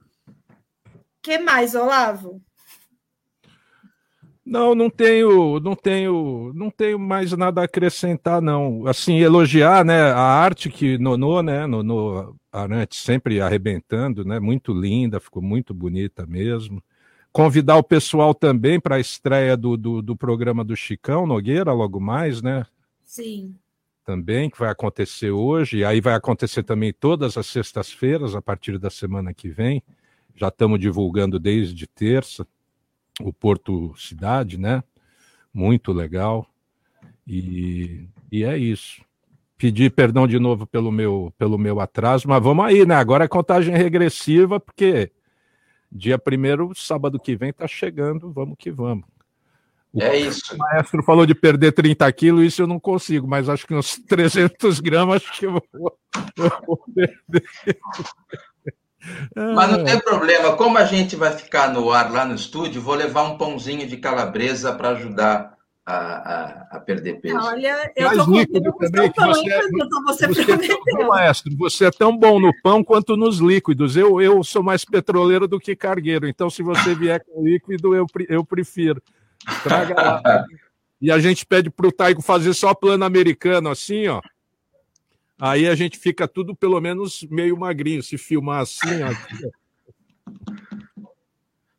que 1.21 1.37
mais, 1.37 1.75
Olavo? 1.75 2.41
Não, 4.43 4.73
não 4.73 4.89
tenho, 4.89 5.59
não 5.59 5.75
tenho, 5.75 6.53
não 6.55 6.71
tenho 6.71 6.97
mais 6.97 7.33
nada 7.33 7.61
a 7.61 7.65
acrescentar, 7.65 8.41
não. 8.41 8.87
Assim, 8.87 9.17
elogiar, 9.17 9.83
né, 9.83 10.03
a 10.03 10.21
arte 10.21 10.69
que 10.69 10.97
Nono, 10.97 11.43
né, 11.43 11.67
Nono 11.67 12.33
Arantes 12.49 12.99
sempre 12.99 13.41
arrebentando, 13.41 14.23
né, 14.23 14.39
muito 14.39 14.73
linda, 14.73 15.19
ficou 15.19 15.41
muito 15.41 15.73
bonita 15.73 16.25
mesmo. 16.25 16.81
Convidar 17.31 17.75
o 17.75 17.83
pessoal 17.83 18.33
também 18.33 18.79
para 18.79 18.95
a 18.95 18.99
estreia 19.01 19.57
do, 19.57 19.75
do, 19.75 20.01
do 20.01 20.15
programa 20.15 20.63
do 20.63 20.77
Chicão 20.77 21.27
Nogueira, 21.27 21.73
logo 21.73 21.99
mais, 21.99 22.41
né? 22.41 22.65
Sim 23.03 23.53
também, 24.07 24.49
que 24.49 24.57
vai 24.57 24.69
acontecer 24.69 25.31
hoje, 25.31 25.79
e 25.79 25.85
aí 25.85 25.99
vai 25.99 26.13
acontecer 26.13 26.63
também 26.63 26.93
todas 26.93 27.37
as 27.37 27.45
sextas-feiras, 27.45 28.35
a 28.35 28.41
partir 28.41 28.79
da 28.79 28.89
semana 28.89 29.33
que 29.33 29.49
vem. 29.49 29.83
Já 30.33 30.47
estamos 30.47 30.79
divulgando 30.79 31.37
desde 31.37 31.85
terça 31.85 32.47
o 33.19 33.33
Porto 33.33 33.93
Cidade, 33.97 34.57
né? 34.57 34.81
Muito 35.53 35.91
legal. 35.91 36.47
E, 37.27 38.07
e 38.31 38.45
é 38.45 38.57
isso. 38.57 39.03
Pedir 39.57 39.91
perdão 39.91 40.25
de 40.25 40.39
novo 40.39 40.65
pelo 40.65 40.89
meu, 40.89 41.33
pelo 41.37 41.57
meu 41.57 41.81
atraso, 41.81 42.29
mas 42.29 42.41
vamos 42.41 42.63
aí, 42.63 42.85
né? 42.85 42.95
Agora 42.95 43.25
é 43.25 43.27
contagem 43.27 43.75
regressiva, 43.75 44.57
porque 44.57 45.11
dia 45.91 46.17
primeiro, 46.17 46.71
sábado 46.73 47.19
que 47.19 47.35
vem, 47.35 47.49
está 47.49 47.67
chegando, 47.67 48.31
vamos 48.31 48.55
que 48.57 48.71
vamos. 48.71 49.03
É 49.95 50.17
isso. 50.17 50.53
O 50.53 50.57
maestro 50.57 51.03
falou 51.03 51.25
de 51.25 51.33
perder 51.33 51.71
30 51.71 52.11
quilos, 52.11 52.45
isso 52.45 52.61
eu 52.61 52.67
não 52.67 52.79
consigo, 52.79 53.27
mas 53.27 53.49
acho 53.49 53.65
que 53.65 53.73
uns 53.73 53.97
300 54.07 54.79
gramas 54.79 55.23
acho 55.23 55.39
que 55.39 55.45
eu 55.45 55.53
vou, 55.73 55.97
eu 56.37 56.51
vou 56.65 56.83
perder. 56.93 57.43
Mas 59.33 59.71
não 59.71 59.85
tem 59.85 59.99
problema, 59.99 60.57
como 60.57 60.77
a 60.77 60.83
gente 60.83 61.15
vai 61.15 61.31
ficar 61.31 61.71
no 61.71 61.91
ar 61.91 62.11
lá 62.11 62.25
no 62.25 62.35
estúdio, 62.35 62.81
vou 62.81 62.95
levar 62.95 63.23
um 63.23 63.37
pãozinho 63.37 63.87
de 63.87 63.95
calabresa 63.95 64.73
para 64.73 64.89
ajudar 64.89 65.55
a, 65.85 65.95
a, 65.95 66.67
a, 66.71 66.79
perder 66.81 67.21
peso. 67.21 67.37
Olha, 67.37 67.89
eu 67.95 68.11
estou 68.11 68.25
líquido 68.25 68.73
também, 68.73 69.09
que 69.09 69.21
você, 69.21 69.49
é, 69.53 69.61
você, 70.27 70.27
você, 70.27 70.77
é 70.99 71.05
maestro, 71.05 71.55
você 71.55 71.85
é 71.85 71.91
tão 71.91 72.17
bom 72.17 72.37
no 72.37 72.51
pão 72.61 72.83
quanto 72.83 73.15
nos 73.15 73.37
líquidos. 73.37 73.95
Eu, 73.95 74.19
eu 74.21 74.43
sou 74.43 74.61
mais 74.61 74.83
petroleiro 74.83 75.47
do 75.47 75.57
que 75.57 75.73
cargueiro, 75.73 76.27
então 76.27 76.49
se 76.49 76.61
você 76.61 76.93
vier 76.93 77.23
com 77.23 77.41
líquido, 77.41 77.95
eu, 77.95 78.05
eu 78.27 78.43
prefiro. 78.43 79.01
Traga 79.63 79.95
lá. 79.95 80.45
e 81.01 81.11
a 81.11 81.19
gente 81.19 81.45
pede 81.45 81.69
para 81.69 81.87
o 81.87 81.91
Taigo 81.91 82.21
fazer 82.21 82.53
só 82.53 82.73
plano 82.73 83.05
americano, 83.05 83.69
assim, 83.69 84.07
ó. 84.07 84.21
Aí 85.39 85.67
a 85.67 85.75
gente 85.75 85.99
fica 85.99 86.27
tudo 86.27 86.55
pelo 86.55 86.81
menos 86.81 87.23
meio 87.29 87.55
magrinho, 87.55 88.01
se 88.01 88.17
filmar 88.17 88.61
assim. 88.61 89.03
Ó. 89.03 89.13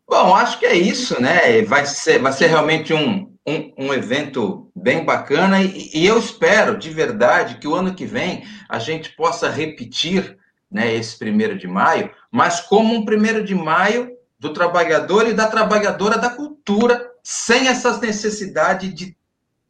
Bom, 0.09 0.35
acho 0.35 0.59
que 0.59 0.67
é 0.67 0.75
isso, 0.75 1.21
né? 1.21 1.63
Vai 1.63 1.85
ser, 1.85 2.21
vai 2.21 2.33
ser 2.33 2.47
realmente 2.47 2.95
um, 2.95 3.31
um, 3.47 3.73
um 3.77 3.95
evento 3.95 4.71
bem 4.75 5.05
bacana 5.05 5.61
e, 5.61 5.91
e, 5.93 6.07
eu 6.07 6.19
espero 6.19 6.79
de 6.79 6.89
verdade 6.91 7.59
que 7.59 7.67
o 7.67 7.75
ano 7.75 7.95
que 7.95 8.07
vem 8.07 8.45
a 8.69 8.79
gente 8.79 9.15
possa 9.17 9.51
repetir 9.51 10.39
né, 10.71 10.95
esse 10.95 11.19
primeiro 11.19 11.59
de 11.59 11.67
maio, 11.67 12.11
mas 12.31 12.61
como 12.61 12.95
um 12.95 13.05
primeiro 13.05 13.43
de 13.43 13.55
maio 13.55 14.11
do 14.39 14.53
trabalhador 14.53 15.27
e 15.27 15.35
da 15.35 15.47
trabalhadora 15.49 16.17
da 16.17 16.31
cultura 16.31 17.11
sem 17.31 17.69
essas 17.69 18.01
necessidades 18.01 18.95
de 18.95 19.15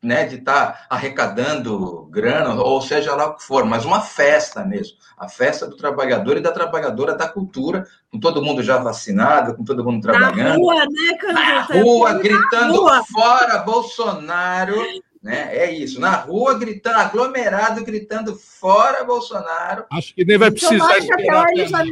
né, 0.00 0.24
de 0.24 0.36
estar 0.36 0.66
tá 0.66 0.86
arrecadando 0.88 2.04
grana, 2.04 2.54
ou 2.54 2.80
seja 2.80 3.16
lá 3.16 3.26
o 3.26 3.34
que 3.34 3.42
for, 3.42 3.64
mas 3.64 3.84
uma 3.84 4.00
festa 4.00 4.64
mesmo, 4.64 4.96
a 5.18 5.28
festa 5.28 5.66
do 5.66 5.76
trabalhador 5.76 6.36
e 6.36 6.40
da 6.40 6.52
trabalhadora 6.52 7.16
da 7.16 7.26
cultura, 7.26 7.84
com 8.12 8.20
todo 8.20 8.40
mundo 8.40 8.62
já 8.62 8.78
vacinado, 8.78 9.56
com 9.56 9.64
todo 9.64 9.84
mundo 9.84 10.00
trabalhando. 10.00 10.50
Na 10.50 10.54
rua, 10.54 10.86
né, 10.86 11.18
Canduta? 11.18 11.34
Na 11.34 11.62
rua, 11.82 12.12
gritando 12.14 12.80
rua. 12.80 13.04
fora 13.12 13.58
Bolsonaro, 13.58 14.76
né? 15.20 15.48
É 15.50 15.72
isso, 15.72 16.00
na 16.00 16.12
rua 16.12 16.56
gritando, 16.56 16.98
aglomerado 16.98 17.84
gritando 17.84 18.36
fora 18.36 19.02
Bolsonaro. 19.02 19.84
Acho 19.90 20.14
que 20.14 20.24
nem 20.24 20.38
vai 20.38 20.52
precisar 20.52 20.96
esperar. 20.96 21.42
Até 21.42 21.68
lá, 21.68 21.84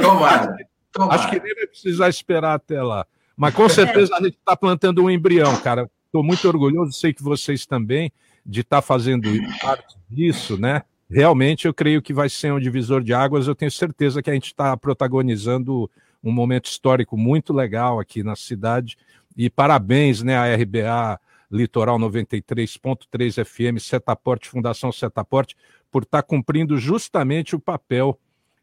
tomara, 0.00 0.56
tomara. 0.92 1.14
Acho 1.16 1.30
que 1.30 1.40
nem 1.40 1.52
vai 1.52 1.66
precisar 1.66 2.08
esperar 2.08 2.54
até 2.54 2.80
lá. 2.80 3.04
Mas 3.38 3.54
com 3.54 3.68
certeza 3.68 4.16
a 4.16 4.18
gente 4.18 4.36
está 4.36 4.56
plantando 4.56 5.04
um 5.04 5.08
embrião, 5.08 5.56
cara. 5.60 5.88
Estou 6.06 6.24
muito 6.24 6.48
orgulhoso, 6.48 6.92
sei 6.92 7.14
que 7.14 7.22
vocês 7.22 7.64
também, 7.64 8.10
de 8.44 8.62
estar 8.62 8.78
tá 8.78 8.82
fazendo 8.82 9.30
parte 9.60 9.96
disso, 10.10 10.58
né? 10.58 10.82
Realmente 11.08 11.66
eu 11.68 11.72
creio 11.72 12.02
que 12.02 12.12
vai 12.12 12.28
ser 12.28 12.52
um 12.52 12.58
divisor 12.58 13.00
de 13.00 13.14
águas. 13.14 13.46
Eu 13.46 13.54
tenho 13.54 13.70
certeza 13.70 14.20
que 14.20 14.28
a 14.28 14.34
gente 14.34 14.46
está 14.46 14.76
protagonizando 14.76 15.88
um 16.22 16.32
momento 16.32 16.66
histórico 16.66 17.16
muito 17.16 17.52
legal 17.52 18.00
aqui 18.00 18.24
na 18.24 18.34
cidade. 18.34 18.96
E 19.36 19.48
parabéns, 19.48 20.20
né, 20.20 20.36
à 20.36 20.56
RBA 20.56 21.20
Litoral 21.48 21.96
93.3 21.96 23.44
FM, 23.44 23.80
Setaporte, 23.80 24.48
Fundação 24.48 24.90
Setaporte, 24.90 25.56
por 25.92 26.02
estar 26.02 26.22
tá 26.22 26.26
cumprindo 26.26 26.76
justamente 26.76 27.54
o 27.54 27.60
papel 27.60 28.18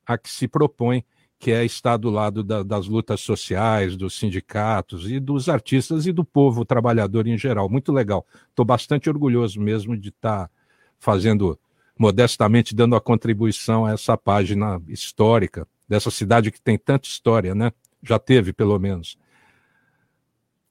a 0.05 0.17
que 0.17 0.30
se 0.30 0.49
propõe 0.49 1.01
que 1.38 1.51
é 1.51 1.65
estar 1.65 1.97
do 1.97 2.09
lado 2.09 2.43
da, 2.43 2.63
das 2.63 2.88
lutas 2.88 3.21
sociais, 3.21 3.95
dos 3.95 4.17
sindicatos 4.17 5.09
e 5.09 5.19
dos 5.19 5.49
artistas 5.49 6.07
e 6.07 6.11
do 6.11 6.23
povo 6.23 6.65
trabalhador 6.65 7.27
em 7.27 7.38
geral. 7.38 7.69
Muito 7.69 7.91
legal. 7.91 8.25
Estou 8.49 8.65
bastante 8.65 9.09
orgulhoso 9.09 9.59
mesmo 9.59 9.97
de 9.97 10.09
estar 10.09 10.47
tá 10.47 10.49
fazendo, 10.97 11.59
modestamente, 11.97 12.73
dando 12.73 12.95
a 12.95 13.01
contribuição 13.01 13.86
a 13.86 13.91
essa 13.91 14.17
página 14.17 14.81
histórica 14.88 15.67
dessa 15.88 16.09
cidade 16.09 16.51
que 16.51 16.61
tem 16.61 16.77
tanta 16.77 17.07
história, 17.07 17.53
né? 17.53 17.71
Já 18.01 18.17
teve, 18.17 18.53
pelo 18.53 18.79
menos. 18.79 19.17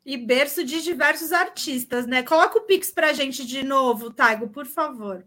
E 0.04 0.16
berço 0.16 0.64
de 0.64 0.82
diversos 0.82 1.32
artistas, 1.32 2.06
né? 2.06 2.22
Coloca 2.22 2.58
o 2.58 2.62
Pix 2.62 2.90
para 2.90 3.12
gente 3.12 3.46
de 3.46 3.62
novo, 3.62 4.10
Taigo, 4.10 4.48
por 4.48 4.66
favor. 4.66 5.24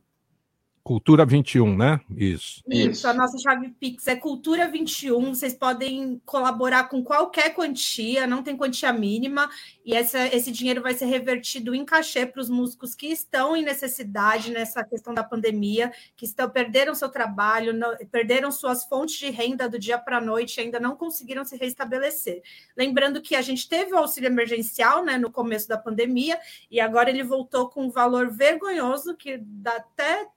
Cultura 0.88 1.26
21, 1.26 1.76
né? 1.76 2.00
Isso. 2.16 2.64
Isso, 2.66 3.06
a 3.10 3.14
nossa 3.14 3.38
chave 3.38 3.72
Pix 3.78 4.08
é 4.08 4.16
Cultura 4.16 4.70
21. 4.70 5.36
Vocês 5.36 5.54
podem 5.54 6.22
colaborar 6.26 6.86
com 6.86 7.04
qualquer 7.04 7.54
quantia, 7.54 8.26
não 8.26 8.42
tem 8.42 8.56
quantia 8.56 8.94
mínima, 8.94 9.50
e 9.84 9.94
essa, 9.94 10.34
esse 10.34 10.50
dinheiro 10.50 10.82
vai 10.82 10.94
ser 10.94 11.08
revertido 11.08 11.76
em 11.76 11.84
cachê 11.84 12.26
para 12.26 12.40
os 12.40 12.50
músicos 12.50 12.96
que 12.96 13.08
estão 13.08 13.54
em 13.54 13.66
necessidade 13.66 14.50
nessa 14.50 14.82
questão 14.82 15.14
da 15.14 15.26
pandemia, 15.26 15.92
que 16.16 16.24
estão 16.24 16.50
perderam 16.50 16.96
seu 16.96 17.10
trabalho, 17.10 17.74
não, 17.74 17.94
perderam 18.10 18.50
suas 18.50 18.86
fontes 18.86 19.20
de 19.20 19.30
renda 19.30 19.68
do 19.68 19.78
dia 19.78 19.98
para 19.98 20.20
a 20.20 20.22
noite 20.22 20.56
e 20.56 20.62
ainda 20.62 20.80
não 20.80 20.96
conseguiram 20.96 21.44
se 21.44 21.58
restabelecer. 21.58 22.42
Lembrando 22.78 23.22
que 23.22 23.36
a 23.36 23.42
gente 23.42 23.68
teve 23.68 23.92
o 23.92 23.98
auxílio 23.98 24.28
emergencial 24.28 25.04
né, 25.04 25.18
no 25.18 25.30
começo 25.30 25.68
da 25.68 25.78
pandemia, 25.78 26.40
e 26.72 26.80
agora 26.80 27.10
ele 27.10 27.24
voltou 27.24 27.68
com 27.68 27.88
um 27.88 27.92
valor 27.92 28.32
vergonhoso 28.32 29.18
que 29.18 29.38
dá 29.38 29.76
até 29.76 30.30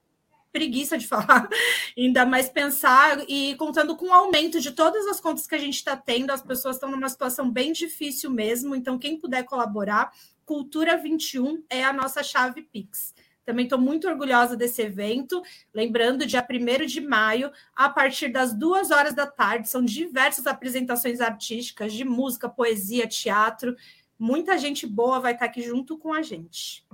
preguiça 0.52 0.98
de 0.98 1.06
falar, 1.08 1.48
ainda 1.96 2.26
mais 2.26 2.48
pensar 2.48 3.24
e 3.28 3.54
contando 3.56 3.96
com 3.96 4.06
o 4.06 4.12
aumento 4.12 4.60
de 4.60 4.72
todas 4.72 5.06
as 5.06 5.20
contas 5.20 5.46
que 5.46 5.54
a 5.54 5.58
gente 5.58 5.76
está 5.76 5.96
tendo, 5.96 6.30
as 6.30 6.42
pessoas 6.42 6.76
estão 6.76 6.90
numa 6.90 7.08
situação 7.08 7.50
bem 7.50 7.72
difícil 7.72 8.30
mesmo, 8.30 8.74
então 8.74 8.98
quem 8.98 9.18
puder 9.18 9.44
colaborar, 9.44 10.12
Cultura 10.50 10.96
21 10.96 11.62
é 11.70 11.84
a 11.84 11.92
nossa 11.92 12.24
chave 12.24 12.62
Pix. 12.62 13.14
Também 13.44 13.66
estou 13.66 13.80
muito 13.80 14.08
orgulhosa 14.08 14.56
desse 14.56 14.82
evento. 14.82 15.40
Lembrando, 15.72 16.26
dia 16.26 16.44
1 16.48 16.86
de 16.86 17.00
maio, 17.00 17.52
a 17.74 17.88
partir 17.88 18.28
das 18.28 18.52
duas 18.52 18.90
horas 18.90 19.14
da 19.14 19.26
tarde, 19.26 19.68
são 19.68 19.84
diversas 19.84 20.48
apresentações 20.48 21.20
artísticas 21.20 21.92
de 21.92 22.04
música, 22.04 22.48
poesia, 22.48 23.06
teatro. 23.06 23.76
Muita 24.18 24.58
gente 24.58 24.86
boa 24.86 25.20
vai 25.20 25.34
estar 25.34 25.46
aqui 25.46 25.62
junto 25.62 25.96
com 25.96 26.12
a 26.12 26.20
gente. 26.20 26.84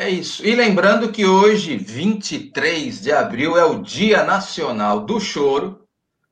É 0.00 0.08
isso. 0.08 0.46
E 0.46 0.54
lembrando 0.54 1.12
que 1.12 1.26
hoje, 1.26 1.76
23 1.76 3.02
de 3.02 3.12
abril, 3.12 3.58
é 3.58 3.66
o 3.66 3.82
Dia 3.82 4.24
Nacional 4.24 5.00
do 5.00 5.20
Choro, 5.20 5.86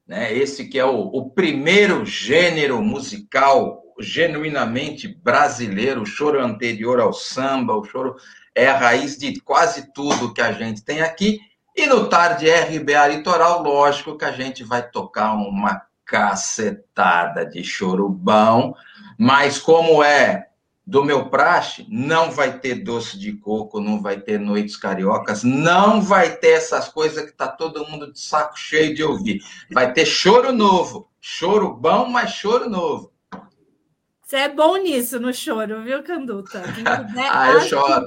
né? 0.07 0.33
Esse 0.35 0.67
que 0.67 0.79
é 0.79 0.87
o, 0.87 1.01
o 1.01 1.29
primeiro 1.29 2.03
gênero 2.07 2.81
musical 2.81 3.83
genuinamente 4.01 5.07
brasileiro, 5.07 6.01
o 6.01 6.07
choro 6.07 6.43
anterior 6.43 6.99
ao 6.99 7.13
samba, 7.13 7.77
o 7.77 7.85
choro 7.85 8.17
é 8.55 8.69
a 8.69 8.79
raiz 8.79 9.19
de 9.19 9.39
quase 9.39 9.93
tudo 9.93 10.33
que 10.33 10.41
a 10.41 10.53
gente 10.53 10.83
tem 10.83 11.03
aqui. 11.03 11.39
E 11.77 11.85
no 11.85 12.09
Tarde 12.09 12.51
RBA 12.51 13.07
Litoral, 13.09 13.63
lógico 13.63 14.17
que 14.17 14.25
a 14.25 14.33
gente 14.33 14.65
vai 14.65 14.89
tocar 14.89 15.35
uma 15.35 15.83
cacetada 16.07 17.45
de 17.45 17.63
choro 17.63 18.09
bom, 18.09 18.73
mas 19.19 19.59
como 19.59 20.03
é 20.03 20.48
do 20.89 21.05
meu 21.05 21.29
praxe, 21.29 21.87
não 21.91 22.31
vai 22.31 22.61
ter 22.61 22.77
doce 22.77 23.19
de 23.19 23.35
coco, 23.35 23.79
não 23.79 24.01
vai 24.01 24.19
ter 24.19 24.41
noites 24.41 24.75
cariocas, 24.75 25.45
não 25.45 26.01
vai 26.01 26.35
ter 26.37 26.53
essas 26.53 26.89
coisas 26.89 27.27
que 27.27 27.37
tá 27.37 27.47
todo 27.47 27.87
mundo 27.87 28.11
de 28.11 28.19
saco 28.19 28.59
cheio 28.59 28.95
de 28.95 29.05
ouvir. 29.05 29.43
Vai 29.71 29.93
ter 29.93 30.07
choro 30.07 30.51
novo, 30.51 31.11
choro 31.21 31.75
bom, 31.75 32.09
mas 32.09 32.31
choro 32.31 32.71
novo. 32.71 33.13
Você 34.23 34.37
é 34.37 34.49
bom 34.49 34.79
nisso 34.79 35.21
no 35.21 35.33
choro, 35.33 35.83
viu, 35.83 36.03
Canduta? 36.03 36.63
Puder, 36.75 37.31
ah, 37.31 37.51
eu 37.51 37.61
choro. 37.61 38.07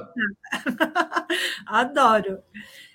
Adoro. 1.64 2.40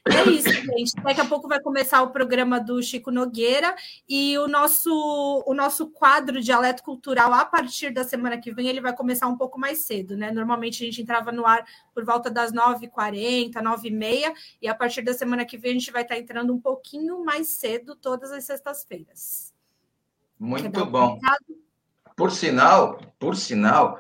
É 0.08 0.30
isso, 0.30 0.50
gente. 0.50 0.96
Daqui 1.04 1.22
a 1.22 1.26
pouco 1.26 1.48
vai 1.48 1.60
começar 1.60 2.02
o 2.02 2.12
programa 2.12 2.60
do 2.60 2.82
Chico 2.82 3.12
Nogueira 3.12 3.76
e 4.08 4.38
o 4.38 4.48
nosso, 4.48 5.44
o 5.46 5.54
nosso 5.54 5.88
quadro 5.88 6.42
Dialeto 6.42 6.84
Cultural, 6.84 7.34
a 7.34 7.46
partir 7.46 7.92
da 7.92 8.04
semana 8.04 8.38
que 8.38 8.52
vem, 8.52 8.68
ele 8.68 8.82
vai 8.82 8.96
começar 8.96 9.28
um 9.28 9.38
pouco 9.38 9.60
mais 9.60 9.80
cedo, 9.80 10.16
né? 10.16 10.32
Normalmente 10.32 10.84
a 10.84 10.86
gente 10.86 11.02
entrava 11.02 11.32
no 11.32 11.46
ar 11.46 11.66
por 11.94 12.06
volta 12.06 12.30
das 12.30 12.52
9h40, 12.52 13.54
9h30, 13.54 14.34
e 14.62 14.68
a 14.68 14.76
partir 14.76 15.02
da 15.02 15.14
semana 15.14 15.46
que 15.46 15.58
vem 15.58 15.72
a 15.72 15.74
gente 15.76 15.92
vai 15.92 16.04
estar 16.04 16.18
entrando 16.18 16.54
um 16.54 16.60
pouquinho 16.60 17.24
mais 17.24 17.48
cedo, 17.48 17.96
todas 17.96 18.32
as 18.32 18.44
sextas-feiras. 18.44 19.54
Muito 20.40 20.86
bom. 20.86 21.20
Por 22.16 22.32
sinal, 22.32 23.00
por 23.20 23.36
sinal, 23.36 24.00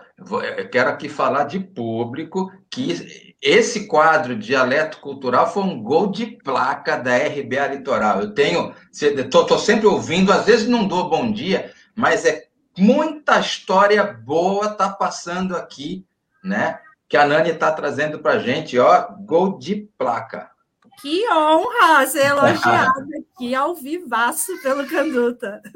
eu 0.57 0.69
quero 0.69 0.89
aqui 0.89 1.07
falar 1.07 1.43
de 1.43 1.59
público 1.59 2.51
que 2.69 3.26
esse 3.41 3.85
quadro 3.87 4.35
Dialeto 4.35 4.99
Cultural 4.99 5.51
foi 5.51 5.63
um 5.63 5.81
gol 5.81 6.07
de 6.07 6.25
placa 6.25 6.97
da 6.97 7.15
RBA 7.15 7.67
Litoral. 7.67 8.21
Eu 8.21 8.33
tenho, 8.33 8.73
estou 8.91 9.59
sempre 9.59 9.85
ouvindo, 9.85 10.31
às 10.31 10.45
vezes 10.45 10.67
não 10.67 10.87
dou 10.87 11.09
bom 11.09 11.31
dia, 11.31 11.71
mas 11.95 12.25
é 12.25 12.47
muita 12.77 13.39
história 13.39 14.03
boa 14.03 14.69
tá 14.69 14.89
passando 14.89 15.55
aqui, 15.55 16.05
né? 16.43 16.79
Que 17.07 17.15
a 17.15 17.25
Nani 17.25 17.51
está 17.51 17.71
trazendo 17.71 18.19
para 18.19 18.39
gente, 18.39 18.77
ó, 18.77 19.07
gol 19.19 19.57
de 19.57 19.87
placa. 19.97 20.51
Que 20.99 21.29
honra 21.31 22.05
ser 22.07 22.25
elogiada 22.31 23.05
aqui 23.35 23.53
ao 23.53 23.75
vivaço 23.75 24.51
pelo 24.61 24.87
Canduta. 24.87 25.61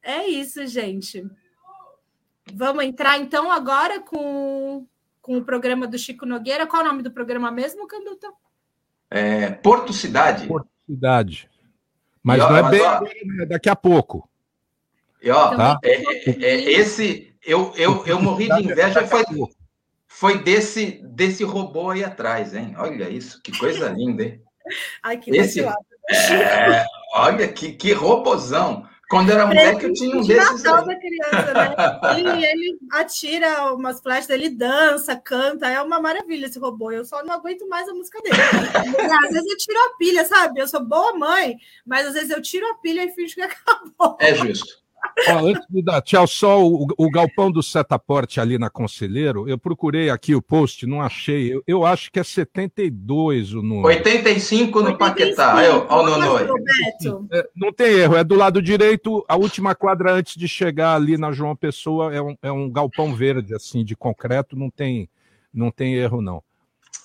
É 0.00 0.26
isso, 0.26 0.66
gente. 0.66 1.22
Vamos 2.54 2.82
entrar 2.82 3.18
então 3.18 3.52
agora 3.52 4.00
com 4.00 4.86
com 5.28 5.36
o 5.36 5.44
programa 5.44 5.86
do 5.86 5.98
Chico 5.98 6.24
Nogueira. 6.24 6.66
Qual 6.66 6.80
é 6.80 6.86
o 6.86 6.88
nome 6.88 7.02
do 7.02 7.10
programa 7.10 7.50
mesmo, 7.50 7.86
Canduta? 7.86 8.32
É, 9.10 9.50
Porto 9.50 9.92
Cidade. 9.92 10.46
Porto 10.46 10.70
Cidade. 10.86 11.50
Mas 12.22 12.40
ó, 12.40 12.48
não 12.48 12.56
é 12.56 12.70
bem 12.70 12.80
ó, 12.80 13.00
né? 13.02 13.44
daqui 13.44 13.68
a 13.68 13.76
pouco. 13.76 14.26
E, 15.22 15.28
ó, 15.28 15.54
tá? 15.54 15.78
é, 15.84 15.96
é, 15.96 16.44
é, 16.44 16.72
esse 16.72 17.36
eu, 17.44 17.74
eu, 17.76 18.06
eu 18.06 18.22
morri 18.22 18.48
de 18.48 18.72
inveja 18.72 19.06
foi, 19.06 19.22
foi 20.06 20.42
desse, 20.42 21.02
desse 21.04 21.44
robô 21.44 21.90
aí 21.90 22.02
atrás, 22.02 22.54
hein? 22.54 22.74
Olha 22.78 23.10
isso, 23.10 23.42
que 23.42 23.56
coisa 23.58 23.90
linda, 23.90 24.22
hein? 24.22 24.42
Ai, 25.02 25.18
que 25.18 25.30
esse, 25.30 25.60
é, 25.60 26.86
Olha 27.14 27.46
que, 27.48 27.72
que 27.72 27.92
robozão. 27.92 28.87
Quando 29.08 29.30
era 29.30 29.46
moleque, 29.46 29.86
eu 29.86 29.92
tinha 29.94 30.16
um 30.16 30.22
desses. 30.22 30.62
Natal 30.62 30.84
da 30.84 30.94
criança, 30.94 31.54
né? 31.54 31.74
e 32.38 32.44
ele 32.44 32.78
atira 32.92 33.72
umas 33.72 34.00
flechas, 34.00 34.28
ele 34.28 34.50
dança, 34.50 35.16
canta, 35.16 35.66
é 35.66 35.80
uma 35.80 35.98
maravilha 35.98 36.44
esse 36.44 36.58
robô. 36.58 36.92
Eu 36.92 37.06
só 37.06 37.24
não 37.24 37.34
aguento 37.34 37.66
mais 37.66 37.88
a 37.88 37.94
música 37.94 38.20
dele. 38.20 38.36
às 38.36 39.32
vezes 39.32 39.50
eu 39.50 39.56
tiro 39.56 39.78
a 39.78 39.96
pilha, 39.96 40.24
sabe? 40.26 40.60
Eu 40.60 40.68
sou 40.68 40.84
boa 40.84 41.14
mãe, 41.14 41.56
mas 41.86 42.06
às 42.06 42.14
vezes 42.14 42.30
eu 42.30 42.42
tiro 42.42 42.66
a 42.66 42.74
pilha 42.74 43.02
e 43.02 43.14
finge 43.14 43.34
que 43.34 43.40
acabou. 43.40 44.18
É 44.20 44.34
justo. 44.34 44.87
Ó, 45.28 45.46
antes 45.46 45.66
de 45.68 45.82
dar 45.82 46.00
tchau, 46.00 46.26
só 46.26 46.64
o, 46.64 46.86
o 46.96 47.10
galpão 47.10 47.50
do 47.50 47.62
Setaporte 47.62 48.40
ali 48.40 48.56
na 48.58 48.70
Conselheiro, 48.70 49.48
eu 49.48 49.58
procurei 49.58 50.10
aqui 50.10 50.34
o 50.34 50.42
post, 50.42 50.86
não 50.86 51.02
achei. 51.02 51.54
Eu, 51.54 51.62
eu 51.66 51.84
acho 51.84 52.10
que 52.10 52.20
é 52.20 52.24
72 52.24 53.52
o 53.52 53.62
número. 53.62 53.88
85 53.88 54.80
no 54.80 54.90
85, 54.90 54.98
Paquetá. 54.98 55.64
Eu, 55.64 55.86
ó, 55.88 56.02
no, 56.02 56.38
é, 57.32 57.48
não 57.54 57.72
tem 57.72 57.92
erro, 57.94 58.16
é 58.16 58.24
do 58.24 58.34
lado 58.34 58.62
direito, 58.62 59.24
a 59.28 59.36
última 59.36 59.74
quadra 59.74 60.12
antes 60.12 60.36
de 60.36 60.46
chegar 60.46 60.94
ali 60.94 61.18
na 61.18 61.32
João 61.32 61.56
Pessoa, 61.56 62.14
é 62.14 62.22
um, 62.22 62.36
é 62.42 62.52
um 62.52 62.70
galpão 62.70 63.14
verde, 63.14 63.54
assim, 63.54 63.84
de 63.84 63.96
concreto, 63.96 64.56
não 64.56 64.70
tem, 64.70 65.08
não 65.52 65.70
tem 65.70 65.94
erro, 65.94 66.22
não. 66.22 66.42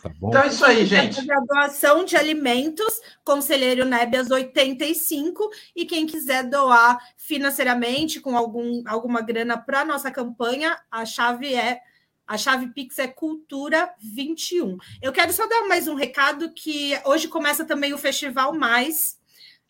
Tá 0.02 0.12
então 0.22 0.42
é 0.44 0.48
isso 0.48 0.66
aí, 0.66 0.86
gente. 0.86 1.32
A 1.32 1.40
doação 1.40 2.04
de 2.04 2.18
alimentos, 2.18 3.00
Conselheiro 3.24 3.86
Nébias 3.86 4.30
85, 4.30 5.50
e 5.74 5.86
quem 5.86 6.06
quiser 6.06 6.44
doar 6.44 7.00
financeiramente 7.16 8.20
com 8.20 8.36
algum, 8.36 8.84
alguma 8.86 9.22
grana 9.22 9.58
para 9.58 9.82
a 9.82 9.86
nossa 9.86 10.12
campanha, 10.12 10.78
a 10.92 11.06
chave 11.06 11.54
é 11.56 11.80
a 12.26 12.38
chave 12.38 12.68
Pix 12.68 13.00
é 13.00 13.08
Cultura 13.08 13.94
21. 14.00 14.78
Eu 15.02 15.12
quero 15.12 15.32
só 15.34 15.48
dar 15.48 15.68
mais 15.68 15.88
um 15.88 15.96
recado 15.96 16.54
que 16.54 17.00
hoje 17.06 17.28
começa 17.28 17.66
também 17.66 17.94
o 17.94 17.98
Festival 17.98 18.54
Mais. 18.54 19.18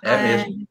É, 0.04 0.14
é 0.14 0.24
mesmo. 0.38 0.68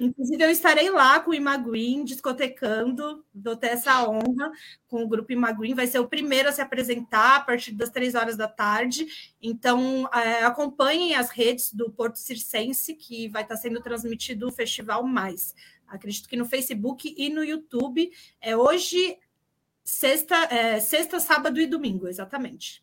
Inclusive, 0.00 0.42
eu 0.42 0.50
estarei 0.50 0.90
lá 0.90 1.20
com 1.20 1.30
o 1.30 1.34
Imaguin, 1.34 2.04
discotecando, 2.04 3.24
vou 3.34 3.54
ter 3.54 3.68
essa 3.68 4.08
honra 4.08 4.50
com 4.88 5.02
o 5.02 5.08
grupo 5.08 5.32
Imaguin. 5.32 5.74
Vai 5.74 5.86
ser 5.86 5.98
o 5.98 6.08
primeiro 6.08 6.48
a 6.48 6.52
se 6.52 6.60
apresentar 6.60 7.36
a 7.36 7.40
partir 7.40 7.72
das 7.72 7.90
três 7.90 8.14
horas 8.14 8.36
da 8.36 8.48
tarde. 8.48 9.06
Então, 9.40 10.08
é, 10.12 10.44
acompanhem 10.44 11.14
as 11.14 11.30
redes 11.30 11.72
do 11.72 11.90
Porto 11.90 12.16
Circense, 12.16 12.94
que 12.94 13.28
vai 13.28 13.42
estar 13.42 13.56
sendo 13.56 13.80
transmitido 13.80 14.48
o 14.48 14.52
Festival 14.52 15.04
Mais. 15.04 15.54
Acredito 15.86 16.28
que 16.28 16.36
no 16.36 16.46
Facebook 16.46 17.14
e 17.16 17.28
no 17.28 17.44
YouTube. 17.44 18.10
É 18.40 18.56
hoje, 18.56 19.18
sexta, 19.84 20.36
é, 20.50 20.80
sexta 20.80 21.20
sábado 21.20 21.60
e 21.60 21.66
domingo, 21.66 22.08
exatamente. 22.08 22.82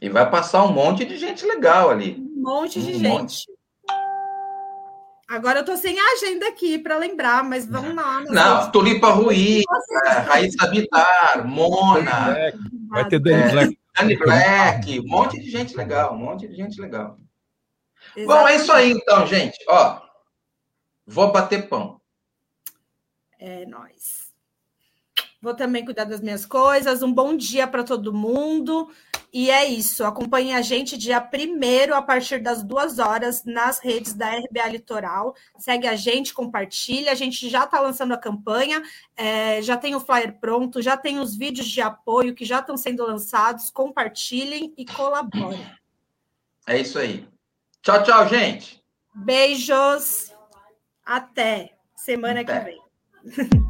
E 0.00 0.08
vai 0.08 0.28
passar 0.30 0.64
um 0.64 0.72
monte 0.72 1.04
de 1.04 1.16
gente 1.16 1.44
legal 1.44 1.90
ali. 1.90 2.16
Um 2.18 2.42
monte 2.42 2.80
de 2.80 2.94
um 2.94 2.98
gente. 2.98 3.08
Monte. 3.08 3.59
Agora 5.30 5.60
eu 5.60 5.64
tô 5.64 5.76
sem 5.76 5.96
a 5.96 6.12
agenda 6.14 6.48
aqui 6.48 6.76
para 6.76 6.98
lembrar, 6.98 7.44
mas 7.44 7.64
vamos 7.64 7.94
lá. 7.94 8.20
Não, 8.22 8.68
Tulipa 8.72 9.10
Rui, 9.10 9.62
é, 10.06 10.08
Raíssa 10.08 10.68
Vitar, 10.68 11.46
Mona. 11.46 12.34
Vai 12.88 13.06
ter 13.08 13.20
Dani 13.20 13.42
é, 13.42 13.50
Black. 13.52 13.78
Dani 13.96 14.16
Black, 14.16 14.98
um 14.98 15.06
monte 15.06 15.38
de 15.38 15.48
gente 15.48 15.76
legal, 15.76 16.14
um 16.14 16.18
monte 16.18 16.48
de 16.48 16.56
gente 16.56 16.80
legal. 16.80 17.16
Exatamente. 18.16 18.26
Bom, 18.26 18.48
é 18.48 18.56
isso 18.56 18.72
aí 18.72 18.90
então, 18.90 19.24
gente. 19.24 19.56
Ó, 19.68 20.00
vou 21.06 21.30
bater 21.30 21.68
pão. 21.68 22.00
É 23.38 23.64
nóis. 23.66 24.32
Vou 25.40 25.54
também 25.54 25.84
cuidar 25.84 26.06
das 26.06 26.20
minhas 26.20 26.44
coisas. 26.44 27.04
Um 27.04 27.12
bom 27.12 27.36
dia 27.36 27.68
para 27.68 27.84
todo 27.84 28.12
mundo. 28.12 28.90
E 29.32 29.50
é 29.50 29.64
isso. 29.64 30.04
Acompanhe 30.04 30.54
a 30.54 30.60
gente 30.60 30.96
dia 30.96 31.20
primeiro 31.20 31.94
a 31.94 32.02
partir 32.02 32.40
das 32.40 32.62
duas 32.62 32.98
horas 32.98 33.44
nas 33.44 33.78
redes 33.78 34.12
da 34.12 34.28
RBA 34.28 34.68
Litoral. 34.68 35.34
Segue 35.56 35.86
a 35.86 35.94
gente, 35.94 36.34
compartilha. 36.34 37.12
A 37.12 37.14
gente 37.14 37.48
já 37.48 37.64
está 37.64 37.80
lançando 37.80 38.12
a 38.12 38.18
campanha, 38.18 38.82
é, 39.16 39.62
já 39.62 39.76
tem 39.76 39.94
o 39.94 40.00
flyer 40.00 40.38
pronto, 40.40 40.82
já 40.82 40.96
tem 40.96 41.20
os 41.20 41.36
vídeos 41.36 41.68
de 41.68 41.80
apoio 41.80 42.34
que 42.34 42.44
já 42.44 42.58
estão 42.58 42.76
sendo 42.76 43.06
lançados. 43.06 43.70
Compartilhem 43.70 44.74
e 44.76 44.84
colaborem. 44.84 45.64
É 46.66 46.78
isso 46.78 46.98
aí. 46.98 47.26
Tchau, 47.82 48.02
tchau, 48.02 48.28
gente. 48.28 48.82
Beijos. 49.14 50.34
Até 51.04 51.76
semana 51.94 52.40
Até. 52.40 52.58
que 52.58 52.64
vem. 52.64 53.60